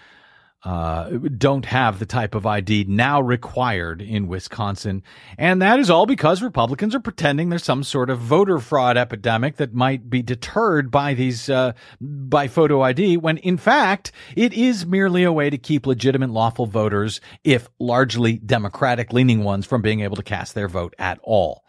uh, 0.64 1.11
don't 1.39 1.66
have 1.66 2.01
the 2.01 2.07
type 2.07 2.34
of 2.34 2.45
ID 2.45 2.87
now 2.89 3.20
required 3.20 4.03
in 4.03 4.26
Wisconsin. 4.26 5.05
And 5.39 5.62
that 5.62 5.78
is 5.78 5.91
all 5.91 6.07
because 6.07 6.43
Republicans 6.43 6.93
are 6.97 7.01
pretending 7.01 7.51
there's 7.51 7.62
some 7.62 7.84
sort 7.84 8.11
of 8.11 8.18
voter 8.18 8.59
fraud 8.59 8.97
epidemic 8.97 9.57
that 9.57 9.74
might 9.74 10.11
be 10.11 10.22
deterred 10.22 10.91
by 10.91 11.14
these, 11.14 11.49
uh, 11.49 11.72
by 12.01 12.49
photo 12.49 12.82
ID, 12.82 13.16
when 13.18 13.39
in 13.39 13.59
fact, 13.59 14.11
it 14.34 14.53
is 14.55 14.84
merely 14.84 15.22
a 15.22 15.32
way 15.32 15.51
to 15.51 15.59
keep 15.59 15.87
legitimate 15.87 16.30
lawful 16.30 16.66
voters, 16.66 17.20
if 17.45 17.68
largely 17.78 18.39
Democratic 18.39 19.12
leaning 19.12 19.45
ones, 19.45 19.66
from 19.66 19.82
being 19.82 20.01
able 20.01 20.16
to 20.16 20.22
cast 20.24 20.57
their 20.57 20.68
vote 20.68 20.95
at 20.99 21.20
all. 21.22 21.64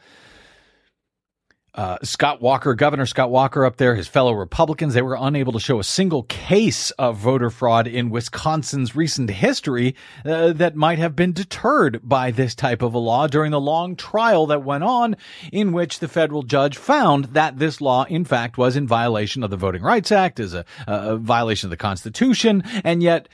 Uh, 1.77 1.95
Scott 2.01 2.41
Walker, 2.41 2.73
Governor 2.73 3.05
Scott 3.05 3.29
Walker 3.29 3.63
up 3.63 3.77
there, 3.77 3.93
his 3.93 4.07
fellow 4.07 4.33
Republicans, 4.33 4.95
they 4.95 5.03
were 5.03 5.15
unable 5.19 5.53
to 5.53 5.59
show 5.59 5.79
a 5.79 5.83
single 5.83 6.23
case 6.23 6.89
of 6.91 7.17
voter 7.17 7.51
fraud 7.51 7.85
in 7.85 8.09
Wisconsin's 8.09 8.95
recent 8.95 9.29
history 9.29 9.95
uh, 10.25 10.53
that 10.53 10.75
might 10.75 10.97
have 10.97 11.15
been 11.15 11.33
deterred 11.33 11.99
by 12.01 12.31
this 12.31 12.55
type 12.55 12.81
of 12.81 12.95
a 12.95 12.97
law 12.97 13.27
during 13.27 13.51
the 13.51 13.61
long 13.61 13.95
trial 13.95 14.47
that 14.47 14.63
went 14.63 14.83
on 14.83 15.15
in 15.51 15.71
which 15.71 15.99
the 15.99 16.07
federal 16.07 16.41
judge 16.41 16.75
found 16.75 17.25
that 17.25 17.59
this 17.59 17.79
law, 17.79 18.05
in 18.05 18.25
fact, 18.25 18.57
was 18.57 18.75
in 18.75 18.87
violation 18.87 19.43
of 19.43 19.51
the 19.51 19.57
Voting 19.57 19.83
Rights 19.83 20.11
Act, 20.11 20.39
is 20.39 20.55
a, 20.55 20.65
a 20.87 21.15
violation 21.15 21.67
of 21.67 21.71
the 21.71 21.77
Constitution, 21.77 22.63
and 22.83 23.03
yet 23.03 23.29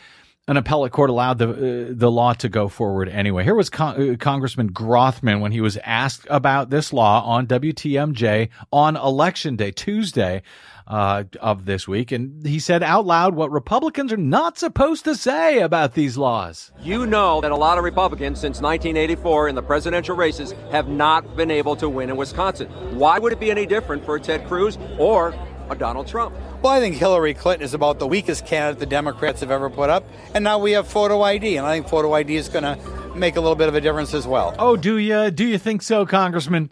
an 0.48 0.58
appellate 0.58 0.92
court 0.92 1.10
allowed 1.10 1.38
the 1.38 1.50
uh, 1.50 1.94
the 1.96 2.12
law 2.12 2.34
to 2.34 2.50
go 2.50 2.68
forward 2.68 3.08
anyway. 3.08 3.44
Here 3.44 3.56
was 3.56 3.70
Con- 3.70 4.14
uh, 4.14 4.16
Congressman 4.18 4.72
Grothman 4.72 5.40
when 5.40 5.54
he 5.54 5.62
was 5.62 5.78
asked 5.84 6.28
about 6.30 6.70
this 6.70 6.92
law 6.92 7.24
on 7.24 7.48
WTMJ 7.48 8.50
on 8.72 8.98
election 8.98 9.56
day, 9.56 9.72
Tuesday 9.72 10.42
uh, 10.86 11.24
of 11.40 11.64
this 11.64 11.88
week, 11.88 12.12
and 12.12 12.46
he 12.46 12.60
said 12.60 12.84
out 12.84 13.06
loud 13.06 13.36
what 13.36 13.52
Republicans 13.52 14.12
are 14.12 14.18
not 14.18 14.58
supposed 14.58 15.06
to 15.06 15.16
say 15.16 15.62
about 15.62 15.94
these 15.94 16.18
laws. 16.18 16.74
You 16.82 17.06
know 17.06 17.40
that 17.40 17.52
a 17.52 17.56
lot 17.56 17.78
of 17.78 17.86
Republicans 17.86 18.42
since 18.42 18.60
1984 18.60 19.48
in 19.48 19.56
the 19.56 19.64
presidential 19.64 20.18
races 20.18 20.54
have 20.72 20.90
not 20.90 21.38
been 21.38 21.52
able 21.52 21.78
to 21.78 21.88
win 21.88 22.10
in 22.10 22.18
Wisconsin. 22.18 22.68
Why 22.98 23.18
would 23.18 23.32
it 23.32 23.40
be 23.40 23.50
any 23.50 23.66
different 23.66 24.04
for 24.04 24.20
Ted 24.20 24.46
Cruz 24.46 24.78
or 25.00 25.34
Donald 25.78 26.08
Trump? 26.08 26.36
Well, 26.62 26.72
I 26.72 26.80
think 26.80 26.96
Hillary 26.96 27.34
Clinton 27.34 27.64
is 27.66 27.74
about 27.74 28.00
the 28.00 28.08
weakest 28.08 28.46
candidate 28.46 28.80
the 28.80 28.86
Democrats 28.86 29.42
have 29.42 29.52
ever 29.52 29.70
put 29.70 29.90
up, 29.90 30.08
and 30.34 30.44
now 30.44 30.60
we 30.60 30.72
have 30.74 30.88
photo 30.88 31.22
ID, 31.22 31.58
and 31.58 31.66
I 31.66 31.76
think 31.76 31.88
photo 31.88 32.14
ID 32.14 32.36
is 32.36 32.50
going 32.50 32.64
to 32.64 32.78
make 33.16 33.36
a 33.36 33.42
little 33.42 33.56
bit 33.56 33.68
of 33.68 33.76
a 33.76 33.82
difference 33.82 34.14
as 34.14 34.28
well. 34.28 34.56
Oh, 34.60 34.76
do 34.76 34.98
you? 34.98 35.32
Do 35.32 35.46
you 35.46 35.58
think 35.58 35.82
so, 35.82 36.06
Congressman? 36.06 36.72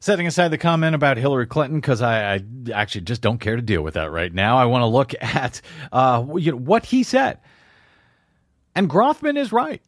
Setting 0.00 0.26
aside 0.26 0.48
the 0.48 0.58
comment 0.58 0.94
about 0.94 1.16
Hillary 1.16 1.46
Clinton, 1.46 1.80
because 1.80 2.02
I, 2.02 2.34
I, 2.34 2.44
actually 2.74 3.02
just 3.02 3.22
don't 3.22 3.38
care 3.38 3.56
to 3.56 3.62
deal 3.62 3.80
with 3.82 3.94
that 3.94 4.10
right 4.10 4.32
now. 4.32 4.58
I 4.58 4.66
want 4.66 4.82
to 4.82 4.86
look 4.86 5.14
at 5.20 5.60
uh, 5.92 6.24
you 6.36 6.52
know, 6.52 6.58
what 6.58 6.84
he 6.84 7.02
said. 7.02 7.38
And 8.74 8.90
Grothman 8.90 9.38
is 9.38 9.52
right. 9.52 9.80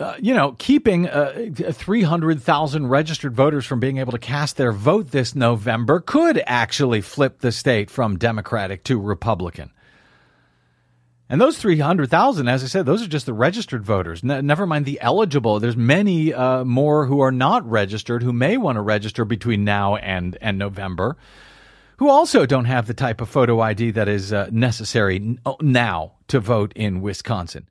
Uh, 0.00 0.14
you 0.18 0.32
know, 0.32 0.56
keeping 0.58 1.06
uh, 1.06 1.50
300,000 1.54 2.86
registered 2.86 3.36
voters 3.36 3.66
from 3.66 3.80
being 3.80 3.98
able 3.98 4.12
to 4.12 4.18
cast 4.18 4.56
their 4.56 4.72
vote 4.72 5.10
this 5.10 5.34
November 5.34 6.00
could 6.00 6.42
actually 6.46 7.02
flip 7.02 7.40
the 7.40 7.52
state 7.52 7.90
from 7.90 8.16
Democratic 8.16 8.82
to 8.82 8.98
Republican. 8.98 9.70
And 11.28 11.38
those 11.38 11.58
300,000, 11.58 12.48
as 12.48 12.64
I 12.64 12.66
said, 12.66 12.86
those 12.86 13.02
are 13.02 13.08
just 13.08 13.26
the 13.26 13.34
registered 13.34 13.84
voters. 13.84 14.24
Ne- 14.24 14.40
never 14.40 14.66
mind 14.66 14.86
the 14.86 14.98
eligible. 15.02 15.60
There's 15.60 15.76
many 15.76 16.32
uh, 16.32 16.64
more 16.64 17.04
who 17.04 17.20
are 17.20 17.30
not 17.30 17.68
registered 17.70 18.22
who 18.22 18.32
may 18.32 18.56
want 18.56 18.76
to 18.76 18.82
register 18.82 19.26
between 19.26 19.64
now 19.64 19.96
and, 19.96 20.38
and 20.40 20.56
November 20.58 21.18
who 21.98 22.08
also 22.08 22.46
don't 22.46 22.64
have 22.64 22.86
the 22.86 22.94
type 22.94 23.20
of 23.20 23.28
photo 23.28 23.60
ID 23.60 23.90
that 23.90 24.08
is 24.08 24.32
uh, 24.32 24.48
necessary 24.50 25.36
now 25.60 26.12
to 26.28 26.40
vote 26.40 26.72
in 26.74 27.02
Wisconsin. 27.02 27.68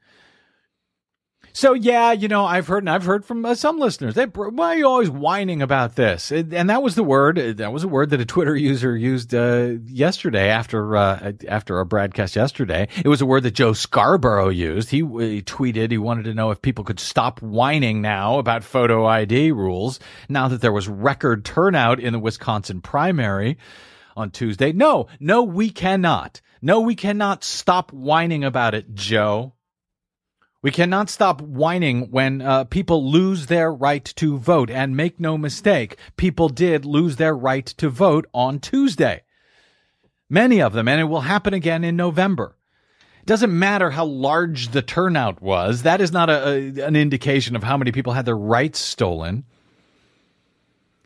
So 1.60 1.74
yeah, 1.74 2.14
you 2.14 2.30
know, 2.30 2.46
I've 2.46 2.68
heard 2.68 2.84
and 2.84 2.90
I've 2.90 3.04
heard 3.04 3.26
from 3.26 3.44
uh, 3.44 3.54
some 3.54 3.80
listeners. 3.80 4.16
They, 4.16 4.24
why 4.24 4.76
are 4.76 4.78
you 4.78 4.88
always 4.88 5.10
whining 5.10 5.62
about 5.62 5.98
this? 5.98 6.32
And 6.32 6.70
that 6.70 6.82
was 6.82 6.96
the 6.96 7.04
word. 7.04 7.38
Uh, 7.38 7.52
that 7.52 7.74
was 7.74 7.84
a 7.84 7.88
word 7.90 8.12
that 8.12 8.22
a 8.22 8.26
Twitter 8.26 8.56
user 8.56 8.96
used 8.96 9.36
uh, 9.36 9.74
yesterday 9.86 10.48
after 10.48 10.96
uh, 10.96 11.34
after 11.50 11.76
our 11.76 11.84
broadcast 11.84 12.38
yesterday. 12.38 12.88
It 13.04 13.10
was 13.10 13.20
a 13.20 13.26
word 13.26 13.44
that 13.44 13.56
Joe 13.56 13.74
Scarborough 13.74 14.48
used. 14.48 14.90
He, 14.90 15.00
he 15.00 15.42
tweeted 15.42 15.92
he 15.92 15.98
wanted 15.98 16.24
to 16.24 16.34
know 16.34 16.52
if 16.52 16.62
people 16.62 16.86
could 16.86 16.98
stop 16.98 17.42
whining 17.42 18.02
now 18.02 18.40
about 18.40 18.64
photo 18.64 19.06
ID 19.06 19.52
rules 19.52 20.00
now 20.30 20.48
that 20.48 20.62
there 20.62 20.72
was 20.72 20.88
record 20.88 21.44
turnout 21.44 22.00
in 22.00 22.14
the 22.14 22.20
Wisconsin 22.20 22.80
primary 22.80 23.58
on 24.16 24.32
Tuesday. 24.32 24.72
No, 24.72 25.08
no, 25.20 25.44
we 25.44 25.72
cannot. 25.72 26.40
No, 26.62 26.80
we 26.80 26.96
cannot 26.96 27.44
stop 27.44 27.92
whining 27.92 28.46
about 28.46 28.76
it, 28.76 28.96
Joe. 28.96 29.56
We 30.62 30.72
cannot 30.72 31.10
stop 31.10 31.42
whining 31.42 32.12
when 32.12 32.42
uh, 32.42 32.66
people 32.66 33.10
lose 33.10 33.46
their 33.46 33.72
right 33.72 34.04
to 34.18 34.38
vote. 34.38 34.70
And 34.70 34.98
make 34.98 35.20
no 35.20 35.38
mistake, 35.38 35.98
people 36.18 36.50
did 36.50 36.84
lose 36.84 37.16
their 37.16 37.36
right 37.36 37.66
to 37.66 37.90
vote 37.90 38.28
on 38.34 38.60
Tuesday. 38.60 39.24
Many 40.30 40.62
of 40.62 40.74
them, 40.74 40.88
and 40.88 41.00
it 41.00 41.06
will 41.06 41.22
happen 41.22 41.54
again 41.54 41.84
in 41.84 41.96
November. 41.96 42.56
It 43.22 43.26
doesn't 43.26 43.58
matter 43.58 43.90
how 43.92 44.06
large 44.06 44.70
the 44.70 44.82
turnout 44.82 45.42
was. 45.42 45.84
That 45.84 46.02
is 46.02 46.12
not 46.12 46.30
a, 46.30 46.48
a, 46.48 46.86
an 46.86 46.96
indication 46.96 47.56
of 47.56 47.64
how 47.64 47.78
many 47.78 47.92
people 47.92 48.14
had 48.14 48.26
their 48.26 48.38
rights 48.38 48.80
stolen. 48.80 49.46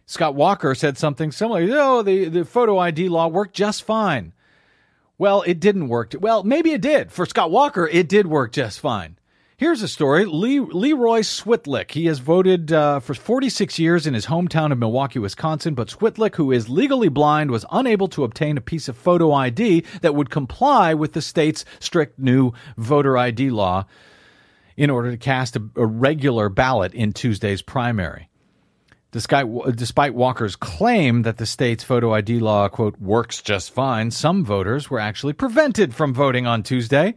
Scott 0.08 0.36
Walker 0.36 0.76
said 0.76 0.97
something 0.97 1.32
similar. 1.32 1.66
Oh, 1.72 2.01
the, 2.01 2.28
the 2.28 2.43
photo 2.43 2.80
ID 2.80 3.08
law 3.08 3.28
worked 3.28 3.56
just 3.56 3.84
fine. 3.84 4.34
Well, 5.18 5.43
it 5.43 5.60
didn't 5.60 5.88
work. 5.88 6.14
Well, 6.20 6.43
maybe 6.43 6.72
it 6.72 6.82
did. 6.82 7.12
For 7.12 7.26
Scott 7.26 7.51
Walker, 7.51 7.88
it 7.88 8.10
did 8.10 8.28
work 8.28 8.51
just 8.51 8.80
fine. 8.80 9.18
Here's 9.64 9.82
a 9.82 9.88
story. 9.88 10.26
Lee, 10.26 10.59
Leroy 10.59 11.22
Switlick. 11.22 11.91
He 11.91 12.07
has 12.07 12.20
voted 12.20 12.74
uh, 12.74 12.99
for 12.99 13.14
46 13.14 13.80
years 13.80 14.05
in 14.05 14.14
his 14.14 14.26
hometown 14.26 14.74
of 14.74 14.78
Milwaukee, 14.78 15.20
Wisconsin, 15.20 15.74
but 15.74 15.88
Switlick, 15.88 16.36
who 16.36 16.51
is 16.51 16.68
legally 16.68 17.07
blind, 17.07 17.49
was 17.49 17.66
unable 17.72 18.09
to 18.09 18.26
obtain 18.26 18.57
a 18.57 18.61
piece 18.61 18.89
of 18.89 18.97
photo 18.97 19.32
ID 19.32 19.86
that 20.01 20.16
would 20.16 20.30
comply 20.30 20.93
with 20.93 21.14
the 21.14 21.22
state's 21.22 21.64
strict 21.80 22.20
new 22.20 22.51
voter 22.76 23.18
ID 23.18 23.51
law 23.51 23.86
in 24.76 24.89
order 24.89 25.11
to 25.11 25.18
cast 25.18 25.55
a, 25.55 25.64
a 25.78 25.86
regular 25.86 26.49
ballot 26.49 26.93
in 26.93 27.14
Tuesday's 27.14 27.61
primary. 27.61 28.28
Despite, 29.11 29.47
despite 29.78 30.14
Walker's 30.14 30.57
claim 30.57 31.22
that 31.22 31.38
the 31.38 31.45
state's 31.45 31.86
photo 31.86 32.14
ID 32.14 32.39
law, 32.39 32.68
quote, 32.68 32.99
works 32.99 33.41
just 33.41 33.72
fine, 33.72 34.11
some 34.11 34.43
voters 34.43 34.89
were 34.89 34.99
actually 34.99 35.32
prevented 35.32 35.95
from 35.95 36.14
voting 36.14 36.45
on 36.45 36.64
Tuesday 36.64 37.16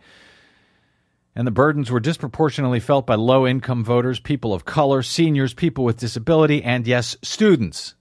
and 1.37 1.47
the 1.47 1.53
burdens 1.53 1.91
were 1.91 2.01
disproportionately 2.01 2.80
felt 2.80 3.07
by 3.07 3.14
low 3.14 3.47
income 3.47 3.84
voters, 3.84 4.18
people 4.18 4.55
of 4.55 4.64
color, 4.64 5.03
seniors, 5.03 5.53
people 5.53 5.84
with 5.84 5.99
disability, 5.99 6.64
and 6.64 6.87
yes, 6.87 7.14
students. 7.22 7.95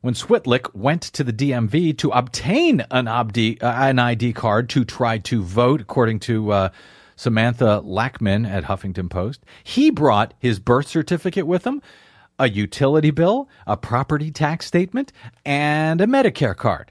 When 0.00 0.14
Switlick 0.14 0.74
went 0.74 1.02
to 1.02 1.22
the 1.22 1.32
DMV 1.34 1.98
to 1.98 2.08
obtain 2.10 2.82
an, 2.90 3.08
ID, 3.08 3.58
uh, 3.60 3.66
an 3.66 3.98
ID 3.98 4.32
card 4.32 4.70
to 4.70 4.86
try 4.86 5.18
to 5.18 5.42
vote, 5.42 5.82
according 5.82 6.20
to 6.20 6.50
uh, 6.50 6.68
Samantha 7.14 7.82
Lachman 7.84 8.48
at 8.48 8.64
Huffington 8.64 9.10
Post, 9.10 9.44
he 9.62 9.90
brought 9.90 10.32
his 10.38 10.60
birth 10.60 10.88
certificate 10.88 11.46
with 11.46 11.66
him, 11.66 11.82
a 12.38 12.48
utility 12.48 13.10
bill, 13.10 13.50
a 13.66 13.76
property 13.76 14.30
tax 14.30 14.64
statement, 14.64 15.12
and 15.44 16.00
a 16.00 16.06
Medicare 16.06 16.56
card. 16.56 16.90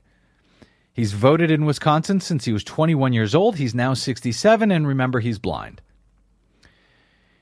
He's 0.98 1.14
voted 1.14 1.52
in 1.52 1.66
Wisconsin 1.66 2.20
since 2.22 2.45
he 2.45 2.52
was 2.52 2.64
21 2.64 3.14
years 3.14 3.36
old. 3.36 3.58
He's 3.58 3.76
now 3.76 3.93
67, 3.93 4.72
and 4.72 4.88
remember, 4.88 5.20
he's 5.20 5.38
blind. 5.38 5.80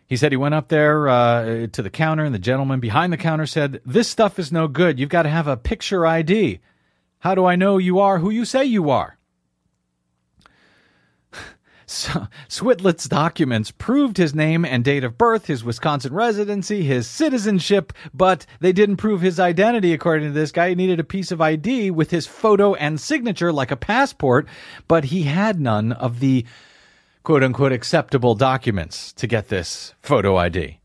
He 0.08 0.18
said 0.18 0.34
he 0.34 0.38
went 0.38 0.56
up 0.56 0.68
there 0.68 1.08
uh, 1.08 1.68
to 1.68 1.82
the 1.82 1.90
counter, 1.90 2.26
and 2.26 2.36
the 2.36 2.40
gentleman 2.40 2.82
behind 2.82 3.14
the 3.14 3.18
counter 3.18 3.46
said, 3.46 3.80
This 3.86 4.10
stuff 4.10 4.40
is 4.40 4.52
no 4.52 4.68
good. 4.68 5.00
You've 5.00 5.08
got 5.08 5.24
to 5.24 5.30
have 5.30 5.48
a 5.48 5.56
picture 5.56 6.06
ID. 6.06 6.60
How 7.20 7.34
do 7.34 7.46
I 7.46 7.56
know 7.56 7.78
you 7.78 8.00
are 8.00 8.20
who 8.20 8.30
you 8.30 8.44
say 8.44 8.66
you 8.66 8.90
are? 8.90 9.18
So, 11.88 12.28
Switlick's 12.50 13.08
documents 13.08 13.70
proved 13.70 14.18
his 14.18 14.34
name 14.34 14.66
and 14.66 14.84
date 14.84 15.04
of 15.04 15.20
birth, 15.20 15.46
his 15.46 15.64
Wisconsin 15.64 16.14
residency, 16.14 16.84
his 16.84 17.08
citizenship, 17.08 17.94
but 18.12 18.46
they 18.60 18.72
didn't 18.72 18.98
prove 18.98 19.22
his 19.22 19.40
identity, 19.40 19.94
according 19.94 20.28
to 20.28 20.34
this 20.34 20.52
guy. 20.52 20.70
He 20.70 20.76
needed 20.76 21.00
a 21.00 21.04
piece 21.04 21.32
of 21.32 21.42
ID 21.42 21.92
with 21.92 22.10
his 22.10 22.26
photo 22.26 22.74
and 22.74 23.00
signature, 23.00 23.54
like 23.54 23.70
a 23.70 23.76
passport, 23.76 24.48
but 24.88 25.06
he 25.06 25.24
had 25.24 25.60
none 25.60 25.92
of 25.92 26.20
the 26.20 26.46
quote 27.24 27.44
unquote 27.44 27.72
acceptable 27.72 28.34
documents 28.34 29.14
to 29.14 29.28
get 29.28 29.50
this 29.50 29.94
photo 30.02 30.38
ID. 30.38 30.80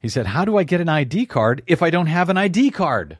He 0.00 0.08
said, 0.08 0.26
How 0.26 0.44
do 0.44 0.58
I 0.58 0.64
get 0.64 0.80
an 0.80 0.88
ID 0.88 1.26
card 1.26 1.62
if 1.66 1.82
I 1.82 1.90
don't 1.90 2.06
have 2.06 2.28
an 2.28 2.36
ID 2.36 2.70
card? 2.70 3.18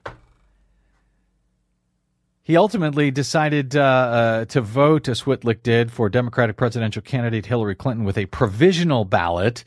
He 2.47 2.57
ultimately 2.57 3.11
decided 3.11 3.75
uh, 3.75 3.81
uh, 3.81 4.45
to 4.45 4.61
vote, 4.61 5.09
as 5.09 5.23
Switlick 5.23 5.65
did, 5.65 5.91
for 5.91 6.09
Democratic 6.09 6.57
presidential 6.57 7.03
candidate 7.03 7.47
Hillary 7.47 7.75
Clinton 7.75 8.05
with 8.05 8.17
a 8.17 8.27
provisional 8.27 9.05
ballot. 9.05 9.65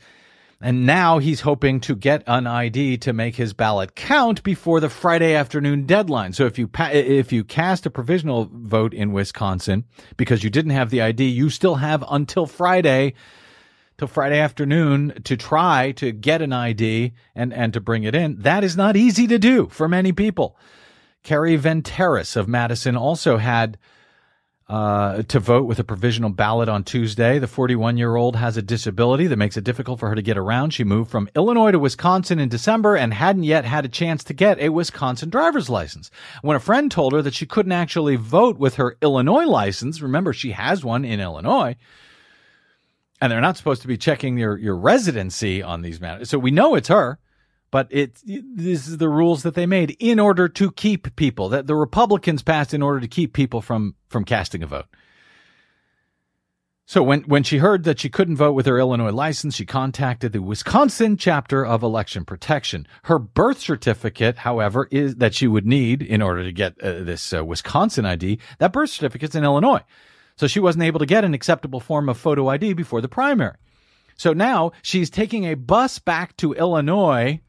And 0.62 0.86
now 0.86 1.18
he's 1.18 1.42
hoping 1.42 1.80
to 1.80 1.94
get 1.94 2.22
an 2.26 2.46
ID 2.46 2.96
to 2.96 3.12
make 3.12 3.36
his 3.36 3.52
ballot 3.52 3.96
count 3.96 4.42
before 4.42 4.80
the 4.80 4.88
Friday 4.88 5.34
afternoon 5.34 5.84
deadline. 5.84 6.32
So 6.32 6.46
if 6.46 6.58
you 6.58 6.68
pa- 6.68 6.88
if 6.94 7.34
you 7.34 7.44
cast 7.44 7.84
a 7.84 7.90
provisional 7.90 8.48
vote 8.50 8.94
in 8.94 9.12
Wisconsin 9.12 9.84
because 10.16 10.42
you 10.42 10.48
didn't 10.48 10.72
have 10.72 10.88
the 10.88 11.02
ID, 11.02 11.28
you 11.28 11.50
still 11.50 11.74
have 11.74 12.02
until 12.10 12.46
Friday 12.46 13.12
till 13.98 14.08
Friday 14.08 14.40
afternoon 14.40 15.20
to 15.24 15.36
try 15.36 15.92
to 15.96 16.12
get 16.12 16.40
an 16.40 16.54
ID 16.54 17.12
and 17.34 17.52
and 17.52 17.74
to 17.74 17.80
bring 17.82 18.04
it 18.04 18.14
in. 18.14 18.40
That 18.40 18.64
is 18.64 18.74
not 18.74 18.96
easy 18.96 19.26
to 19.26 19.38
do 19.38 19.68
for 19.68 19.86
many 19.86 20.12
people. 20.12 20.56
Carrie 21.22 21.58
Venteris 21.58 22.36
of 22.36 22.48
Madison 22.48 22.96
also 22.96 23.36
had 23.36 23.78
uh, 24.70 25.24
to 25.24 25.40
vote 25.40 25.66
with 25.66 25.80
a 25.80 25.84
provisional 25.84 26.30
ballot 26.30 26.68
on 26.68 26.84
Tuesday. 26.84 27.40
The 27.40 27.48
41 27.48 27.96
year 27.96 28.14
old 28.14 28.36
has 28.36 28.56
a 28.56 28.62
disability 28.62 29.26
that 29.26 29.36
makes 29.36 29.56
it 29.56 29.64
difficult 29.64 29.98
for 29.98 30.08
her 30.08 30.14
to 30.14 30.22
get 30.22 30.38
around. 30.38 30.70
She 30.70 30.84
moved 30.84 31.10
from 31.10 31.28
Illinois 31.34 31.72
to 31.72 31.78
Wisconsin 31.80 32.38
in 32.38 32.48
December 32.48 32.94
and 32.94 33.12
hadn't 33.12 33.42
yet 33.42 33.64
had 33.64 33.84
a 33.84 33.88
chance 33.88 34.22
to 34.24 34.32
get 34.32 34.60
a 34.60 34.68
Wisconsin 34.68 35.28
driver's 35.28 35.68
license. 35.68 36.08
When 36.42 36.56
a 36.56 36.60
friend 36.60 36.88
told 36.88 37.12
her 37.14 37.22
that 37.22 37.34
she 37.34 37.46
couldn't 37.46 37.72
actually 37.72 38.14
vote 38.14 38.58
with 38.58 38.76
her 38.76 38.96
Illinois 39.02 39.46
license, 39.46 40.00
remember 40.00 40.32
she 40.32 40.52
has 40.52 40.84
one 40.84 41.04
in 41.04 41.18
Illinois, 41.18 41.74
and 43.20 43.32
they're 43.32 43.40
not 43.40 43.56
supposed 43.56 43.82
to 43.82 43.88
be 43.88 43.98
checking 43.98 44.38
your, 44.38 44.56
your 44.56 44.76
residency 44.76 45.64
on 45.64 45.82
these 45.82 46.00
matters. 46.00 46.30
So 46.30 46.38
we 46.38 46.52
know 46.52 46.76
it's 46.76 46.88
her 46.88 47.18
but 47.70 47.86
it 47.90 48.20
this 48.24 48.88
is 48.88 48.98
the 48.98 49.08
rules 49.08 49.42
that 49.42 49.54
they 49.54 49.66
made 49.66 49.96
in 50.00 50.18
order 50.18 50.48
to 50.48 50.70
keep 50.72 51.14
people 51.16 51.48
that 51.50 51.66
the 51.66 51.74
Republicans 51.74 52.42
passed 52.42 52.74
in 52.74 52.82
order 52.82 53.00
to 53.00 53.08
keep 53.08 53.32
people 53.32 53.60
from 53.60 53.94
from 54.08 54.24
casting 54.24 54.62
a 54.62 54.66
vote. 54.66 54.86
So 56.90 57.04
when, 57.04 57.20
when 57.22 57.44
she 57.44 57.58
heard 57.58 57.84
that 57.84 58.00
she 58.00 58.08
couldn't 58.08 58.34
vote 58.34 58.54
with 58.54 58.66
her 58.66 58.76
Illinois 58.76 59.12
license, 59.12 59.54
she 59.54 59.64
contacted 59.64 60.32
the 60.32 60.42
Wisconsin 60.42 61.16
chapter 61.16 61.64
of 61.64 61.84
election 61.84 62.24
protection. 62.24 62.84
Her 63.04 63.20
birth 63.20 63.60
certificate, 63.60 64.38
however, 64.38 64.88
is 64.90 65.14
that 65.14 65.32
she 65.32 65.46
would 65.46 65.64
need 65.64 66.02
in 66.02 66.20
order 66.20 66.42
to 66.42 66.50
get 66.50 66.82
uh, 66.82 67.04
this 67.04 67.32
uh, 67.32 67.44
Wisconsin 67.44 68.06
ID. 68.06 68.40
That 68.58 68.72
birth 68.72 68.90
certificate's 68.90 69.36
in 69.36 69.44
Illinois. 69.44 69.82
So 70.34 70.48
she 70.48 70.58
wasn't 70.58 70.82
able 70.82 70.98
to 70.98 71.06
get 71.06 71.24
an 71.24 71.32
acceptable 71.32 71.78
form 71.78 72.08
of 72.08 72.18
photo 72.18 72.48
ID 72.48 72.72
before 72.72 73.00
the 73.00 73.08
primary. 73.08 73.54
So 74.16 74.32
now 74.32 74.72
she's 74.82 75.10
taking 75.10 75.44
a 75.44 75.54
bus 75.54 76.00
back 76.00 76.36
to 76.38 76.54
Illinois 76.54 77.40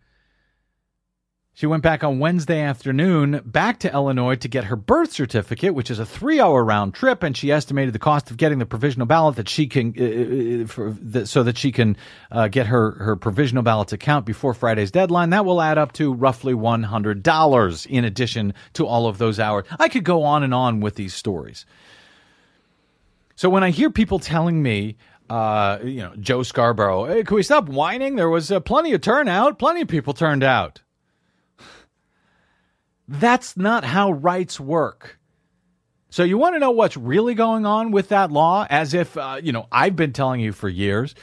she 1.53 1.65
went 1.65 1.83
back 1.83 2.01
on 2.01 2.19
Wednesday 2.19 2.61
afternoon 2.61 3.41
back 3.43 3.79
to 3.79 3.91
Illinois 3.93 4.35
to 4.35 4.47
get 4.47 4.65
her 4.65 4.77
birth 4.77 5.11
certificate, 5.11 5.73
which 5.73 5.91
is 5.91 5.99
a 5.99 6.05
three 6.05 6.39
hour 6.39 6.63
round 6.63 6.93
trip, 6.93 7.23
and 7.23 7.35
she 7.35 7.51
estimated 7.51 7.93
the 7.93 7.99
cost 7.99 8.31
of 8.31 8.37
getting 8.37 8.59
the 8.59 8.65
provisional 8.65 9.05
ballot 9.05 9.35
that 9.35 9.49
she 9.49 9.67
can, 9.67 9.93
uh, 9.99 10.63
uh 10.63 10.67
for, 10.67 10.91
the, 10.91 11.25
so 11.27 11.43
that 11.43 11.57
she 11.57 11.71
can 11.71 11.97
uh, 12.31 12.47
get 12.47 12.67
her, 12.67 12.91
her 12.91 13.15
provisional 13.17 13.63
ballot 13.63 13.89
to 13.89 13.97
count 13.97 14.25
before 14.25 14.53
Friday's 14.53 14.91
deadline. 14.91 15.31
That 15.31 15.45
will 15.45 15.61
add 15.61 15.77
up 15.77 15.91
to 15.93 16.13
roughly 16.13 16.53
$100 16.53 17.85
in 17.87 18.05
addition 18.05 18.53
to 18.73 18.87
all 18.87 19.07
of 19.07 19.17
those 19.17 19.39
hours. 19.39 19.65
I 19.77 19.89
could 19.89 20.05
go 20.05 20.23
on 20.23 20.43
and 20.43 20.53
on 20.53 20.79
with 20.79 20.95
these 20.95 21.13
stories. 21.13 21.65
So 23.35 23.49
when 23.49 23.63
I 23.63 23.71
hear 23.71 23.89
people 23.89 24.19
telling 24.19 24.63
me, 24.63 24.95
uh, 25.29 25.79
you 25.83 26.01
know, 26.01 26.13
Joe 26.17 26.43
Scarborough, 26.43 27.05
hey, 27.05 27.23
can 27.23 27.35
we 27.35 27.43
stop 27.43 27.67
whining? 27.67 28.15
There 28.15 28.29
was 28.29 28.51
uh, 28.51 28.61
plenty 28.61 28.93
of 28.93 29.01
turnout. 29.01 29.59
Plenty 29.59 29.81
of 29.81 29.89
people 29.89 30.13
turned 30.13 30.43
out. 30.43 30.81
That's 33.11 33.57
not 33.57 33.83
how 33.83 34.11
rights 34.11 34.59
work. 34.59 35.19
So 36.09 36.23
you 36.23 36.37
want 36.37 36.55
to 36.55 36.59
know 36.59 36.71
what's 36.71 36.95
really 36.95 37.35
going 37.35 37.65
on 37.65 37.91
with 37.91 38.09
that 38.09 38.31
law? 38.31 38.65
As 38.69 38.93
if, 38.93 39.17
uh, 39.17 39.39
you 39.43 39.51
know, 39.51 39.67
I've 39.71 39.95
been 39.95 40.13
telling 40.13 40.39
you 40.39 40.53
for 40.53 40.69
years. 40.69 41.13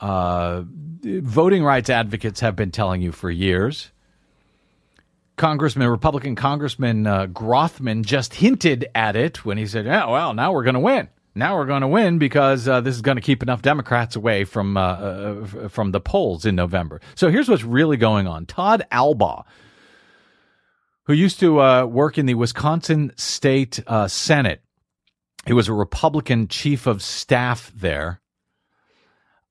Uh, 0.00 0.64
voting 0.66 1.64
rights 1.64 1.88
advocates 1.88 2.40
have 2.40 2.56
been 2.56 2.70
telling 2.70 3.00
you 3.00 3.10
for 3.10 3.30
years. 3.30 3.90
Congressman, 5.36 5.88
Republican 5.88 6.36
Congressman 6.36 7.06
uh, 7.06 7.26
Grothman 7.26 8.04
just 8.04 8.34
hinted 8.34 8.86
at 8.94 9.16
it 9.16 9.44
when 9.44 9.58
he 9.58 9.66
said, 9.66 9.84
"Yeah, 9.86 10.06
well, 10.06 10.32
now 10.34 10.52
we're 10.52 10.62
going 10.62 10.74
to 10.74 10.80
win. 10.80 11.08
Now 11.34 11.56
we're 11.56 11.66
going 11.66 11.80
to 11.80 11.88
win 11.88 12.18
because 12.18 12.68
uh, 12.68 12.80
this 12.80 12.94
is 12.94 13.02
going 13.02 13.16
to 13.16 13.22
keep 13.22 13.42
enough 13.42 13.60
Democrats 13.60 14.14
away 14.14 14.44
from 14.44 14.76
uh, 14.76 14.80
uh, 14.80 15.68
from 15.68 15.90
the 15.90 16.00
polls 16.00 16.46
in 16.46 16.54
November." 16.54 17.00
So 17.16 17.30
here's 17.30 17.48
what's 17.48 17.64
really 17.64 17.96
going 17.96 18.28
on: 18.28 18.46
Todd 18.46 18.86
Allbaugh, 18.92 19.44
who 21.04 21.12
used 21.12 21.40
to 21.40 21.60
uh, 21.60 21.84
work 21.84 22.18
in 22.18 22.26
the 22.26 22.34
Wisconsin 22.34 23.12
State 23.16 23.80
uh, 23.86 24.08
Senate. 24.08 24.62
He 25.46 25.52
was 25.52 25.68
a 25.68 25.74
Republican 25.74 26.48
chief 26.48 26.86
of 26.86 27.02
staff 27.02 27.70
there, 27.74 28.20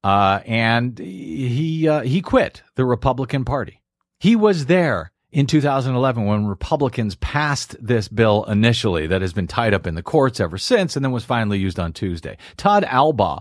uh, 0.03 0.39
and 0.45 0.97
he 0.97 1.87
uh, 1.87 2.01
he 2.01 2.21
quit 2.21 2.63
the 2.75 2.85
Republican 2.85 3.45
Party. 3.45 3.81
He 4.19 4.35
was 4.35 4.65
there 4.65 5.11
in 5.31 5.45
2011 5.45 6.25
when 6.25 6.45
Republicans 6.47 7.15
passed 7.15 7.75
this 7.85 8.07
bill 8.07 8.43
initially 8.45 9.07
that 9.07 9.21
has 9.21 9.33
been 9.33 9.47
tied 9.47 9.73
up 9.73 9.85
in 9.85 9.95
the 9.95 10.03
courts 10.03 10.39
ever 10.39 10.57
since, 10.57 10.95
and 10.95 11.05
then 11.05 11.11
was 11.11 11.25
finally 11.25 11.59
used 11.59 11.79
on 11.79 11.93
Tuesday. 11.93 12.37
Todd. 12.57 12.83
Uh, 12.85 13.39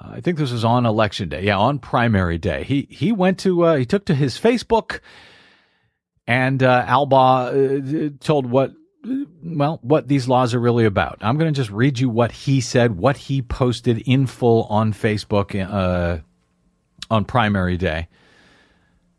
I 0.00 0.20
think 0.20 0.38
this 0.38 0.52
was 0.52 0.64
on 0.64 0.84
election 0.84 1.28
day. 1.28 1.44
Yeah, 1.44 1.58
on 1.58 1.78
primary 1.78 2.38
day. 2.38 2.64
He 2.64 2.88
he 2.90 3.12
went 3.12 3.38
to 3.40 3.64
uh, 3.64 3.76
he 3.76 3.86
took 3.86 4.04
to 4.06 4.14
his 4.14 4.38
Facebook 4.38 5.00
and 6.26 6.62
uh, 6.62 6.84
Allbaugh 6.86 8.06
uh, 8.06 8.10
told 8.20 8.46
what 8.46 8.72
well 9.42 9.78
what 9.82 10.08
these 10.08 10.28
laws 10.28 10.54
are 10.54 10.60
really 10.60 10.84
about. 10.84 11.18
I'm 11.20 11.38
going 11.38 11.52
to 11.52 11.56
just 11.56 11.70
read 11.70 11.98
you 11.98 12.08
what 12.08 12.32
he 12.32 12.60
said, 12.60 12.96
what 12.96 13.16
he 13.16 13.42
posted 13.42 13.98
in 13.98 14.26
full 14.26 14.64
on 14.64 14.92
Facebook 14.92 15.54
uh, 15.54 16.18
on 17.10 17.24
primary 17.24 17.76
day. 17.76 18.08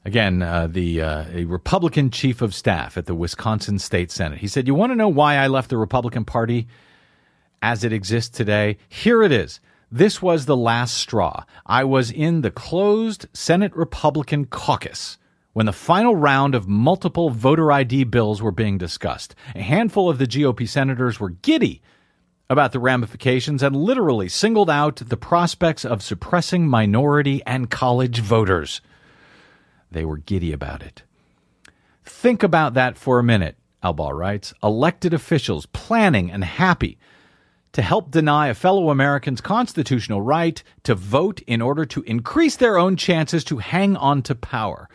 Again, 0.03 0.41
uh, 0.41 0.67
the 0.67 1.01
uh, 1.01 1.25
a 1.33 1.45
Republican 1.45 2.11
chief 2.11 2.41
of 2.41 2.53
staff 2.53 2.97
at 2.97 3.05
the 3.05 3.15
Wisconsin 3.15 3.79
State 3.79 4.11
Senate. 4.11 4.39
He 4.39 4.47
said, 4.47 4.67
"You 4.67 4.75
want 4.75 4.91
to 4.91 4.95
know 4.95 5.09
why 5.09 5.35
I 5.35 5.47
left 5.47 5.69
the 5.69 5.77
Republican 5.77 6.25
Party 6.25 6.67
as 7.61 7.83
it 7.83 7.93
exists 7.93 8.35
today? 8.35 8.77
Here 8.89 9.23
it 9.23 9.31
is." 9.31 9.59
This 9.89 10.21
was 10.21 10.45
the 10.45 10.57
last 10.57 10.95
straw. 10.95 11.45
I 11.65 11.85
was 11.85 12.11
in 12.11 12.41
the 12.41 12.51
closed 12.51 13.27
Senate 13.31 13.73
Republican 13.73 14.43
caucus 14.43 15.17
when 15.57 15.65
the 15.65 15.73
final 15.73 16.15
round 16.15 16.53
of 16.53 16.67
multiple 16.67 17.31
voter 17.31 17.71
ID 17.71 18.03
bills 18.03 18.43
were 18.43 18.51
being 18.51 18.77
discussed. 18.77 19.33
A 19.55 19.63
handful 19.63 20.07
of 20.07 20.19
the 20.19 20.27
GOP 20.27 20.69
senators 20.69 21.19
were 21.19 21.31
giddy 21.31 21.81
about 22.47 22.73
the 22.73 22.79
ramifications 22.79 23.63
and 23.63 23.75
literally 23.75 24.29
singled 24.29 24.69
out 24.69 24.97
the 24.97 25.17
prospects 25.17 25.83
of 25.83 26.03
suppressing 26.03 26.67
minority 26.67 27.41
and 27.47 27.71
college 27.71 28.19
voters. 28.19 28.81
They 29.89 30.05
were 30.05 30.17
giddy 30.17 30.53
about 30.53 30.83
it. 30.83 31.01
Think 32.05 32.43
about 32.43 32.75
that 32.75 32.95
for 32.95 33.17
a 33.17 33.23
minute, 33.23 33.57
Allbaugh 33.83 34.15
writes. 34.15 34.53
Elected 34.61 35.11
officials 35.11 35.65
planning 35.65 36.29
and 36.29 36.43
happy 36.43 36.99
to 37.71 37.81
help 37.81 38.11
deny 38.11 38.49
a 38.49 38.53
fellow 38.53 38.91
American's 38.91 39.41
constitutional 39.41 40.21
right 40.21 40.61
to 40.83 40.93
vote 40.93 41.41
in 41.47 41.63
order 41.63 41.83
to 41.85 42.03
increase 42.03 42.57
their 42.57 42.77
own 42.77 42.95
chances 42.95 43.43
to 43.45 43.57
hang 43.57 43.97
on 43.97 44.21
to 44.21 44.35
power. 44.35 44.87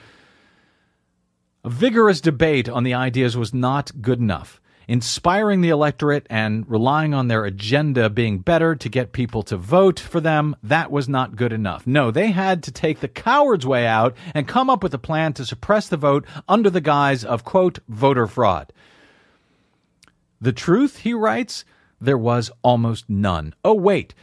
A 1.64 1.70
vigorous 1.70 2.20
debate 2.20 2.68
on 2.68 2.82
the 2.82 2.94
ideas 2.94 3.36
was 3.36 3.54
not 3.54 4.02
good 4.02 4.18
enough. 4.18 4.60
Inspiring 4.88 5.60
the 5.60 5.68
electorate 5.68 6.26
and 6.28 6.68
relying 6.68 7.14
on 7.14 7.28
their 7.28 7.44
agenda 7.44 8.10
being 8.10 8.40
better 8.40 8.74
to 8.74 8.88
get 8.88 9.12
people 9.12 9.44
to 9.44 9.56
vote 9.56 10.00
for 10.00 10.20
them, 10.20 10.56
that 10.64 10.90
was 10.90 11.08
not 11.08 11.36
good 11.36 11.52
enough. 11.52 11.86
No, 11.86 12.10
they 12.10 12.32
had 12.32 12.64
to 12.64 12.72
take 12.72 12.98
the 12.98 13.06
coward's 13.06 13.64
way 13.64 13.86
out 13.86 14.16
and 14.34 14.48
come 14.48 14.68
up 14.68 14.82
with 14.82 14.92
a 14.92 14.98
plan 14.98 15.34
to 15.34 15.46
suppress 15.46 15.88
the 15.88 15.96
vote 15.96 16.26
under 16.48 16.68
the 16.68 16.80
guise 16.80 17.24
of, 17.24 17.44
quote, 17.44 17.78
voter 17.88 18.26
fraud. 18.26 18.72
The 20.40 20.52
truth, 20.52 20.98
he 20.98 21.14
writes, 21.14 21.64
there 22.00 22.18
was 22.18 22.50
almost 22.62 23.08
none. 23.08 23.54
Oh, 23.64 23.74
wait. 23.74 24.14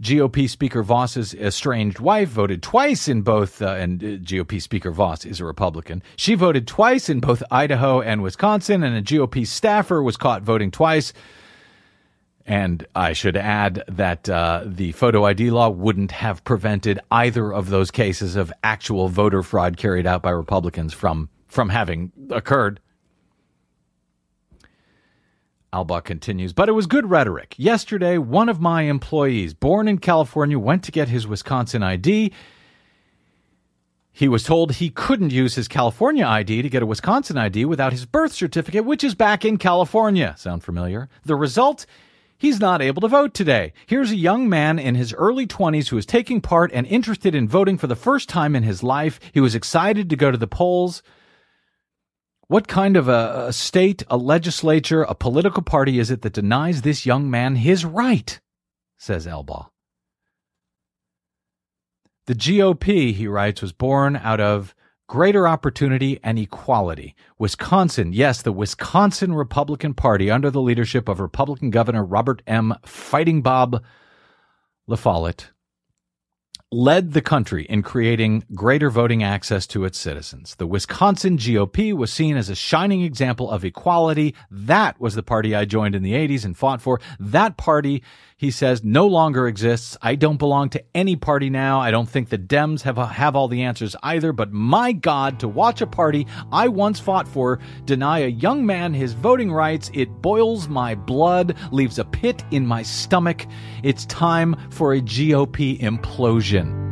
GOP 0.00 0.48
Speaker 0.48 0.82
Vos's 0.82 1.34
estranged 1.34 2.00
wife 2.00 2.30
voted 2.30 2.62
twice 2.62 3.06
in 3.06 3.20
both, 3.20 3.60
uh, 3.60 3.74
and 3.74 4.02
uh, 4.02 4.06
GOP 4.18 4.60
Speaker 4.60 4.90
Vos 4.90 5.26
is 5.26 5.40
a 5.40 5.44
Republican. 5.44 6.02
She 6.16 6.34
voted 6.34 6.66
twice 6.66 7.10
in 7.10 7.20
both 7.20 7.42
Idaho 7.50 8.00
and 8.00 8.22
Wisconsin, 8.22 8.82
and 8.82 8.96
a 8.96 9.02
GOP 9.02 9.46
staffer 9.46 10.02
was 10.02 10.16
caught 10.16 10.42
voting 10.42 10.70
twice. 10.70 11.12
And 12.46 12.86
I 12.96 13.12
should 13.12 13.36
add 13.36 13.84
that 13.88 14.28
uh, 14.28 14.64
the 14.64 14.92
photo 14.92 15.26
ID 15.26 15.50
law 15.50 15.68
wouldn't 15.68 16.12
have 16.12 16.42
prevented 16.44 16.98
either 17.10 17.52
of 17.52 17.68
those 17.68 17.90
cases 17.90 18.36
of 18.36 18.50
actual 18.64 19.08
voter 19.08 19.42
fraud 19.42 19.76
carried 19.76 20.06
out 20.06 20.22
by 20.22 20.30
Republicans 20.30 20.94
from 20.94 21.28
from 21.46 21.68
having 21.68 22.12
occurred. 22.30 22.80
Allbaugh 25.72 26.02
continues, 26.02 26.52
but 26.52 26.68
it 26.68 26.72
was 26.72 26.86
good 26.86 27.08
rhetoric. 27.08 27.54
Yesterday, 27.56 28.18
one 28.18 28.48
of 28.48 28.60
my 28.60 28.82
employees, 28.82 29.54
born 29.54 29.86
in 29.86 29.98
California, 29.98 30.58
went 30.58 30.82
to 30.84 30.92
get 30.92 31.08
his 31.08 31.26
Wisconsin 31.26 31.82
ID. 31.82 32.32
He 34.12 34.28
was 34.28 34.42
told 34.42 34.72
he 34.72 34.90
couldn't 34.90 35.32
use 35.32 35.54
his 35.54 35.68
California 35.68 36.26
ID 36.26 36.62
to 36.62 36.68
get 36.68 36.82
a 36.82 36.86
Wisconsin 36.86 37.38
ID 37.38 37.64
without 37.66 37.92
his 37.92 38.04
birth 38.04 38.32
certificate, 38.32 38.84
which 38.84 39.04
is 39.04 39.14
back 39.14 39.44
in 39.44 39.58
California. 39.58 40.34
Sound 40.36 40.64
familiar? 40.64 41.08
The 41.24 41.36
result? 41.36 41.86
He's 42.36 42.58
not 42.58 42.82
able 42.82 43.02
to 43.02 43.08
vote 43.08 43.34
today. 43.34 43.72
Here's 43.86 44.10
a 44.10 44.16
young 44.16 44.48
man 44.48 44.78
in 44.78 44.94
his 44.96 45.14
early 45.14 45.46
20s 45.46 45.88
who 45.88 45.98
is 45.98 46.06
taking 46.06 46.40
part 46.40 46.72
and 46.72 46.86
interested 46.86 47.34
in 47.34 47.46
voting 47.46 47.78
for 47.78 47.86
the 47.86 47.94
first 47.94 48.28
time 48.28 48.56
in 48.56 48.62
his 48.62 48.82
life. 48.82 49.20
He 49.32 49.40
was 49.40 49.54
excited 49.54 50.10
to 50.10 50.16
go 50.16 50.30
to 50.30 50.38
the 50.38 50.46
polls. 50.46 51.02
What 52.50 52.66
kind 52.66 52.96
of 52.96 53.06
a, 53.06 53.44
a, 53.46 53.52
state, 53.52 54.02
a 54.10 54.16
legislature, 54.16 55.02
a 55.02 55.14
political 55.14 55.62
party 55.62 56.00
is 56.00 56.10
it 56.10 56.22
that 56.22 56.32
denies 56.32 56.82
this 56.82 57.06
young 57.06 57.30
man 57.30 57.54
his 57.54 57.84
right? 57.84 58.40
says 58.98 59.24
Allbaugh. 59.24 59.68
The 62.26 62.34
GOP, 62.34 63.14
he 63.14 63.28
writes, 63.28 63.62
was 63.62 63.70
born 63.70 64.16
out 64.16 64.40
of 64.40 64.74
greater 65.06 65.46
opportunity 65.46 66.18
and 66.24 66.40
equality. 66.40 67.14
Wisconsin, 67.38 68.12
yes, 68.12 68.42
the 68.42 68.50
Wisconsin 68.50 69.32
Republican 69.32 69.94
Party 69.94 70.28
under 70.28 70.50
the 70.50 70.60
leadership 70.60 71.08
of 71.08 71.20
Republican 71.20 71.70
Governor 71.70 72.04
Robert 72.04 72.42
M. 72.48 72.74
Fighting 72.84 73.42
Bob 73.42 73.80
La 74.88 74.96
Follette 74.96 75.50
led 76.72 77.12
the 77.12 77.20
country 77.20 77.64
in 77.64 77.82
creating 77.82 78.44
greater 78.54 78.90
voting 78.90 79.24
access 79.24 79.66
to 79.66 79.84
its 79.84 79.98
citizens. 79.98 80.54
The 80.54 80.68
Wisconsin 80.68 81.36
GOP 81.36 81.92
was 81.92 82.12
seen 82.12 82.36
as 82.36 82.48
a 82.48 82.54
shining 82.54 83.02
example 83.02 83.50
of 83.50 83.64
equality. 83.64 84.36
That 84.50 85.00
was 85.00 85.14
the 85.14 85.22
party 85.22 85.54
I 85.54 85.64
joined 85.64 85.96
in 85.96 86.04
the 86.04 86.12
80s 86.12 86.44
and 86.44 86.56
fought 86.56 86.80
for. 86.80 87.00
That 87.18 87.56
party, 87.56 88.04
he 88.40 88.50
says, 88.50 88.82
no 88.82 89.06
longer 89.06 89.46
exists. 89.46 89.98
I 90.00 90.14
don't 90.14 90.38
belong 90.38 90.70
to 90.70 90.82
any 90.94 91.14
party 91.14 91.50
now. 91.50 91.78
I 91.78 91.90
don't 91.90 92.08
think 92.08 92.30
the 92.30 92.38
Dems 92.38 92.80
have, 92.80 92.96
have 92.96 93.36
all 93.36 93.48
the 93.48 93.64
answers 93.64 93.94
either. 94.02 94.32
But 94.32 94.50
my 94.50 94.92
God, 94.92 95.38
to 95.40 95.48
watch 95.48 95.82
a 95.82 95.86
party 95.86 96.26
I 96.50 96.68
once 96.68 96.98
fought 96.98 97.28
for 97.28 97.60
deny 97.84 98.20
a 98.20 98.28
young 98.28 98.64
man 98.64 98.94
his 98.94 99.12
voting 99.12 99.52
rights, 99.52 99.90
it 99.92 100.22
boils 100.22 100.68
my 100.68 100.94
blood, 100.94 101.54
leaves 101.70 101.98
a 101.98 102.04
pit 102.06 102.42
in 102.50 102.66
my 102.66 102.82
stomach. 102.82 103.46
It's 103.82 104.06
time 104.06 104.56
for 104.70 104.94
a 104.94 105.02
GOP 105.02 105.78
implosion. 105.78 106.89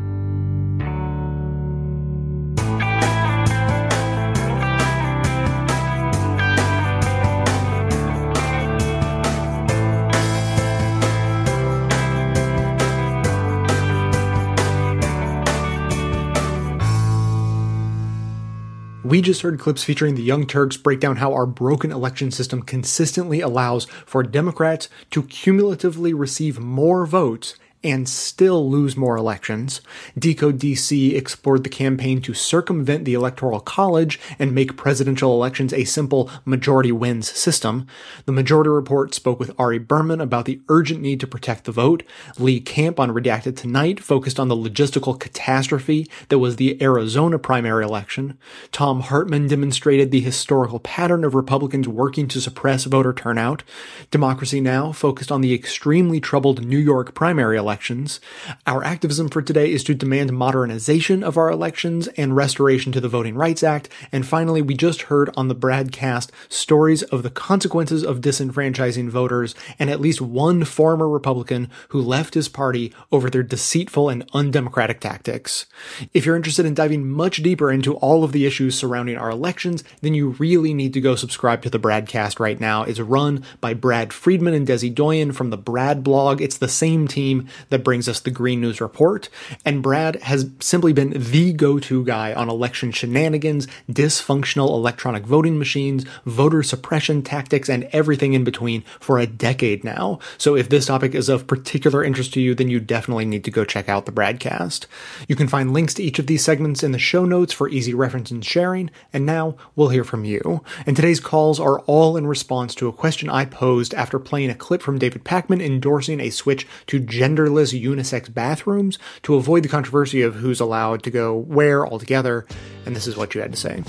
We 19.09 19.23
just 19.23 19.41
heard 19.41 19.59
clips 19.59 19.85
featuring 19.85 20.17
the 20.17 20.23
Young 20.23 20.47
Turks 20.47 20.77
break 20.77 21.01
down 21.01 21.17
how 21.17 21.33
our 21.33 21.47
broken 21.47 21.91
election 21.91 22.31
system 22.31 22.61
consistently 22.61 23.41
allows 23.41 23.87
for 24.05 24.23
Democrats 24.23 24.91
to 25.13 25.23
cumulatively 25.23 26.13
receive 26.13 26.61
more 26.61 27.07
votes 27.07 27.55
and 27.85 28.09
still 28.09 28.69
lose 28.69 28.97
more 28.97 29.17
elections. 29.17 29.81
Decode 30.19 30.59
DC 30.59 31.15
explored 31.15 31.63
the 31.63 31.71
campaign 31.71 32.21
to 32.23 32.35
circumvent 32.35 33.05
the 33.05 33.15
Electoral 33.15 33.61
College 33.61 34.19
and 34.39 34.55
make 34.55 34.77
presidential 34.77 35.33
elections 35.33 35.73
a 35.73 35.85
simple 35.85 36.29
majority 36.45 36.91
wins 36.91 37.31
system. 37.31 37.87
The 38.27 38.33
Majority 38.33 38.71
Report 38.71 39.15
spoke 39.15 39.39
with 39.39 39.55
Ari 39.59 39.79
Berman 39.79 40.21
about 40.21 40.45
the 40.45 40.61
urgent 40.69 41.01
need 41.01 41.21
to 41.21 41.27
protect 41.27 41.65
the 41.65 41.73
vote. 41.73 42.03
Lee 42.39 42.61
Camp 42.61 42.99
on 42.99 43.11
Redacted 43.11 43.57
Tonight 43.57 44.01
focused 44.01 44.41
on 44.41 44.49
the 44.49 44.57
logistical 44.57 45.19
catastrophe 45.19 46.09
that 46.29 46.39
was 46.41 46.57
the 46.57 46.83
Arizona 46.83 47.39
primary 47.39 47.85
election. 47.85 48.37
Thom 48.73 49.03
Hartmann 49.03 49.47
demonstrated 49.47 50.11
the 50.11 50.21
historical 50.21 50.81
pattern 50.81 51.25
of 51.25 51.35
Republicans 51.35 51.87
working 51.87 52.27
to 52.29 52.41
suppress 52.41 52.85
voter 52.85 53.13
turnout. 53.13 53.63
Democracy 54.11 54.61
Now! 54.61 54.91
focused 54.91 55.31
on 55.31 55.43
the 55.43 55.55
extremely 55.55 56.21
troubled 56.21 56.65
New 56.65 56.79
York 56.79 57.15
primary 57.15 57.57
election 57.57 57.68
elections. 57.69 58.19
Our 58.67 58.83
activism 58.83 59.29
for 59.29 59.43
today 59.43 59.71
is 59.71 59.85
to 59.85 59.95
demand 59.95 60.33
modernization 60.33 61.23
of 61.23 61.37
our 61.37 61.51
elections 61.51 62.09
and 62.17 62.35
restoration 62.35 62.93
to 62.93 63.01
the 63.01 63.11
Voting 63.11 63.35
Rights 63.35 63.63
Act. 63.63 63.91
And 64.11 64.27
finally, 64.27 64.63
we 64.63 64.73
just 64.73 65.03
heard 65.03 65.29
on 65.37 65.49
the 65.49 65.55
Bradcast 65.55 66.31
stories 66.49 67.03
of 67.03 67.23
the 67.23 67.29
consequences 67.29 68.03
of 68.03 68.23
disenfranchising 68.23 69.11
voters 69.11 69.55
and 69.79 69.91
at 69.91 70.01
least 70.01 70.23
one 70.23 70.65
former 70.65 71.07
Republican 71.07 71.69
who 71.91 72.01
left 72.01 72.33
his 72.33 72.49
party 72.49 72.91
over 73.13 73.29
their 73.29 73.43
deceitful 73.43 74.09
and 74.09 74.27
undemocratic 74.33 75.01
tactics. 75.01 75.67
If 76.15 76.25
you're 76.25 76.37
interested 76.37 76.65
in 76.65 76.73
diving 76.73 77.07
much 77.07 77.43
deeper 77.43 77.71
into 77.71 77.97
all 77.97 78.25
of 78.25 78.33
the 78.33 78.47
issues 78.47 78.79
surrounding 78.79 79.19
our 79.19 79.29
elections, 79.29 79.85
then 80.01 80.15
you 80.15 80.31
really 80.39 80.73
need 80.73 80.95
to 80.95 81.03
go 81.03 81.17
subscribe 81.17 81.61
to 81.63 81.71
the 81.71 81.79
Bradcast 81.79 82.41
right 82.41 82.59
now. 82.59 82.85
It's 82.85 82.99
run 82.99 83.45
by 83.61 83.75
Brad 83.75 84.15
Friedman 84.15 84.55
and 84.55 84.67
Desi 84.67 84.95
Doyen 84.95 85.33
from 85.33 85.51
the 85.51 85.59
Brad 85.59 86.03
blog. 86.03 86.41
It's 86.41 86.57
the 86.57 86.67
same 86.67 87.07
team 87.07 87.47
that 87.71 87.85
brings 87.85 88.09
us 88.09 88.21
the 88.21 88.31
Green 88.31 88.61
News 88.61 88.81
Report. 88.81 89.29
And 89.65 89.83
Brad 89.83 90.17
has 90.23 90.51
simply 90.61 90.93
been 90.93 91.13
the 91.17 91.53
go 91.53 91.79
to 91.79 92.05
guy 92.05 92.33
on 92.33 92.49
election 92.49 92.93
shenanigans, 92.93 93.67
dysfunctional 93.91 94.71
electronic 94.71 95.25
voting 95.25 95.59
machines, 95.59 96.05
voter 96.25 96.63
suppression 96.63 97.23
tactics, 97.23 97.69
and 97.69 97.89
everything 97.93 98.35
in 98.35 98.45
between 98.45 98.83
for 99.01 99.19
a 99.19 99.27
decade 99.27 99.85
now. 99.85 100.19
So 100.37 100.57
if 100.57 100.69
this 100.69 100.87
topic 100.87 101.15
is 101.15 101.29
of 101.29 101.47
particular 101.47 102.05
interest 102.05 102.33
to 102.35 102.41
you, 102.41 102.55
then 102.55 102.69
you 102.69 102.81
definitely 102.81 103.25
need 103.25 103.45
to 103.45 103.51
go 103.51 103.65
check 103.65 103.89
out 103.89 104.07
the 104.07 104.13
Bradcast. 104.13 104.87
You 105.29 105.37
can 105.37 105.49
find 105.49 105.73
links 105.73 105.95
to 105.95 106.03
each 106.03 106.19
of 106.19 106.27
these 106.27 106.45
segments 106.45 106.83
in 106.83 106.93
the 106.93 106.99
show 106.99 107.25
notes 107.25 107.53
for 107.53 107.69
easy 107.69 107.95
reference 107.95 108.31
and 108.31 108.45
sharing. 108.45 108.91
And 109.13 109.27
now 109.27 109.57
we'll 109.77 109.89
hear 109.89 110.05
from 110.05 110.25
you. 110.25 110.63
And 110.87 110.97
today's 110.97 111.21
calls 111.21 111.61
are 111.61 111.81
all 111.81 112.17
in 112.17 112.27
response 112.27 112.75
to 112.77 112.89
a 112.89 112.93
question 112.93 113.29
I 113.29 113.45
posed 113.45 113.95
after 113.95 114.19
playing 114.19 114.51
a 114.51 114.55
clip 114.55 114.83
from 114.83 114.99
David 114.99 115.25
Pakman 115.25 115.65
endorsing 115.65 116.21
a 116.21 116.31
switch 116.31 116.67
to 116.87 116.99
gender 116.99 117.48
genderless 117.49 117.81
unisex 117.81 118.33
bathrooms 118.33 118.99
to 119.23 119.35
avoid 119.35 119.63
the 119.63 119.69
controversy 119.69 120.23
of 120.23 120.37
who's 120.37 120.61
allowed 120.61 121.03
to 121.05 121.11
go 121.11 121.37
where 121.37 121.87
altogether. 121.87 122.47
And 122.87 122.95
this 122.95 123.07
is 123.07 123.17
what 123.17 123.35
you 123.35 123.41
had 123.41 123.53
to 123.53 123.59
say. 123.59 123.83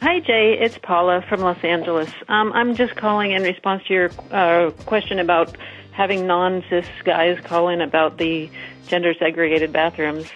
Hi, 0.00 0.20
Jay. 0.20 0.58
It's 0.60 0.76
Paula 0.78 1.24
from 1.28 1.40
Los 1.40 1.62
Angeles. 1.64 2.10
Um, 2.28 2.52
I'm 2.52 2.76
just 2.76 2.94
calling 2.94 3.32
in 3.32 3.42
response 3.42 3.84
to 3.86 3.94
your 3.94 4.10
uh, 4.30 4.70
question 4.84 5.18
about 5.18 5.56
having 5.92 6.26
non 6.26 6.62
cis 6.68 6.86
guys 7.04 7.38
call 7.42 7.68
in 7.68 7.80
about 7.80 8.18
the 8.18 8.50
gender 8.86 9.14
segregated 9.18 9.72
bathrooms. 9.72 10.26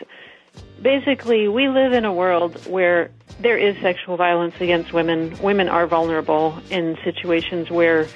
Basically, 0.80 1.48
we 1.48 1.68
live 1.68 1.92
in 1.92 2.04
a 2.04 2.12
world 2.12 2.64
where 2.66 3.10
there 3.40 3.58
is 3.58 3.76
sexual 3.82 4.16
violence 4.16 4.54
against 4.60 4.92
women. 4.92 5.36
Women 5.42 5.68
are 5.68 5.86
vulnerable 5.86 6.58
in 6.70 6.96
situations 7.04 7.70
where 7.70 8.06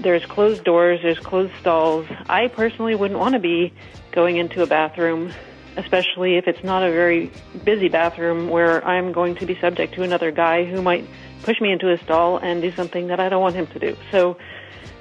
there's 0.00 0.24
closed 0.26 0.64
doors, 0.64 1.00
there's 1.02 1.18
closed 1.18 1.52
stalls. 1.60 2.06
I 2.28 2.48
personally 2.48 2.94
wouldn't 2.94 3.18
want 3.18 3.34
to 3.34 3.40
be 3.40 3.72
going 4.12 4.36
into 4.36 4.62
a 4.62 4.66
bathroom, 4.66 5.32
especially 5.76 6.36
if 6.36 6.46
it's 6.46 6.62
not 6.64 6.82
a 6.82 6.90
very 6.90 7.30
busy 7.64 7.88
bathroom 7.88 8.48
where 8.48 8.84
I'm 8.86 9.12
going 9.12 9.36
to 9.36 9.46
be 9.46 9.58
subject 9.60 9.94
to 9.94 10.02
another 10.02 10.30
guy 10.30 10.64
who 10.64 10.82
might 10.82 11.06
push 11.42 11.60
me 11.60 11.72
into 11.72 11.90
a 11.90 11.98
stall 11.98 12.38
and 12.38 12.62
do 12.62 12.72
something 12.72 13.08
that 13.08 13.20
I 13.20 13.28
don't 13.28 13.42
want 13.42 13.56
him 13.56 13.66
to 13.68 13.78
do. 13.78 13.96
So, 14.10 14.36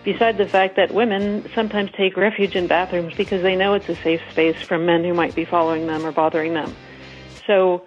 besides 0.04 0.38
the 0.38 0.48
fact 0.48 0.76
that 0.78 0.94
women 0.94 1.50
sometimes 1.54 1.92
take 1.92 2.16
refuge 2.16 2.56
in 2.56 2.68
bathrooms 2.68 3.14
because 3.16 3.42
they 3.42 3.56
know 3.56 3.74
it's 3.74 3.90
a 3.90 3.96
safe 3.96 4.22
space 4.32 4.62
from 4.62 4.86
men 4.86 5.04
who 5.04 5.14
might 5.14 5.36
be 5.36 5.46
following 5.46 5.88
them 5.88 6.06
or 6.06 6.12
bothering 6.12 6.54
them. 6.54 6.76
So, 7.46 7.86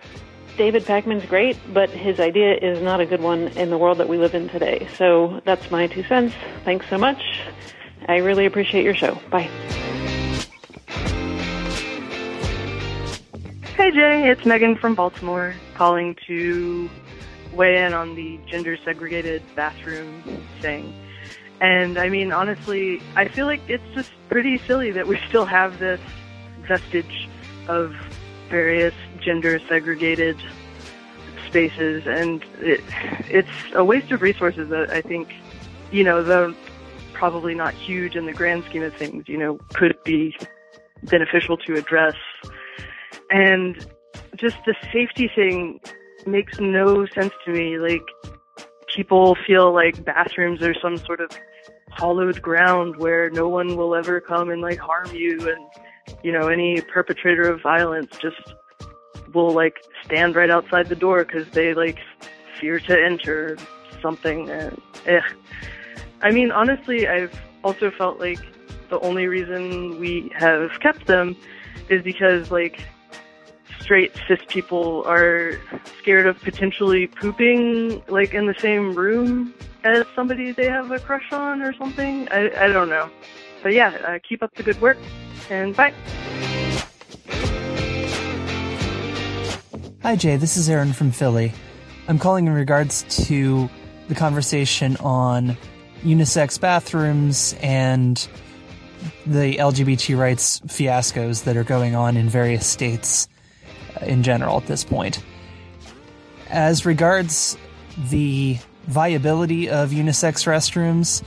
David 0.57 0.85
Pakman's 0.85 1.25
great, 1.27 1.57
but 1.73 1.91
his 1.91 2.21
idea 2.21 2.55
is 2.55 2.83
not 2.83 3.01
a 3.01 3.07
good 3.07 3.21
one 3.21 3.49
in 3.49 3.71
the 3.71 3.79
world 3.79 3.99
that 3.99 4.09
we 4.09 4.19
live 4.19 4.35
in 4.35 4.49
today. 4.49 4.89
So 4.97 5.41
that's 5.45 5.71
my 5.71 5.87
two 5.87 6.03
cents. 6.05 6.35
Thanks 6.65 6.87
so 6.89 6.99
much. 6.99 7.23
I 8.09 8.17
really 8.17 8.47
appreciate 8.47 8.85
your 8.85 8.95
show. 8.95 9.19
Bye. 9.31 9.49
Hey 13.77 13.91
Jay, 13.93 14.31
it's 14.31 14.45
Megan 14.45 14.77
from 14.77 14.95
Baltimore 14.95 15.55
calling 15.75 16.15
to 16.27 16.91
weigh 17.55 17.83
in 17.83 17.95
on 17.95 18.15
the 18.15 18.39
gender 18.47 18.77
segregated 18.85 19.43
bathroom 19.57 20.23
thing. 20.61 20.95
And 21.61 21.99
I 21.99 22.09
mean, 22.09 22.33
honestly, 22.33 23.03
I 23.17 23.29
feel 23.29 23.47
like 23.47 23.61
it's 23.69 23.85
just 23.95 24.11
pretty 24.29 24.59
silly 24.59 24.91
that 24.93 25.07
we 25.07 25.19
still 25.29 25.45
have 25.47 25.79
this 25.79 26.01
vestige 26.69 27.29
of 27.69 27.95
various 28.49 28.95
gender 29.21 29.59
segregated 29.69 30.37
spaces, 31.47 32.07
and 32.07 32.45
it, 32.61 32.81
it's 33.29 33.49
a 33.75 33.85
waste 33.85 34.13
of 34.13 34.23
resources 34.23 34.69
that 34.71 34.91
I 34.91 35.01
think, 35.01 35.33
you 35.91 36.05
know, 36.05 36.23
though 36.23 36.55
probably 37.13 37.55
not 37.55 37.75
huge 37.75 38.17
in 38.17 38.27
the 38.27 38.33
grand 38.33 38.65
scheme 38.65 38.83
of 38.83 38.95
things, 38.95 39.29
you 39.29 39.37
know, 39.37 39.59
could 39.75 39.97
be 40.05 40.35
beneficial 41.05 41.57
to 41.57 41.75
address. 41.75 42.17
And 43.31 43.77
just 44.37 44.57
the 44.65 44.75
safety 44.93 45.31
thing 45.35 45.81
makes 46.27 46.59
no 46.59 47.07
sense 47.07 47.33
to 47.45 47.53
me. 47.53 47.79
Like, 47.79 48.03
people 48.95 49.37
feel 49.47 49.73
like 49.73 50.05
bathrooms 50.05 50.63
are 50.63 50.75
some 50.81 50.97
sort 50.97 51.21
of 51.21 51.31
hollowed 51.91 52.41
ground 52.41 52.97
where 52.97 53.31
no 53.31 53.49
one 53.49 53.77
will 53.77 53.95
ever 53.95 54.21
come 54.21 54.51
and 54.51 54.63
like 54.63 54.79
harm 54.79 55.13
you 55.13 55.39
and 55.51 56.17
you 56.23 56.33
know 56.33 56.49
any 56.49 56.81
perpetrator 56.81 57.51
of 57.51 57.61
violence 57.63 58.17
just 58.21 58.55
will 59.33 59.53
like 59.53 59.77
stand 60.05 60.35
right 60.37 60.51
outside 60.51 60.89
the 60.89 60.97
door 60.97 61.25
because 61.25 61.49
they 61.51 61.75
like 61.75 61.99
fear 62.59 62.81
to 62.81 63.05
enter 63.05 63.57
something. 64.03 64.51
And 64.51 64.81
eh. 65.07 65.21
I 66.23 66.31
mean, 66.31 66.51
honestly, 66.51 67.09
I've 67.09 67.39
also 67.65 67.91
felt 67.91 68.19
like 68.21 68.41
the 68.89 69.01
only 69.01 69.27
reason 69.27 69.99
we 70.01 70.31
have 70.35 70.71
kept 70.81 71.07
them 71.07 71.37
is 71.89 72.03
because 72.03 72.51
like 72.51 72.81
straight 73.81 74.13
cis 74.29 74.39
people 74.49 75.03
are 75.07 75.59
scared 75.99 76.27
of 76.27 76.41
potentially 76.43 77.07
pooping 77.07 78.03
like 78.09 78.35
in 78.35 78.47
the 78.47 78.55
same 78.59 78.95
room 78.95 79.55
as 79.85 80.05
somebody 80.15 80.53
they 80.53 80.67
have 80.67 80.91
a 80.91 80.99
crush 80.99 81.33
on 81.33 81.63
or 81.63 81.73
something. 81.75 82.29
I, 82.31 82.51
I 82.65 82.69
don't 82.69 82.89
know. 82.89 83.11
But 83.63 83.73
yeah, 83.73 83.91
uh, 84.07 84.19
keep 84.27 84.43
up 84.43 84.55
the 84.55 84.63
good 84.63 84.81
work 84.81 84.99
and 85.49 85.75
bye. 85.75 85.95
Hi, 90.03 90.17
Jay. 90.17 90.39
This 90.39 90.57
is 90.57 90.71
Aaron 90.71 90.95
from 90.95 91.11
Philly. 91.11 91.53
I'm 92.09 92.19
calling 92.19 92.47
in 92.47 92.55
regards 92.55 93.03
to 93.27 93.69
the 94.09 94.15
conversation 94.15 94.97
on 94.97 95.59
unisex 96.03 96.59
bathrooms 96.59 97.55
and 97.61 98.17
the 99.27 99.57
LGBT 99.57 100.17
rights 100.17 100.61
fiascos 100.61 101.45
that 101.45 101.59
are 101.59 101.65
going 101.65 101.97
on 101.97 102.17
in 102.17 102.31
various 102.31 102.67
states 102.67 103.29
uh, 104.01 104.07
in 104.07 104.23
general 104.23 104.57
at 104.57 104.67
this 104.67 104.85
point. 104.85 105.23
As 106.49 106.87
regards 106.87 107.59
the 108.09 108.57
viability 108.87 109.69
of 109.69 109.91
unisex 109.91 110.47
restrooms, 110.47 111.23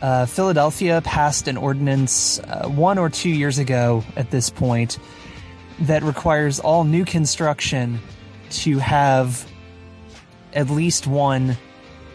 uh, 0.00 0.24
Philadelphia 0.24 1.02
passed 1.02 1.46
an 1.46 1.58
ordinance 1.58 2.38
uh, 2.38 2.66
one 2.68 2.96
or 2.96 3.10
two 3.10 3.28
years 3.28 3.58
ago 3.58 4.02
at 4.16 4.30
this 4.30 4.48
point 4.48 4.98
that 5.82 6.02
requires 6.02 6.60
all 6.60 6.84
new 6.84 7.04
construction 7.04 8.00
to 8.50 8.78
have 8.78 9.46
at 10.52 10.70
least 10.70 11.06
one 11.06 11.56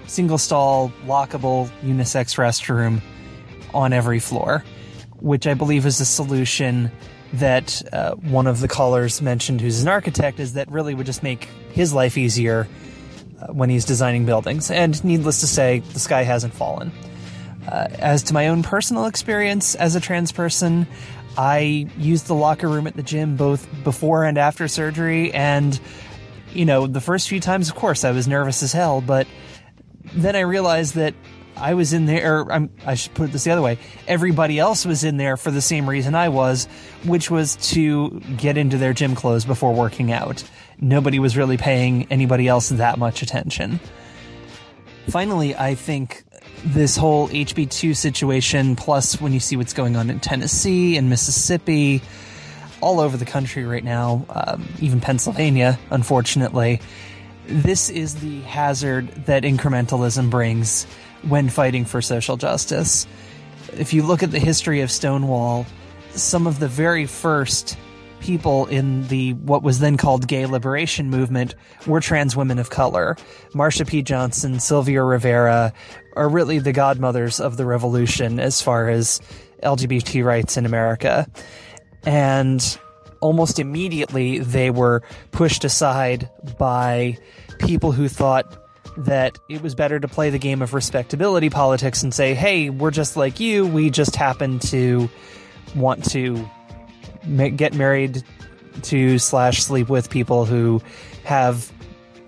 single 0.05 0.37
stall, 0.37 0.91
lockable 1.05 1.69
unisex 1.81 2.37
restroom 2.37 3.01
on 3.73 3.91
every 3.91 4.19
floor, 4.19 4.63
which 5.19 5.47
I 5.47 5.53
believe 5.53 5.85
is 5.85 5.99
a 5.99 6.05
solution 6.05 6.91
that 7.33 7.81
uh, 7.91 8.15
one 8.15 8.47
of 8.47 8.61
the 8.61 8.69
callers 8.69 9.21
mentioned, 9.21 9.59
who's 9.59 9.81
an 9.81 9.89
architect, 9.89 10.39
is 10.39 10.53
that 10.53 10.71
really 10.71 10.93
would 10.93 11.05
just 11.05 11.23
make 11.23 11.45
his 11.71 11.93
life 11.93 12.17
easier 12.17 12.69
uh, 13.41 13.47
when 13.47 13.69
he's 13.69 13.83
designing 13.83 14.25
buildings. 14.25 14.71
And 14.71 15.03
needless 15.03 15.41
to 15.41 15.47
say, 15.47 15.79
the 15.79 15.99
sky 15.99 16.23
hasn't 16.23 16.53
fallen. 16.53 16.91
Uh, 17.67 17.87
as 17.99 18.23
to 18.23 18.33
my 18.33 18.47
own 18.47 18.63
personal 18.63 19.07
experience 19.07 19.75
as 19.75 19.95
a 19.95 19.99
trans 19.99 20.31
person, 20.31 20.87
I 21.37 21.87
used 21.97 22.27
the 22.27 22.35
locker 22.35 22.67
room 22.67 22.87
at 22.87 22.95
the 22.95 23.03
gym 23.03 23.35
both 23.35 23.67
before 23.83 24.25
and 24.25 24.37
after 24.37 24.67
surgery. 24.67 25.31
And, 25.33 25.79
you 26.51 26.65
know, 26.65 26.87
the 26.87 27.01
first 27.01 27.29
few 27.29 27.39
times, 27.39 27.69
of 27.69 27.75
course, 27.75 28.03
I 28.03 28.11
was 28.11 28.27
nervous 28.27 28.63
as 28.63 28.73
hell, 28.73 29.01
but 29.01 29.27
then 30.13 30.35
I 30.35 30.41
realized 30.41 30.95
that 30.95 31.13
I 31.55 31.73
was 31.73 31.93
in 31.93 32.05
there, 32.05 32.39
or 32.39 32.51
I'm, 32.51 32.69
I 32.85 32.95
should 32.95 33.13
put 33.13 33.29
it 33.29 33.31
this 33.33 33.43
the 33.43 33.51
other 33.51 33.61
way. 33.61 33.77
Everybody 34.07 34.59
else 34.59 34.85
was 34.85 35.03
in 35.03 35.17
there 35.17 35.37
for 35.37 35.51
the 35.51 35.61
same 35.61 35.89
reason 35.89 36.15
I 36.15 36.29
was, 36.29 36.65
which 37.03 37.31
was 37.31 37.55
to 37.71 38.19
get 38.37 38.57
into 38.57 38.77
their 38.77 38.93
gym 38.93 39.15
clothes 39.15 39.45
before 39.45 39.73
working 39.73 40.11
out. 40.11 40.43
Nobody 40.79 41.19
was 41.19 41.35
really 41.35 41.57
paying 41.57 42.07
anybody 42.11 42.47
else 42.47 42.69
that 42.69 42.99
much 42.99 43.21
attention. 43.21 43.79
Finally, 45.09 45.55
I 45.55 45.73
think 45.75 46.23
this 46.73 46.97
whole 46.97 47.29
HB2 47.29 47.95
situation, 47.95 48.75
plus 48.75 49.21
when 49.21 49.31
you 49.31 49.39
see 49.39 49.55
what's 49.55 49.73
going 49.73 49.95
on 49.95 50.09
in 50.09 50.19
Tennessee 50.19 50.97
and 50.97 51.09
Mississippi, 51.09 52.01
all 52.81 52.99
over 52.99 53.15
the 53.15 53.25
country 53.25 53.65
right 53.65 53.83
now, 53.83 54.25
um, 54.29 54.67
even 54.79 54.99
Pennsylvania, 54.99 55.79
unfortunately, 55.89 56.81
this 57.45 57.89
is 57.89 58.15
the 58.15 58.41
hazard 58.41 59.07
that 59.25 59.43
incrementalism 59.43 60.29
brings 60.29 60.83
when 61.23 61.49
fighting 61.49 61.85
for 61.85 62.01
social 62.01 62.35
justice. 62.35 63.07
If 63.73 63.93
you 63.93 64.03
look 64.03 64.21
at 64.21 64.31
the 64.31 64.39
history 64.39 64.81
of 64.81 64.91
Stonewall, 64.91 65.65
some 66.11 66.47
of 66.47 66.59
the 66.59 66.67
very 66.67 67.05
first 67.05 67.77
people 68.19 68.65
in 68.67 69.07
the 69.07 69.33
what 69.33 69.63
was 69.63 69.79
then 69.79 69.97
called 69.97 70.27
gay 70.27 70.45
liberation 70.45 71.09
movement 71.09 71.55
were 71.85 71.99
trans 71.99 72.35
women 72.35 72.59
of 72.59 72.69
color. 72.69 73.15
Marsha 73.53 73.87
P. 73.87 74.01
Johnson, 74.01 74.59
Sylvia 74.59 75.03
Rivera 75.03 75.73
are 76.15 76.29
really 76.29 76.59
the 76.59 76.73
godmothers 76.73 77.39
of 77.39 77.57
the 77.57 77.65
revolution 77.65 78.39
as 78.39 78.61
far 78.61 78.89
as 78.89 79.21
LGBT 79.63 80.23
rights 80.23 80.57
in 80.57 80.65
America. 80.65 81.27
And 82.05 82.79
almost 83.19 83.59
immediately 83.59 84.39
they 84.39 84.69
were 84.69 85.03
pushed 85.31 85.63
aside 85.63 86.29
by 86.57 87.17
people 87.59 87.91
who 87.91 88.07
thought 88.07 88.63
that 88.97 89.37
it 89.49 89.61
was 89.61 89.75
better 89.75 89.99
to 89.99 90.07
play 90.07 90.29
the 90.29 90.39
game 90.39 90.61
of 90.61 90.73
respectability 90.73 91.49
politics 91.49 92.01
and 92.03 92.13
say, 92.13 92.33
hey, 92.33 92.69
we're 92.69 92.91
just 92.91 93.15
like 93.15 93.39
you. 93.39 93.65
We 93.65 93.89
just 93.89 94.15
happen 94.15 94.59
to 94.59 95.09
want 95.75 96.09
to 96.11 96.49
ma- 97.27 97.49
get 97.49 97.73
married 97.73 98.23
to 98.83 99.19
slash 99.19 99.63
sleep 99.63 99.89
with 99.89 100.09
people 100.09 100.45
who 100.45 100.81
have 101.23 101.71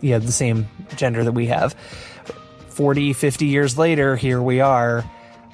you 0.02 0.12
know, 0.12 0.20
the 0.20 0.32
same 0.32 0.68
gender 0.96 1.24
that 1.24 1.32
we 1.32 1.48
have. 1.48 1.74
40, 2.70 3.14
50 3.14 3.46
years 3.46 3.78
later, 3.78 4.16
here 4.16 4.42
we 4.42 4.62
are 4.62 5.10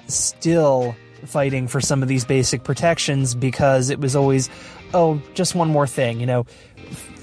still 0.08 0.96
fighting 1.26 1.68
for 1.68 1.82
some 1.82 2.04
of 2.04 2.08
these 2.08 2.26
basic 2.26 2.64
protections 2.64 3.34
because 3.34 3.90
it 3.90 4.00
was 4.00 4.16
always, 4.16 4.50
oh, 4.94 5.22
just 5.34 5.56
one 5.56 5.70
more 5.70 5.88
thing, 5.88 6.20
you 6.20 6.26
know. 6.26 6.44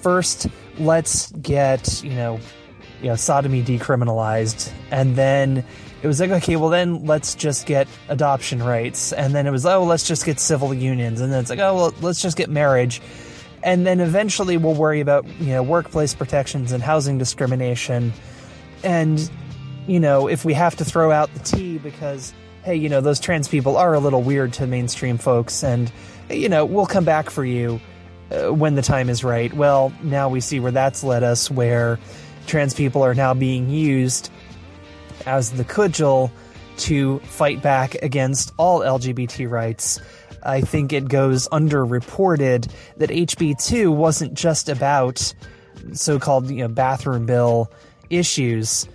First, 0.00 0.48
let's 0.78 1.30
get, 1.32 2.02
you 2.02 2.14
know, 2.14 2.40
you 3.00 3.08
know, 3.08 3.16
sodomy 3.16 3.62
decriminalized, 3.62 4.72
and 4.90 5.14
then 5.16 5.64
it 6.02 6.06
was 6.06 6.20
like, 6.20 6.30
okay, 6.30 6.56
well 6.56 6.68
then 6.68 7.06
let's 7.06 7.34
just 7.34 7.66
get 7.66 7.86
adoption 8.08 8.62
rights, 8.62 9.12
and 9.12 9.34
then 9.34 9.46
it 9.46 9.50
was, 9.50 9.64
oh, 9.64 9.84
let's 9.84 10.06
just 10.06 10.24
get 10.24 10.40
civil 10.40 10.74
unions, 10.74 11.20
and 11.20 11.32
then 11.32 11.40
it's 11.40 11.50
like, 11.50 11.60
oh, 11.60 11.74
well, 11.74 11.94
let's 12.00 12.20
just 12.20 12.36
get 12.36 12.50
marriage, 12.50 13.00
and 13.62 13.86
then 13.86 14.00
eventually 14.00 14.56
we'll 14.56 14.74
worry 14.74 15.00
about 15.00 15.26
you 15.40 15.52
know 15.52 15.62
workplace 15.62 16.14
protections 16.14 16.72
and 16.72 16.82
housing 16.82 17.18
discrimination, 17.18 18.12
and 18.82 19.30
you 19.86 20.00
know 20.00 20.28
if 20.28 20.44
we 20.44 20.54
have 20.54 20.76
to 20.76 20.84
throw 20.84 21.12
out 21.12 21.32
the 21.34 21.40
T 21.40 21.78
because 21.78 22.34
hey, 22.64 22.74
you 22.76 22.88
know 22.88 23.00
those 23.00 23.20
trans 23.20 23.48
people 23.48 23.76
are 23.76 23.94
a 23.94 24.00
little 24.00 24.22
weird 24.22 24.52
to 24.54 24.66
mainstream 24.66 25.18
folks, 25.18 25.62
and 25.62 25.92
you 26.28 26.48
know 26.48 26.64
we'll 26.64 26.86
come 26.86 27.04
back 27.04 27.30
for 27.30 27.44
you 27.44 27.80
uh, 28.32 28.52
when 28.52 28.74
the 28.74 28.82
time 28.82 29.08
is 29.08 29.22
right. 29.22 29.52
Well, 29.52 29.92
now 30.02 30.28
we 30.28 30.40
see 30.40 30.58
where 30.58 30.72
that's 30.72 31.04
led 31.04 31.22
us, 31.22 31.48
where 31.50 32.00
trans 32.46 32.74
people 32.74 33.02
are 33.02 33.14
now 33.14 33.34
being 33.34 33.70
used 33.70 34.30
as 35.26 35.52
the 35.52 35.64
cudgel 35.64 36.30
to 36.78 37.18
fight 37.20 37.62
back 37.62 37.94
against 37.96 38.52
all 38.56 38.80
LGBT 38.80 39.50
rights. 39.50 40.00
I 40.42 40.60
think 40.60 40.92
it 40.92 41.08
goes 41.08 41.48
underreported 41.48 42.70
that 42.96 43.10
HB2 43.10 43.94
wasn't 43.94 44.34
just 44.34 44.68
about 44.68 45.32
so 45.92 46.18
called 46.18 46.50
you 46.50 46.62
know, 46.62 46.68
bathroom 46.68 47.26
bill 47.26 47.70
issues. 48.10 48.88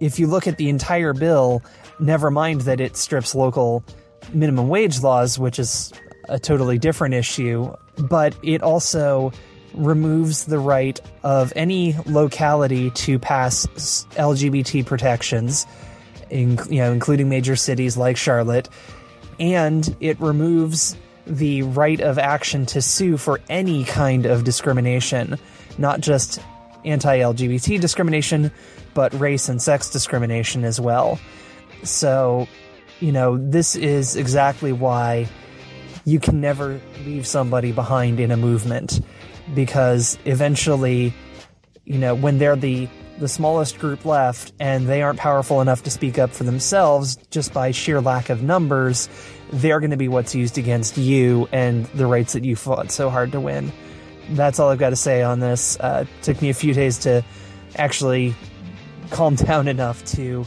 If 0.00 0.18
you 0.18 0.26
look 0.26 0.46
at 0.46 0.56
the 0.56 0.68
entire 0.68 1.12
bill, 1.12 1.62
never 1.98 2.30
mind 2.30 2.62
that 2.62 2.80
it 2.80 2.96
strips 2.96 3.34
local 3.34 3.84
minimum 4.32 4.68
wage 4.68 5.02
laws, 5.02 5.38
which 5.38 5.58
is 5.58 5.92
a 6.28 6.38
totally 6.38 6.78
different 6.78 7.14
issue, 7.14 7.74
but 7.98 8.36
it 8.42 8.62
also 8.62 9.32
removes 9.74 10.46
the 10.46 10.58
right 10.58 11.00
of 11.22 11.52
any 11.56 11.96
locality 12.06 12.90
to 12.90 13.18
pass 13.18 13.66
LGBT 14.16 14.84
protections, 14.86 15.66
in, 16.30 16.58
you 16.68 16.80
know, 16.80 16.92
including 16.92 17.28
major 17.28 17.56
cities 17.56 17.96
like 17.96 18.16
Charlotte, 18.16 18.68
and 19.38 19.96
it 20.00 20.20
removes 20.20 20.96
the 21.26 21.62
right 21.62 22.00
of 22.00 22.18
action 22.18 22.66
to 22.66 22.82
sue 22.82 23.16
for 23.16 23.40
any 23.48 23.84
kind 23.84 24.26
of 24.26 24.44
discrimination, 24.44 25.38
not 25.78 26.00
just 26.00 26.40
anti-LGBT 26.84 27.80
discrimination, 27.80 28.50
but 28.94 29.12
race 29.20 29.48
and 29.48 29.60
sex 29.62 29.90
discrimination 29.90 30.64
as 30.64 30.80
well. 30.80 31.18
So, 31.84 32.48
you 33.00 33.12
know, 33.12 33.38
this 33.38 33.76
is 33.76 34.16
exactly 34.16 34.72
why 34.72 35.28
you 36.04 36.18
can 36.18 36.40
never 36.40 36.80
leave 37.04 37.26
somebody 37.26 37.72
behind 37.72 38.20
in 38.20 38.30
a 38.30 38.36
movement 38.36 39.00
because 39.54 40.18
eventually, 40.24 41.14
you 41.84 41.98
know, 41.98 42.14
when 42.14 42.38
they're 42.38 42.56
the 42.56 42.88
the 43.18 43.28
smallest 43.28 43.78
group 43.78 44.06
left 44.06 44.52
and 44.58 44.88
they 44.88 45.02
aren't 45.02 45.18
powerful 45.18 45.60
enough 45.60 45.82
to 45.82 45.90
speak 45.90 46.18
up 46.18 46.30
for 46.30 46.44
themselves 46.44 47.16
just 47.30 47.52
by 47.52 47.70
sheer 47.70 48.00
lack 48.00 48.30
of 48.30 48.42
numbers, 48.42 49.10
they're 49.52 49.78
going 49.78 49.90
to 49.90 49.96
be 49.98 50.08
what's 50.08 50.34
used 50.34 50.56
against 50.56 50.96
you 50.96 51.46
and 51.52 51.84
the 51.86 52.06
rights 52.06 52.32
that 52.32 52.44
you 52.44 52.56
fought 52.56 52.90
so 52.90 53.10
hard 53.10 53.30
to 53.32 53.38
win. 53.40 53.70
That's 54.30 54.58
all 54.58 54.70
I've 54.70 54.78
got 54.78 54.90
to 54.90 54.96
say 54.96 55.22
on 55.22 55.38
this. 55.38 55.78
Uh, 55.78 56.06
took 56.22 56.40
me 56.40 56.48
a 56.48 56.54
few 56.54 56.72
days 56.72 56.98
to 57.00 57.22
actually 57.76 58.34
calm 59.10 59.34
down 59.36 59.68
enough 59.68 60.02
to 60.16 60.46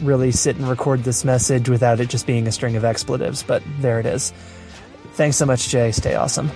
really 0.00 0.32
sit 0.32 0.56
and 0.56 0.66
record 0.66 1.04
this 1.04 1.24
message 1.24 1.68
without 1.68 2.00
it 2.00 2.08
just 2.08 2.26
being 2.26 2.46
a 2.46 2.52
string 2.52 2.76
of 2.76 2.84
expletives, 2.84 3.42
but 3.42 3.62
there 3.80 4.00
it 4.00 4.06
is. 4.06 4.32
Thanks 5.12 5.36
so 5.36 5.44
much, 5.44 5.68
Jay. 5.68 5.92
Stay 5.92 6.14
awesome. 6.14 6.50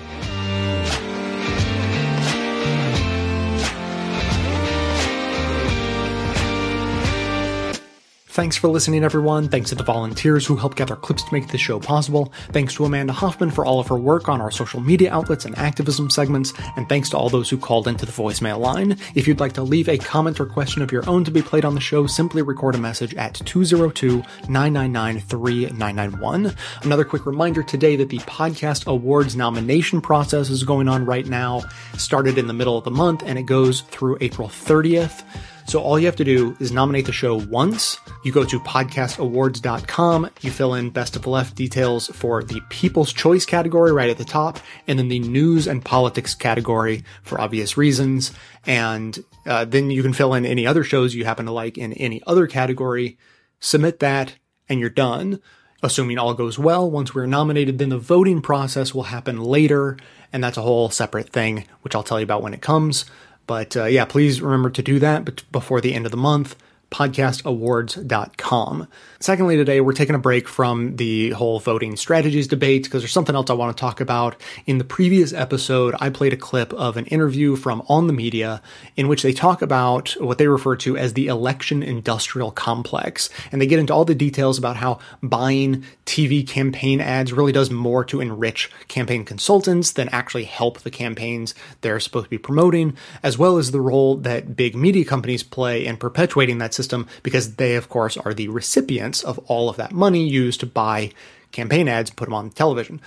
Thanks 8.35 8.57
for 8.57 8.66
listening, 8.66 9.05
everyone. 9.05 9.49
Thanks 9.49 9.68
to 9.68 9.76
the 9.76 9.85
volunteers 9.85 10.45
who 10.45 10.57
helped 10.57 10.76
gather 10.76 10.97
clips 10.97 11.22
to 11.22 11.32
make 11.32 11.47
the 11.47 11.57
show 11.57 11.78
possible. 11.78 12.32
Thanks 12.49 12.74
to 12.74 12.85
Amanda 12.85 13.12
Hoffman 13.12 13.53
for 13.53 13.64
all 13.64 13.78
of 13.78 13.87
her 13.87 13.97
work 13.97 14.28
on 14.28 14.41
our 14.41 14.51
social 14.51 14.80
media 14.80 15.14
outlets 15.14 15.45
and 15.45 15.57
activism 15.57 16.11
segments. 16.11 16.53
And 16.74 16.89
thanks 16.89 17.09
to 17.11 17.16
all 17.16 17.28
those 17.28 17.49
who 17.49 17.57
called 17.57 17.87
into 17.87 18.05
the 18.05 18.11
voicemail 18.11 18.59
line. 18.59 18.99
If 19.14 19.28
you'd 19.28 19.39
like 19.39 19.53
to 19.53 19.62
leave 19.62 19.89
a 19.89 19.99
comment 19.99 20.41
or 20.41 20.47
question 20.47 20.82
of 20.82 20.91
your 20.91 21.09
own 21.09 21.22
to 21.22 21.30
be 21.30 21.43
played 21.43 21.64
on 21.64 21.76
the 21.76 21.80
show, 21.80 22.09
simply 22.09 22.43
record 22.43 22.74
a 22.74 22.78
message 22.78 23.14
at 23.14 23.35
202 23.35 24.24
999 24.49 25.20
3991. 25.20 26.57
Another 26.82 27.05
quick 27.05 27.26
reminder 27.26 27.62
today 27.62 27.95
that 27.95 28.09
the 28.09 28.18
Podcast 28.18 28.89
Awards 28.89 29.37
nomination 29.37 30.01
process 30.01 30.51
is 30.51 30.64
going 30.64 30.89
on 30.89 31.07
right 31.07 31.26
now. 31.26 31.62
Started 31.99 32.37
in 32.37 32.49
the 32.49 32.53
middle 32.53 32.76
of 32.76 32.82
the 32.82 32.91
month 32.91 33.22
and 33.24 33.39
it 33.39 33.45
goes 33.45 33.82
through 33.82 34.18
April 34.20 34.49
30th. 34.49 35.22
So 35.66 35.80
all 35.80 35.98
you 35.98 36.06
have 36.06 36.16
to 36.16 36.24
do 36.24 36.56
is 36.60 36.72
nominate 36.72 37.06
the 37.06 37.12
show 37.12 37.36
once. 37.36 37.98
You 38.22 38.32
go 38.32 38.44
to 38.44 38.60
podcastawards.com, 38.60 40.30
you 40.42 40.50
fill 40.50 40.74
in 40.74 40.90
best 40.90 41.16
of 41.16 41.22
the 41.22 41.30
left 41.30 41.56
details 41.56 42.08
for 42.08 42.44
the 42.44 42.60
People's 42.68 43.12
Choice 43.12 43.46
category 43.46 43.90
right 43.90 44.10
at 44.10 44.18
the 44.18 44.24
top, 44.24 44.58
and 44.86 44.98
then 44.98 45.08
the 45.08 45.20
news 45.20 45.66
and 45.66 45.84
politics 45.84 46.34
category 46.34 47.02
for 47.22 47.40
obvious 47.40 47.76
reasons. 47.76 48.32
And 48.66 49.18
uh, 49.46 49.64
then 49.64 49.90
you 49.90 50.02
can 50.02 50.12
fill 50.12 50.34
in 50.34 50.44
any 50.44 50.66
other 50.66 50.84
shows 50.84 51.14
you 51.14 51.24
happen 51.24 51.46
to 51.46 51.52
like 51.52 51.78
in 51.78 51.92
any 51.94 52.22
other 52.26 52.46
category, 52.46 53.18
submit 53.58 54.00
that, 54.00 54.36
and 54.68 54.80
you're 54.80 54.90
done. 54.90 55.40
Assuming 55.82 56.18
all 56.18 56.32
goes 56.32 56.58
well, 56.58 56.90
once 56.90 57.14
we're 57.14 57.26
nominated, 57.26 57.78
then 57.78 57.90
the 57.90 57.98
voting 57.98 58.40
process 58.40 58.94
will 58.94 59.02
happen 59.04 59.42
later, 59.42 59.98
and 60.32 60.42
that's 60.42 60.56
a 60.56 60.62
whole 60.62 60.88
separate 60.88 61.28
thing, 61.28 61.66
which 61.82 61.94
I'll 61.94 62.02
tell 62.02 62.18
you 62.18 62.24
about 62.24 62.42
when 62.42 62.54
it 62.54 62.62
comes. 62.62 63.04
But 63.46 63.76
uh, 63.76 63.84
yeah, 63.84 64.04
please 64.04 64.41
remember 64.41 64.71
to 64.71 64.83
do 64.83 64.99
that 65.00 65.50
before 65.53 65.80
the 65.80 65.95
end 65.95 66.07
of 66.07 66.11
the 66.11 66.16
month 66.16 66.57
podcastawards.com. 66.90 68.88
Secondly, 69.20 69.56
today 69.56 69.80
we're 69.80 69.92
taking 69.92 70.14
a 70.14 70.18
break 70.18 70.46
from 70.46 70.96
the 70.96 71.30
whole 71.30 71.58
voting 71.58 71.96
strategies 71.96 72.46
debate 72.46 72.84
because 72.84 73.02
there's 73.02 73.11
something 73.11 73.34
else 73.34 73.50
I 73.50 73.54
want 73.54 73.76
to 73.76 73.80
talk 73.80 74.00
about. 74.00 74.40
In 74.66 74.78
the 74.78 74.84
previous 74.84 75.32
episode, 75.32 75.96
I 75.98 76.11
played 76.11 76.32
a 76.32 76.36
clip 76.36 76.72
of 76.74 76.96
an 76.96 77.06
interview 77.06 77.56
from 77.56 77.82
On 77.88 78.06
the 78.06 78.12
Media 78.12 78.62
in 78.96 79.08
which 79.08 79.22
they 79.22 79.32
talk 79.32 79.61
about 79.62 80.11
what 80.20 80.38
they 80.38 80.46
refer 80.46 80.76
to 80.76 80.96
as 80.96 81.14
the 81.14 81.26
election 81.26 81.82
industrial 81.82 82.50
complex. 82.50 83.28
And 83.50 83.61
they 83.61 83.66
get 83.66 83.80
into 83.80 83.92
all 83.92 84.04
the 84.04 84.14
details 84.14 84.58
about 84.58 84.76
how 84.76 84.98
buying 85.22 85.84
TV 86.06 86.46
campaign 86.46 87.00
ads 87.00 87.32
really 87.32 87.52
does 87.52 87.70
more 87.70 88.04
to 88.04 88.20
enrich 88.20 88.70
campaign 88.88 89.24
consultants 89.24 89.90
than 89.90 90.08
actually 90.11 90.44
help 90.44 90.80
the 90.80 90.90
campaigns 90.90 91.54
they're 91.80 91.98
supposed 91.98 92.26
to 92.26 92.30
be 92.30 92.38
promoting, 92.38 92.96
as 93.22 93.36
well 93.38 93.56
as 93.56 93.70
the 93.70 93.80
role 93.80 94.16
that 94.16 94.54
big 94.54 94.76
media 94.76 95.04
companies 95.04 95.42
play 95.42 95.84
in 95.84 95.96
perpetuating 95.96 96.58
that 96.58 96.72
system 96.74 96.83
because 97.22 97.56
they, 97.56 97.76
of 97.76 97.88
course, 97.88 98.16
are 98.16 98.34
the 98.34 98.48
recipients 98.48 99.22
of 99.22 99.38
all 99.46 99.68
of 99.68 99.76
that 99.76 99.92
money 99.92 100.26
used 100.26 100.61
to 100.61 100.66
buy 100.66 101.11
campaign 101.52 101.88
ads 101.88 102.11
and 102.11 102.16
put 102.16 102.26
them 102.26 102.34
on 102.34 102.50
television. 102.50 103.00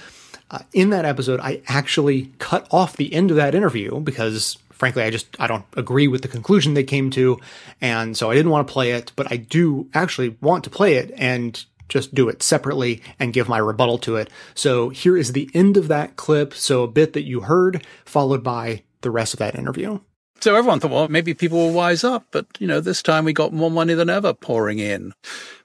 Uh, 0.49 0.59
in 0.73 0.89
that 0.91 1.05
episode, 1.05 1.39
I 1.41 1.61
actually 1.67 2.31
cut 2.39 2.67
off 2.71 2.95
the 2.95 3.13
end 3.13 3.31
of 3.31 3.37
that 3.37 3.53
interview 3.53 3.99
because 3.99 4.57
frankly, 4.71 5.03
I 5.03 5.09
just 5.09 5.27
I 5.39 5.47
don't 5.47 5.65
agree 5.75 6.07
with 6.07 6.21
the 6.21 6.27
conclusion 6.27 6.73
they 6.73 6.83
came 6.83 7.09
to, 7.11 7.39
and 7.81 8.15
so 8.15 8.29
I 8.29 8.35
didn't 8.35 8.51
want 8.51 8.67
to 8.67 8.71
play 8.71 8.91
it. 8.91 9.11
But 9.15 9.31
I 9.31 9.37
do 9.37 9.89
actually 9.93 10.37
want 10.41 10.63
to 10.63 10.69
play 10.69 10.95
it 10.95 11.11
and 11.17 11.63
just 11.89 12.13
do 12.13 12.29
it 12.29 12.43
separately 12.43 13.01
and 13.19 13.33
give 13.33 13.49
my 13.49 13.57
rebuttal 13.57 13.97
to 13.99 14.17
it. 14.17 14.29
So 14.53 14.89
here 14.89 15.17
is 15.17 15.31
the 15.31 15.49
end 15.53 15.77
of 15.77 15.87
that 15.87 16.15
clip. 16.15 16.53
So 16.53 16.83
a 16.83 16.87
bit 16.87 17.13
that 17.13 17.23
you 17.23 17.41
heard, 17.41 17.85
followed 18.05 18.43
by 18.43 18.83
the 19.01 19.11
rest 19.11 19.33
of 19.33 19.39
that 19.39 19.55
interview. 19.55 19.99
So 20.39 20.55
everyone 20.55 20.79
thought, 20.79 20.91
well, 20.91 21.07
maybe 21.07 21.33
people 21.33 21.57
will 21.57 21.73
wise 21.73 22.03
up. 22.03 22.27
But, 22.31 22.45
you 22.59 22.67
know, 22.67 22.79
this 22.79 23.01
time 23.01 23.25
we 23.25 23.33
got 23.33 23.53
more 23.53 23.71
money 23.71 23.93
than 23.93 24.09
ever 24.09 24.33
pouring 24.33 24.79
in. 24.79 25.13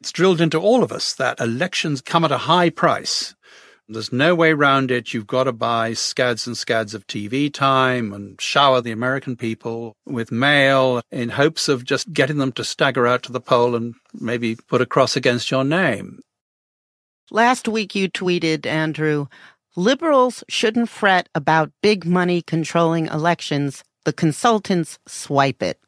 It's 0.01 0.13
drilled 0.13 0.41
into 0.41 0.59
all 0.59 0.83
of 0.83 0.93
us 0.93 1.13
that 1.15 1.41
elections 1.41 2.01
come 2.01 2.25
at 2.25 2.33
a 2.33 2.39
high 2.39 2.71
price. 2.71 3.35
There's 3.89 4.13
no 4.13 4.35
way 4.35 4.53
around 4.53 4.91
it. 4.91 5.13
You've 5.13 5.27
got 5.27 5.45
to 5.45 5.53
buy 5.53 5.93
scads 5.93 6.47
and 6.47 6.57
scads 6.57 6.95
of 6.95 7.07
TV 7.07 7.53
time 7.53 8.13
and 8.13 8.41
shower 8.41 8.81
the 8.81 8.93
American 8.93 9.37
people 9.37 9.97
with 10.07 10.33
mail 10.33 11.03
in 11.11 11.31
hopes 11.31 11.69
of 11.69 11.85
just 11.85 12.13
getting 12.13 12.39
them 12.39 12.53
to 12.53 12.65
stagger 12.65 13.07
out 13.07 13.23
to 13.25 13.33
the 13.33 13.41
poll 13.41 13.75
and 13.75 13.95
maybe 14.15 14.57
put 14.57 14.81
a 14.81 14.87
cross 14.87 15.17
against 15.17 15.51
your 15.51 15.65
name. 15.65 16.21
Last 17.31 17.69
week 17.69 17.95
you 17.95 18.09
tweeted, 18.09 18.67
Andrew, 18.67 19.27
liberals 19.77 20.43
shouldn't 20.49 20.89
fret 20.89 21.29
about 21.35 21.73
big 21.83 22.07
money 22.07 22.41
controlling 22.41 23.07
elections 23.07 23.83
the 24.05 24.13
consultants 24.13 24.99
swipe 25.07 25.63
it. 25.63 25.79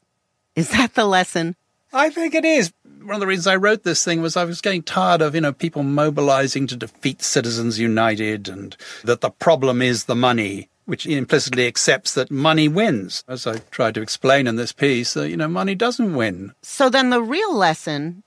Is 0.56 0.70
that 0.70 0.94
the 0.94 1.04
lesson? 1.04 1.56
I 1.92 2.10
think 2.10 2.34
it 2.34 2.44
is. 2.44 2.72
One 3.02 3.14
of 3.14 3.20
the 3.20 3.26
reasons 3.26 3.46
I 3.46 3.56
wrote 3.56 3.82
this 3.82 4.04
thing 4.04 4.22
was 4.22 4.36
I 4.36 4.44
was 4.44 4.60
getting 4.60 4.82
tired 4.82 5.20
of, 5.20 5.34
you 5.34 5.40
know, 5.40 5.52
people 5.52 5.82
mobilizing 5.82 6.66
to 6.68 6.76
defeat 6.76 7.22
Citizens 7.22 7.78
United 7.78 8.48
and 8.48 8.76
that 9.04 9.20
the 9.20 9.30
problem 9.30 9.82
is 9.82 10.04
the 10.04 10.14
money, 10.14 10.68
which 10.86 11.06
implicitly 11.06 11.66
accepts 11.66 12.14
that 12.14 12.30
money 12.30 12.66
wins. 12.66 13.22
As 13.28 13.46
I 13.46 13.58
tried 13.70 13.94
to 13.94 14.02
explain 14.02 14.46
in 14.46 14.56
this 14.56 14.72
piece, 14.72 15.16
uh, 15.16 15.22
you 15.22 15.36
know, 15.36 15.48
money 15.48 15.74
doesn't 15.74 16.14
win. 16.14 16.54
So 16.62 16.88
then 16.88 17.10
the 17.10 17.22
real 17.22 17.54
lesson 17.54 18.22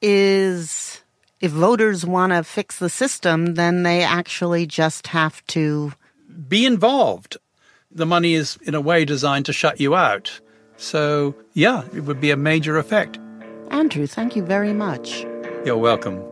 is 0.00 1.02
if 1.40 1.50
voters 1.50 2.06
want 2.06 2.32
to 2.32 2.44
fix 2.44 2.78
the 2.78 2.90
system, 2.90 3.54
then 3.54 3.82
they 3.82 4.02
actually 4.02 4.66
just 4.66 5.08
have 5.08 5.44
to 5.48 5.92
be 6.48 6.64
involved 6.64 7.36
the 7.90 8.06
money 8.06 8.34
is 8.34 8.58
in 8.62 8.74
a 8.74 8.80
way 8.80 9.04
designed 9.04 9.46
to 9.46 9.52
shut 9.52 9.80
you 9.80 9.94
out. 9.94 10.40
So, 10.76 11.34
yeah, 11.52 11.84
it 11.94 12.04
would 12.04 12.20
be 12.20 12.30
a 12.30 12.36
major 12.36 12.78
effect. 12.78 13.18
Andrew, 13.70 14.06
thank 14.06 14.34
you 14.34 14.44
very 14.44 14.72
much. 14.72 15.26
You're 15.64 15.76
welcome. 15.76 16.22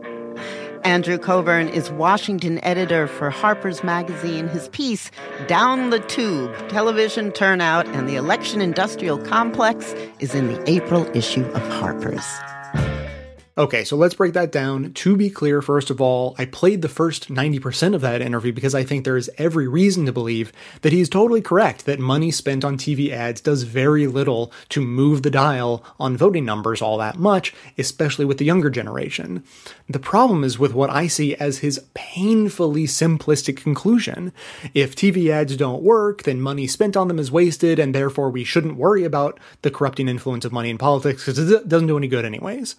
Andrew 0.83 1.17
Cockburn 1.17 1.67
is 1.67 1.91
Washington 1.91 2.63
editor 2.63 3.05
for 3.05 3.29
Harper's 3.29 3.83
Magazine. 3.83 4.47
His 4.47 4.69
piece, 4.69 5.11
Down 5.47 5.89
the 5.89 5.99
Tube 5.99 6.55
Television 6.69 7.31
Turnout 7.31 7.85
and 7.89 8.07
the 8.07 8.15
Election 8.15 8.61
Industrial 8.61 9.17
Complex, 9.17 9.93
is 10.19 10.33
in 10.33 10.47
the 10.47 10.69
April 10.69 11.05
issue 11.15 11.45
of 11.51 11.61
Harper's. 11.73 12.25
Okay, 13.59 13.83
so 13.83 13.97
let's 13.97 14.13
break 14.13 14.31
that 14.35 14.53
down. 14.53 14.93
To 14.93 15.17
be 15.17 15.29
clear, 15.29 15.61
first 15.61 15.89
of 15.89 15.99
all, 15.99 16.33
I 16.37 16.45
played 16.45 16.81
the 16.81 16.87
first 16.87 17.27
90% 17.27 17.93
of 17.93 17.99
that 17.99 18.21
interview 18.21 18.53
because 18.53 18.73
I 18.73 18.85
think 18.85 19.03
there 19.03 19.17
is 19.17 19.29
every 19.37 19.67
reason 19.67 20.05
to 20.05 20.13
believe 20.13 20.53
that 20.79 20.93
he's 20.93 21.09
totally 21.09 21.41
correct 21.41 21.83
that 21.83 21.99
money 21.99 22.31
spent 22.31 22.63
on 22.63 22.77
TV 22.77 23.11
ads 23.11 23.41
does 23.41 23.63
very 23.63 24.07
little 24.07 24.53
to 24.69 24.79
move 24.79 25.23
the 25.23 25.29
dial 25.29 25.83
on 25.99 26.15
voting 26.15 26.45
numbers 26.45 26.81
all 26.81 26.97
that 26.99 27.17
much, 27.17 27.53
especially 27.77 28.23
with 28.23 28.37
the 28.37 28.45
younger 28.45 28.69
generation. 28.69 29.43
The 29.89 29.99
problem 29.99 30.45
is 30.45 30.57
with 30.57 30.73
what 30.73 30.89
I 30.89 31.07
see 31.07 31.35
as 31.35 31.57
his 31.57 31.83
painfully 31.93 32.85
simplistic 32.85 33.57
conclusion. 33.57 34.31
If 34.73 34.95
TV 34.95 35.31
ads 35.31 35.57
don't 35.57 35.83
work, 35.83 36.23
then 36.23 36.39
money 36.39 36.65
spent 36.65 36.95
on 36.95 37.09
them 37.09 37.19
is 37.19 37.29
wasted, 37.29 37.77
and 37.77 37.93
therefore 37.93 38.29
we 38.29 38.45
shouldn't 38.45 38.77
worry 38.77 39.03
about 39.03 39.37
the 39.63 39.69
corrupting 39.69 40.07
influence 40.07 40.45
of 40.45 40.53
money 40.53 40.69
in 40.69 40.77
politics 40.77 41.25
because 41.25 41.51
it 41.51 41.67
doesn't 41.67 41.87
do 41.87 41.97
any 41.97 42.07
good 42.07 42.23
anyways. 42.23 42.77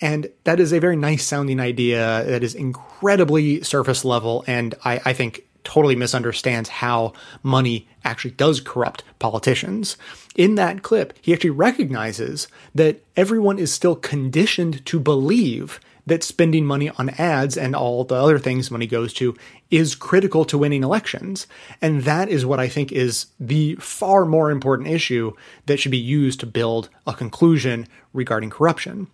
And 0.00 0.30
that 0.44 0.60
is 0.60 0.72
a 0.72 0.80
very 0.80 0.96
nice 0.96 1.26
sounding 1.26 1.60
idea 1.60 2.24
that 2.24 2.42
is 2.42 2.54
incredibly 2.54 3.62
surface 3.62 4.04
level 4.04 4.44
and 4.46 4.74
I, 4.84 5.00
I 5.04 5.12
think 5.12 5.44
totally 5.64 5.96
misunderstands 5.96 6.68
how 6.68 7.12
money 7.42 7.86
actually 8.04 8.30
does 8.32 8.60
corrupt 8.60 9.04
politicians. 9.18 9.96
In 10.34 10.54
that 10.54 10.82
clip, 10.82 11.12
he 11.20 11.32
actually 11.32 11.50
recognizes 11.50 12.48
that 12.74 13.02
everyone 13.16 13.58
is 13.58 13.72
still 13.72 13.96
conditioned 13.96 14.84
to 14.86 14.98
believe 14.98 15.78
that 16.06 16.24
spending 16.24 16.64
money 16.64 16.88
on 16.90 17.10
ads 17.10 17.56
and 17.56 17.76
all 17.76 18.04
the 18.04 18.14
other 18.14 18.38
things 18.38 18.70
money 18.70 18.86
goes 18.86 19.12
to 19.12 19.36
is 19.70 19.94
critical 19.94 20.44
to 20.46 20.58
winning 20.58 20.82
elections. 20.82 21.46
And 21.80 22.02
that 22.02 22.28
is 22.28 22.46
what 22.46 22.58
I 22.58 22.68
think 22.68 22.90
is 22.90 23.26
the 23.38 23.74
far 23.76 24.24
more 24.24 24.50
important 24.50 24.88
issue 24.88 25.34
that 25.66 25.78
should 25.78 25.92
be 25.92 25.98
used 25.98 26.40
to 26.40 26.46
build 26.46 26.88
a 27.06 27.12
conclusion 27.12 27.86
regarding 28.12 28.50
corruption 28.50 29.08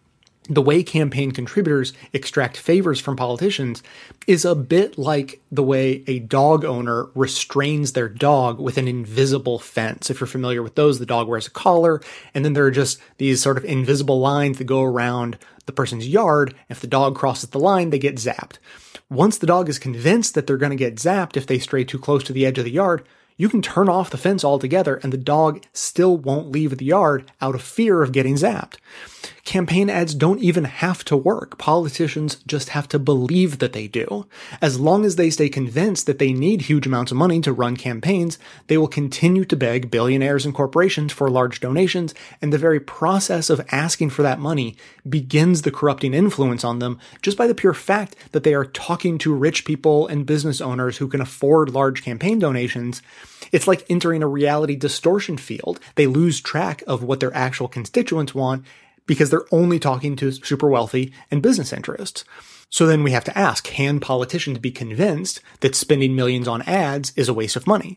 the 0.48 0.62
way 0.62 0.82
campaign 0.82 1.32
contributors 1.32 1.93
extract 2.12 2.56
favors 2.56 3.01
from 3.01 3.16
politicians 3.16 3.82
is 4.27 4.44
a 4.44 4.55
bit 4.55 4.97
like 4.97 5.40
the 5.51 5.62
way 5.62 6.05
a 6.06 6.20
dog 6.20 6.64
owner 6.64 7.06
restrains 7.14 7.93
their 7.93 8.09
dog 8.09 8.60
with 8.60 8.78
an 8.78 8.86
invisible 8.86 9.59
fence. 9.59 10.09
If 10.09 10.20
you're 10.20 10.27
familiar 10.27 10.62
with 10.62 10.77
those, 10.77 10.98
the 10.98 11.06
dog 11.06 11.28
wears 11.28 11.47
a 11.47 11.51
collar, 11.51 12.01
and 12.35 12.44
then 12.44 12.52
there 12.52 12.66
are 12.66 12.70
just 12.70 13.01
these 13.18 13.43
sort 13.43 13.59
of 13.59 13.64
invisible 13.64 14.20
lines 14.20 14.59
that 14.59 14.64
go 14.64 14.82
around 14.82 15.39
the 15.66 15.73
person's 15.73 16.09
yard. 16.09 16.55
If 16.68 16.81
the 16.81 16.86
dog 16.86 17.16
crosses 17.16 17.51
the 17.51 17.59
line, 17.59 17.90
they 17.90 17.98
get 17.98 18.16
zapped. 18.16 18.59
Once 19.10 19.39
the 19.39 19.47
dog 19.47 19.68
is 19.68 19.78
convinced 19.78 20.35
that 20.35 20.47
they're 20.47 20.56
going 20.56 20.70
to 20.70 20.77
get 20.77 20.97
zapped 20.97 21.36
if 21.36 21.47
they 21.47 21.59
stray 21.59 21.85
too 21.85 21.98
close 21.98 22.24
to 22.24 22.32
the 22.32 22.47
edge 22.47 22.59
of 22.59 22.64
the 22.64 22.70
yard, 22.70 23.05
you 23.36 23.48
can 23.48 23.62
turn 23.62 23.89
off 23.89 24.10
the 24.10 24.16
fence 24.16 24.44
altogether 24.44 24.97
and 24.97 25.12
the 25.12 25.18
dog 25.18 25.62
still 25.73 26.16
won't 26.16 26.51
leave 26.51 26.77
the 26.78 26.85
yard 26.85 27.31
out 27.40 27.55
of 27.55 27.62
fear 27.62 28.02
of 28.02 28.12
getting 28.12 28.35
zapped. 28.35 28.77
Campaign 29.47 29.89
ads 29.89 30.12
don't 30.12 30.40
even 30.40 30.64
have 30.64 31.05
to 31.05 31.16
work. 31.16 31.56
Politicians 31.56 32.39
just 32.48 32.70
have 32.70 32.89
to 32.89 32.98
believe 32.98 33.60
that 33.60 33.73
they 33.74 33.86
do. 33.86 34.27
As 34.60 34.81
long 34.81 35.05
as 35.05 35.14
they 35.14 35.31
stay 35.31 35.48
convinced 35.48 36.06
that 36.06 36.18
they 36.18 36.32
need 36.32 36.62
huge 36.62 36.85
amounts 36.85 37.12
of 37.12 37.16
money 37.16 37.40
to 37.43 37.52
run 37.52 37.77
campaigns, 37.77 38.40
they 38.66 38.77
will 38.77 38.89
continue 38.89 39.44
to 39.44 39.56
beg 39.56 39.89
billionaires 39.89 40.44
and 40.44 40.52
corporations 40.52 41.12
for 41.12 41.31
large 41.31 41.60
donations, 41.60 42.12
and 42.43 42.52
the 42.52 42.59
very 42.59 42.81
process 42.81 43.48
of 43.48 43.64
asking 43.70 44.10
for 44.10 44.24
that 44.24 44.40
money 44.40 44.77
begins 45.09 45.62
the 45.62 45.70
corrupting 45.70 46.12
influence 46.12 46.64
on 46.64 46.81
them 46.81 46.98
just 47.23 47.39
by 47.39 47.47
the 47.47 47.55
pure 47.55 47.73
fact 47.73 48.16
that 48.32 48.43
they 48.43 48.52
are 48.52 48.64
talking 48.64 49.16
to 49.16 49.32
rich 49.32 49.64
people 49.64 50.09
and 50.09 50.27
business 50.27 50.60
owners 50.60 50.97
who 50.97 51.06
can 51.06 51.20
afford 51.20 51.70
large 51.70 52.02
campaign 52.02 52.40
donations 52.40 53.01
it's 53.52 53.68
like 53.68 53.86
entering 53.89 54.24
a 54.24 54.28
reality 54.28 54.74
distortion 54.74 55.36
field. 55.36 55.78
They 55.94 56.09
lose 56.09 56.40
track 56.40 56.82
of 56.86 57.05
what 57.05 57.20
their 57.20 57.35
actual 57.35 57.68
constituents 57.68 58.35
want 58.35 58.64
because 59.06 59.30
they're 59.30 59.46
only 59.52 59.78
talking 59.78 60.16
to 60.16 60.32
super 60.32 60.68
wealthy 60.68 61.12
and 61.30 61.42
business 61.42 61.72
interests. 61.72 62.24
So 62.68 62.86
then 62.86 63.02
we 63.02 63.12
have 63.12 63.24
to 63.24 63.38
ask, 63.38 63.64
can 63.64 64.00
politicians 64.00 64.58
be 64.58 64.72
convinced 64.72 65.40
that 65.60 65.74
spending 65.74 66.16
millions 66.16 66.48
on 66.48 66.62
ads 66.62 67.12
is 67.16 67.28
a 67.28 67.34
waste 67.34 67.56
of 67.56 67.66
money? 67.66 67.96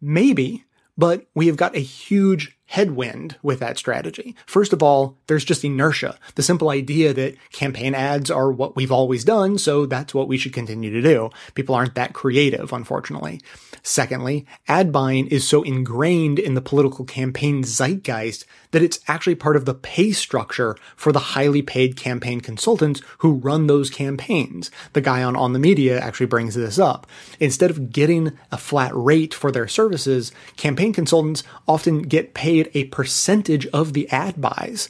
Maybe, 0.00 0.64
but 0.96 1.26
we 1.34 1.46
have 1.46 1.56
got 1.56 1.76
a 1.76 1.80
huge, 1.80 2.57
headwind 2.68 3.36
with 3.42 3.60
that 3.60 3.78
strategy. 3.78 4.36
First 4.46 4.72
of 4.72 4.82
all, 4.82 5.16
there's 5.26 5.44
just 5.44 5.64
inertia. 5.64 6.18
The 6.34 6.42
simple 6.42 6.68
idea 6.68 7.14
that 7.14 7.36
campaign 7.50 7.94
ads 7.94 8.30
are 8.30 8.52
what 8.52 8.76
we've 8.76 8.92
always 8.92 9.24
done, 9.24 9.58
so 9.58 9.86
that's 9.86 10.14
what 10.14 10.28
we 10.28 10.36
should 10.36 10.52
continue 10.52 10.90
to 10.90 11.02
do. 11.02 11.30
People 11.54 11.74
aren't 11.74 11.94
that 11.94 12.12
creative, 12.12 12.72
unfortunately. 12.72 13.40
Secondly, 13.82 14.46
ad 14.66 14.92
buying 14.92 15.28
is 15.28 15.48
so 15.48 15.62
ingrained 15.62 16.38
in 16.38 16.54
the 16.54 16.60
political 16.60 17.06
campaign 17.06 17.62
zeitgeist 17.64 18.44
that 18.70 18.82
it's 18.82 19.00
actually 19.08 19.34
part 19.34 19.56
of 19.56 19.64
the 19.64 19.74
pay 19.74 20.12
structure 20.12 20.76
for 20.94 21.10
the 21.10 21.18
highly 21.18 21.62
paid 21.62 21.96
campaign 21.96 22.40
consultants 22.40 23.00
who 23.18 23.32
run 23.32 23.66
those 23.66 23.88
campaigns. 23.88 24.70
The 24.92 25.00
guy 25.00 25.22
on 25.22 25.36
On 25.36 25.54
the 25.54 25.58
Media 25.58 25.98
actually 25.98 26.26
brings 26.26 26.54
this 26.54 26.78
up. 26.78 27.06
Instead 27.40 27.70
of 27.70 27.90
getting 27.90 28.36
a 28.52 28.58
flat 28.58 28.90
rate 28.94 29.32
for 29.32 29.50
their 29.50 29.68
services, 29.68 30.32
campaign 30.56 30.92
consultants 30.92 31.42
often 31.66 32.02
get 32.02 32.34
paid 32.34 32.57
a 32.74 32.84
percentage 32.84 33.66
of 33.68 33.92
the 33.92 34.08
ad 34.10 34.40
buys 34.40 34.88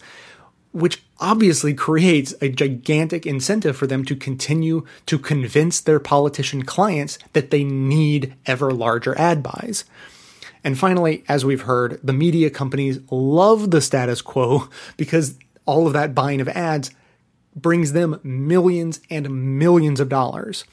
which 0.72 1.02
obviously 1.18 1.74
creates 1.74 2.34
a 2.40 2.48
gigantic 2.48 3.26
incentive 3.26 3.76
for 3.76 3.86
them 3.86 4.04
to 4.04 4.14
continue 4.14 4.84
to 5.06 5.18
convince 5.18 5.80
their 5.80 5.98
politician 5.98 6.62
clients 6.62 7.18
that 7.32 7.50
they 7.50 7.64
need 7.64 8.34
ever 8.46 8.70
larger 8.70 9.18
ad 9.18 9.42
buys. 9.42 9.84
And 10.62 10.78
finally, 10.78 11.24
as 11.28 11.44
we've 11.44 11.62
heard, 11.62 11.98
the 12.02 12.12
media 12.12 12.50
companies 12.50 12.98
love 13.10 13.70
the 13.70 13.80
status 13.80 14.20
quo 14.20 14.68
because 14.96 15.38
all 15.66 15.86
of 15.86 15.92
that 15.94 16.14
buying 16.14 16.40
of 16.40 16.48
ads 16.48 16.90
brings 17.56 17.92
them 17.92 18.20
millions 18.22 19.00
and 19.10 19.58
millions 19.58 20.00
of 20.00 20.08
dollars. 20.08 20.64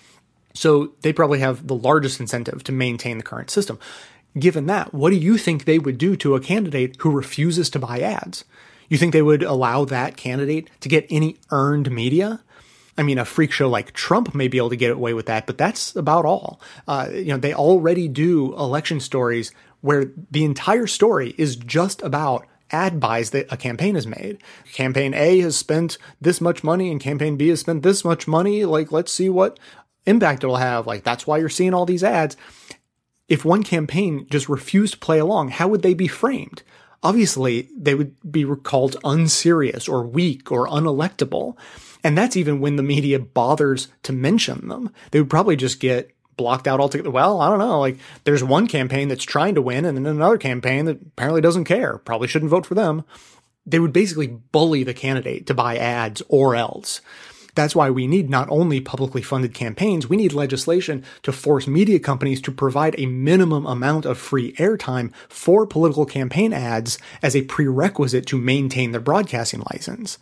So 0.54 0.94
they 1.02 1.12
probably 1.14 1.40
have 1.40 1.68
the 1.68 1.76
largest 1.76 2.20
incentive 2.20 2.64
to 2.66 2.72
maintain 2.72 3.18
the 3.18 3.24
current 3.24 3.50
system. 3.50 3.80
Given 4.38 4.66
that, 4.66 4.94
what 4.94 5.12
do 5.12 5.16
you 5.16 5.38
think 5.38 5.64
they 5.64 5.80
would 5.80 5.98
do 5.98 6.16
to 6.18 6.36
a 6.36 6.42
candidate 6.42 6.98
who 7.00 7.12
refuses 7.12 7.70
to 7.72 7.80
buy 7.80 8.00
ads? 8.00 8.44
You 8.90 8.98
think 8.98 9.14
they 9.14 9.22
would 9.22 9.44
allow 9.44 9.86
that 9.86 10.18
candidate 10.18 10.70
to 10.82 10.90
get 10.90 11.08
any 11.10 11.38
earned 11.52 11.90
media? 11.90 12.42
I 12.98 13.04
mean, 13.04 13.18
a 13.18 13.26
freak 13.26 13.52
show 13.52 13.70
like 13.70 13.94
Trump 13.94 14.34
may 14.34 14.48
be 14.48 14.58
able 14.58 14.70
to 14.70 14.76
get 14.76 14.92
away 14.92 15.14
with 15.14 15.26
that, 15.26 15.48
but 15.48 15.58
that's 15.58 15.96
about 15.96 16.26
all. 16.26 16.62
Uh, 16.88 17.10
you 17.12 17.26
know, 17.26 17.38
they 17.38 17.54
already 17.54 18.08
do 18.08 18.54
election 18.54 19.00
stories 19.00 19.52
where 19.82 20.12
the 20.32 20.46
entire 20.46 20.88
story 20.88 21.36
is 21.38 21.56
just 21.56 22.02
about 22.02 22.46
ad 22.72 23.00
buys 23.00 23.32
that 23.32 23.52
a 23.52 23.58
campaign 23.58 23.96
has 23.96 24.08
made. 24.08 24.38
Campaign 24.74 25.14
A 25.14 25.40
has 25.42 25.56
spent 25.58 25.98
this 26.22 26.42
much 26.42 26.64
money 26.64 26.90
and 26.90 27.00
campaign 27.02 27.38
B 27.38 27.50
has 27.50 27.60
spent 27.60 27.84
this 27.84 28.04
much 28.04 28.28
money. 28.28 28.66
Like, 28.66 28.92
let's 28.92 29.12
see 29.12 29.30
what 29.30 29.60
impact 30.06 30.44
it'll 30.44 30.56
have. 30.56 30.88
Like, 30.88 31.04
that's 31.04 31.28
why 31.28 31.38
you're 31.38 31.50
seeing 31.50 31.74
all 31.74 31.86
these 31.86 32.04
ads. 32.04 32.38
If 33.28 33.44
one 33.44 33.64
campaign 33.64 34.28
just 34.30 34.50
refused 34.50 34.94
to 34.94 35.00
play 35.00 35.20
along, 35.20 35.50
how 35.50 35.68
would 35.68 35.82
they 35.82 35.94
be 35.94 36.08
framed? 36.08 36.62
Obviously, 37.02 37.70
they 37.76 37.96
would 37.96 38.16
be 38.32 38.46
called 38.64 38.98
unserious 39.04 39.88
or 39.88 40.04
weak 40.04 40.52
or 40.52 40.68
unelectable. 40.68 41.56
And 42.04 42.18
that's 42.18 42.38
even 42.38 42.60
when 42.60 42.76
the 42.76 42.84
media 42.84 43.20
bothers 43.20 43.88
to 44.04 44.14
mention 44.14 44.68
them. 44.68 44.92
They 45.12 45.20
would 45.20 45.30
probably 45.30 45.56
just 45.56 45.80
get 45.80 46.12
blocked 46.38 46.68
out 46.68 46.80
altogether. 46.80 47.12
Well, 47.12 47.42
I 47.42 47.50
don't 47.50 47.60
know. 47.60 47.80
Like 47.80 47.98
there's 48.24 48.44
one 48.44 48.68
campaign 48.68 49.08
that's 49.08 49.24
trying 49.24 49.56
to 49.56 49.62
win 49.62 49.86
and 49.86 49.98
then 49.98 50.06
another 50.06 50.38
campaign 50.38 50.86
that 50.86 51.02
apparently 51.02 51.42
doesn't 51.42 51.66
care. 51.66 51.98
Probably 52.00 52.28
shouldn't 52.28 52.52
vote 52.52 52.66
for 52.66 52.76
them. 52.76 53.04
They 53.66 53.80
would 53.80 53.94
basically 53.94 54.28
bully 54.28 54.84
the 54.84 54.94
candidate 54.94 55.48
to 55.48 55.54
buy 55.54 55.78
ads 55.78 56.22
or 56.28 56.56
else. 56.56 57.02
That's 57.56 57.76
why 57.76 57.90
we 57.90 58.06
need 58.06 58.30
not 58.30 58.50
only 58.50 58.82
publicly 58.82 59.22
funded 59.22 59.54
campaigns, 59.54 60.10
we 60.10 60.18
need 60.18 60.34
legislation 60.34 61.04
to 61.24 61.32
force 61.32 61.68
media 61.68 62.00
companies 62.00 62.42
to 62.42 62.52
provide 62.52 62.96
a 62.98 63.06
minimum 63.06 63.66
amount 63.66 64.06
of 64.06 64.18
free 64.18 64.52
airtime 64.54 65.14
for 65.30 65.66
political 65.66 66.06
campaign 66.06 66.54
ads 66.54 67.00
as 67.24 67.36
a 67.36 67.44
prerequisite 67.44 68.26
to 68.28 68.38
maintain 68.38 68.92
their 68.92 69.02
broadcasting 69.02 69.64
license. 69.72 70.20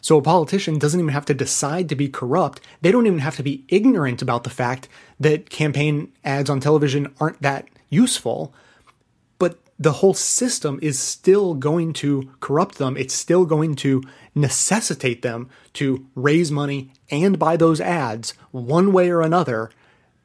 So 0.00 0.16
a 0.16 0.22
politician 0.22 0.78
doesn't 0.78 0.98
even 0.98 1.12
have 1.12 1.26
to 1.26 1.34
decide 1.34 1.88
to 1.88 1.94
be 1.94 2.08
corrupt. 2.08 2.60
They 2.80 2.90
don't 2.90 3.06
even 3.06 3.18
have 3.18 3.36
to 3.36 3.42
be 3.42 3.64
ignorant 3.68 4.22
about 4.22 4.44
the 4.44 4.50
fact 4.50 4.88
that 5.20 5.50
campaign 5.50 6.10
ads 6.24 6.50
on 6.50 6.60
television 6.60 7.12
aren't 7.20 7.42
that 7.42 7.68
useful. 7.90 8.54
The 9.82 9.94
whole 9.94 10.14
system 10.14 10.78
is 10.80 10.96
still 10.96 11.54
going 11.54 11.92
to 11.94 12.30
corrupt 12.38 12.78
them. 12.78 12.96
It's 12.96 13.12
still 13.12 13.44
going 13.44 13.74
to 13.76 14.00
necessitate 14.32 15.22
them 15.22 15.50
to 15.72 16.06
raise 16.14 16.52
money 16.52 16.92
and 17.10 17.36
buy 17.36 17.56
those 17.56 17.80
ads 17.80 18.34
one 18.52 18.92
way 18.92 19.10
or 19.10 19.22
another. 19.22 19.72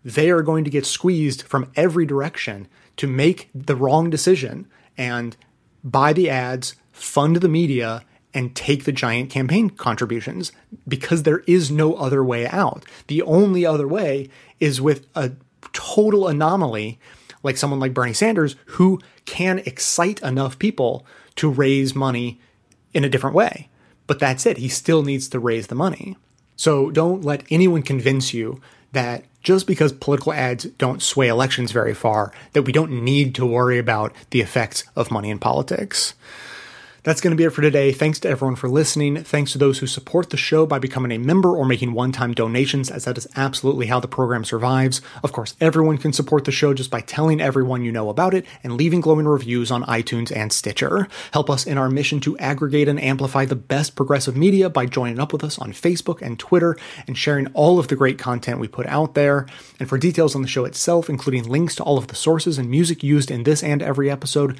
They 0.06 0.30
are 0.30 0.44
going 0.44 0.64
to 0.66 0.70
get 0.70 0.86
squeezed 0.86 1.42
from 1.42 1.72
every 1.76 2.06
direction 2.06 2.68
to 2.98 3.08
make 3.08 3.50
the 3.56 3.76
wrong 3.76 4.12
decision 4.12 4.68
and 4.96 5.36
buy 5.84 6.14
the 6.14 6.30
ads, 6.30 6.76
fund 6.92 7.38
the 7.38 7.50
media, 7.50 8.04
and 8.36 8.56
take 8.56 8.84
the 8.84 8.92
giant 8.92 9.32
campaign 9.32 9.72
contributions 9.72 10.52
because 10.88 11.24
there 11.24 11.40
is 11.48 11.72
no 11.72 11.96
other 11.96 12.24
way 12.24 12.46
out. 12.46 12.86
The 13.08 13.24
only 13.24 13.66
other 13.66 13.88
way 13.88 14.30
is 14.60 14.80
with 14.80 15.08
a 15.16 15.32
total 15.74 16.28
anomaly 16.28 17.00
like 17.44 17.58
someone 17.58 17.80
like 17.80 17.94
Bernie 17.94 18.14
Sanders 18.14 18.56
who 18.66 19.00
can 19.26 19.60
excite 19.60 20.22
enough 20.22 20.60
people 20.60 21.06
to 21.36 21.50
raise 21.50 21.96
money 21.96 22.40
in 22.94 23.04
a 23.04 23.10
different 23.10 23.36
way. 23.36 23.70
But 24.08 24.20
that's 24.20 24.46
it. 24.46 24.58
He 24.58 24.70
still 24.70 25.04
needs 25.04 25.28
to 25.30 25.40
raise 25.40 25.68
the 25.68 25.76
money. 25.76 26.18
So 26.56 26.90
don't 26.90 27.24
let 27.24 27.44
anyone 27.52 27.84
convince 27.84 28.34
you 28.34 28.62
that 28.92 29.26
just 29.44 29.68
because 29.68 29.94
political 29.94 30.34
ads 30.34 30.66
don't 30.66 31.02
sway 31.02 31.28
elections 31.28 31.72
very 31.72 31.94
far, 31.94 32.34
that 32.54 32.64
we 32.64 32.72
don't 32.72 33.04
need 33.04 33.36
to 33.36 33.46
worry 33.46 33.78
about 33.78 34.14
the 34.32 34.42
effects 34.42 34.84
of 34.96 35.12
money 35.12 35.30
in 35.30 35.40
politics. 35.40 36.16
That's 37.08 37.22
going 37.22 37.32
to 37.32 37.38
be 37.38 37.46
it 37.46 37.52
for 37.52 37.62
today. 37.62 37.94
Thanks 37.94 38.20
to 38.20 38.30
everyone 38.30 38.58
for 38.58 38.68
listening. 38.68 39.24
Thanks 39.24 39.54
to 39.54 39.58
those 39.58 39.80
who 39.80 39.88
support 39.88 40.30
the 40.30 40.36
show 40.36 40.66
by 40.66 40.78
becoming 40.78 41.14
a 41.14 41.18
member 41.18 41.56
or 41.56 41.66
making 41.66 41.94
one 41.94 42.12
time 42.12 42.34
donations, 42.34 42.92
as 42.92 43.06
that 43.06 43.18
is 43.18 43.30
absolutely 43.38 43.86
how 43.86 44.02
the 44.02 44.10
program 44.10 44.44
survives. 44.44 45.00
Of 45.24 45.32
course, 45.32 45.56
everyone 45.62 46.00
can 46.00 46.12
support 46.12 46.44
the 46.44 46.52
show 46.52 46.74
just 46.74 46.92
by 46.92 47.00
telling 47.00 47.40
everyone 47.40 47.86
you 47.86 47.94
know 47.94 48.10
about 48.10 48.34
it 48.34 48.46
and 48.62 48.76
leaving 48.76 49.00
glowing 49.00 49.26
reviews 49.26 49.72
on 49.72 49.86
iTunes 49.86 50.36
and 50.36 50.52
Stitcher. 50.52 51.08
Help 51.32 51.50
us 51.50 51.66
in 51.66 51.78
our 51.78 51.90
mission 51.90 52.20
to 52.20 52.38
aggregate 52.40 52.90
and 52.90 53.02
amplify 53.02 53.46
the 53.46 53.56
best 53.56 53.96
progressive 53.96 54.36
media 54.36 54.70
by 54.70 54.86
joining 54.86 55.18
up 55.18 55.32
with 55.32 55.46
us 55.46 55.58
on 55.60 55.72
Facebook 55.72 56.22
and 56.22 56.38
Twitter 56.38 56.76
and 57.08 57.18
sharing 57.18 57.48
all 57.54 57.80
of 57.80 57.88
the 57.88 57.96
great 57.96 58.20
content 58.20 58.60
we 58.60 58.68
put 58.68 58.86
out 58.88 59.14
there. 59.14 59.48
And 59.80 59.88
for 59.88 59.98
details 59.98 60.36
on 60.36 60.42
the 60.42 60.48
show 60.50 60.66
itself, 60.66 61.10
including 61.10 61.48
links 61.48 61.76
to 61.76 61.84
all 61.84 61.98
of 61.98 62.08
the 62.08 62.16
sources 62.16 62.58
and 62.58 62.70
music 62.70 63.02
used 63.02 63.32
in 63.32 63.44
this 63.44 63.64
and 63.64 63.82
every 63.82 64.12
episode, 64.12 64.60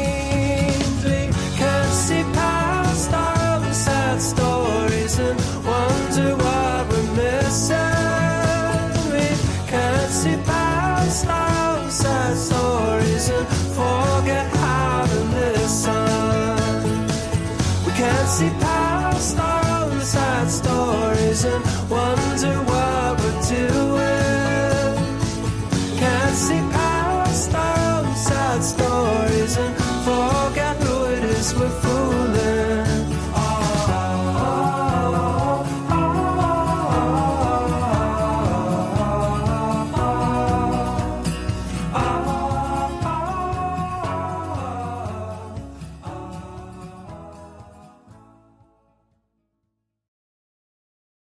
Stories 12.41 13.29
and 13.29 13.47
forget 13.77 14.47
how 14.57 15.05
to 15.05 15.19
listen. 15.37 15.95
We 17.85 17.91
can't 17.93 18.29
see 18.29 18.49
past 18.59 18.80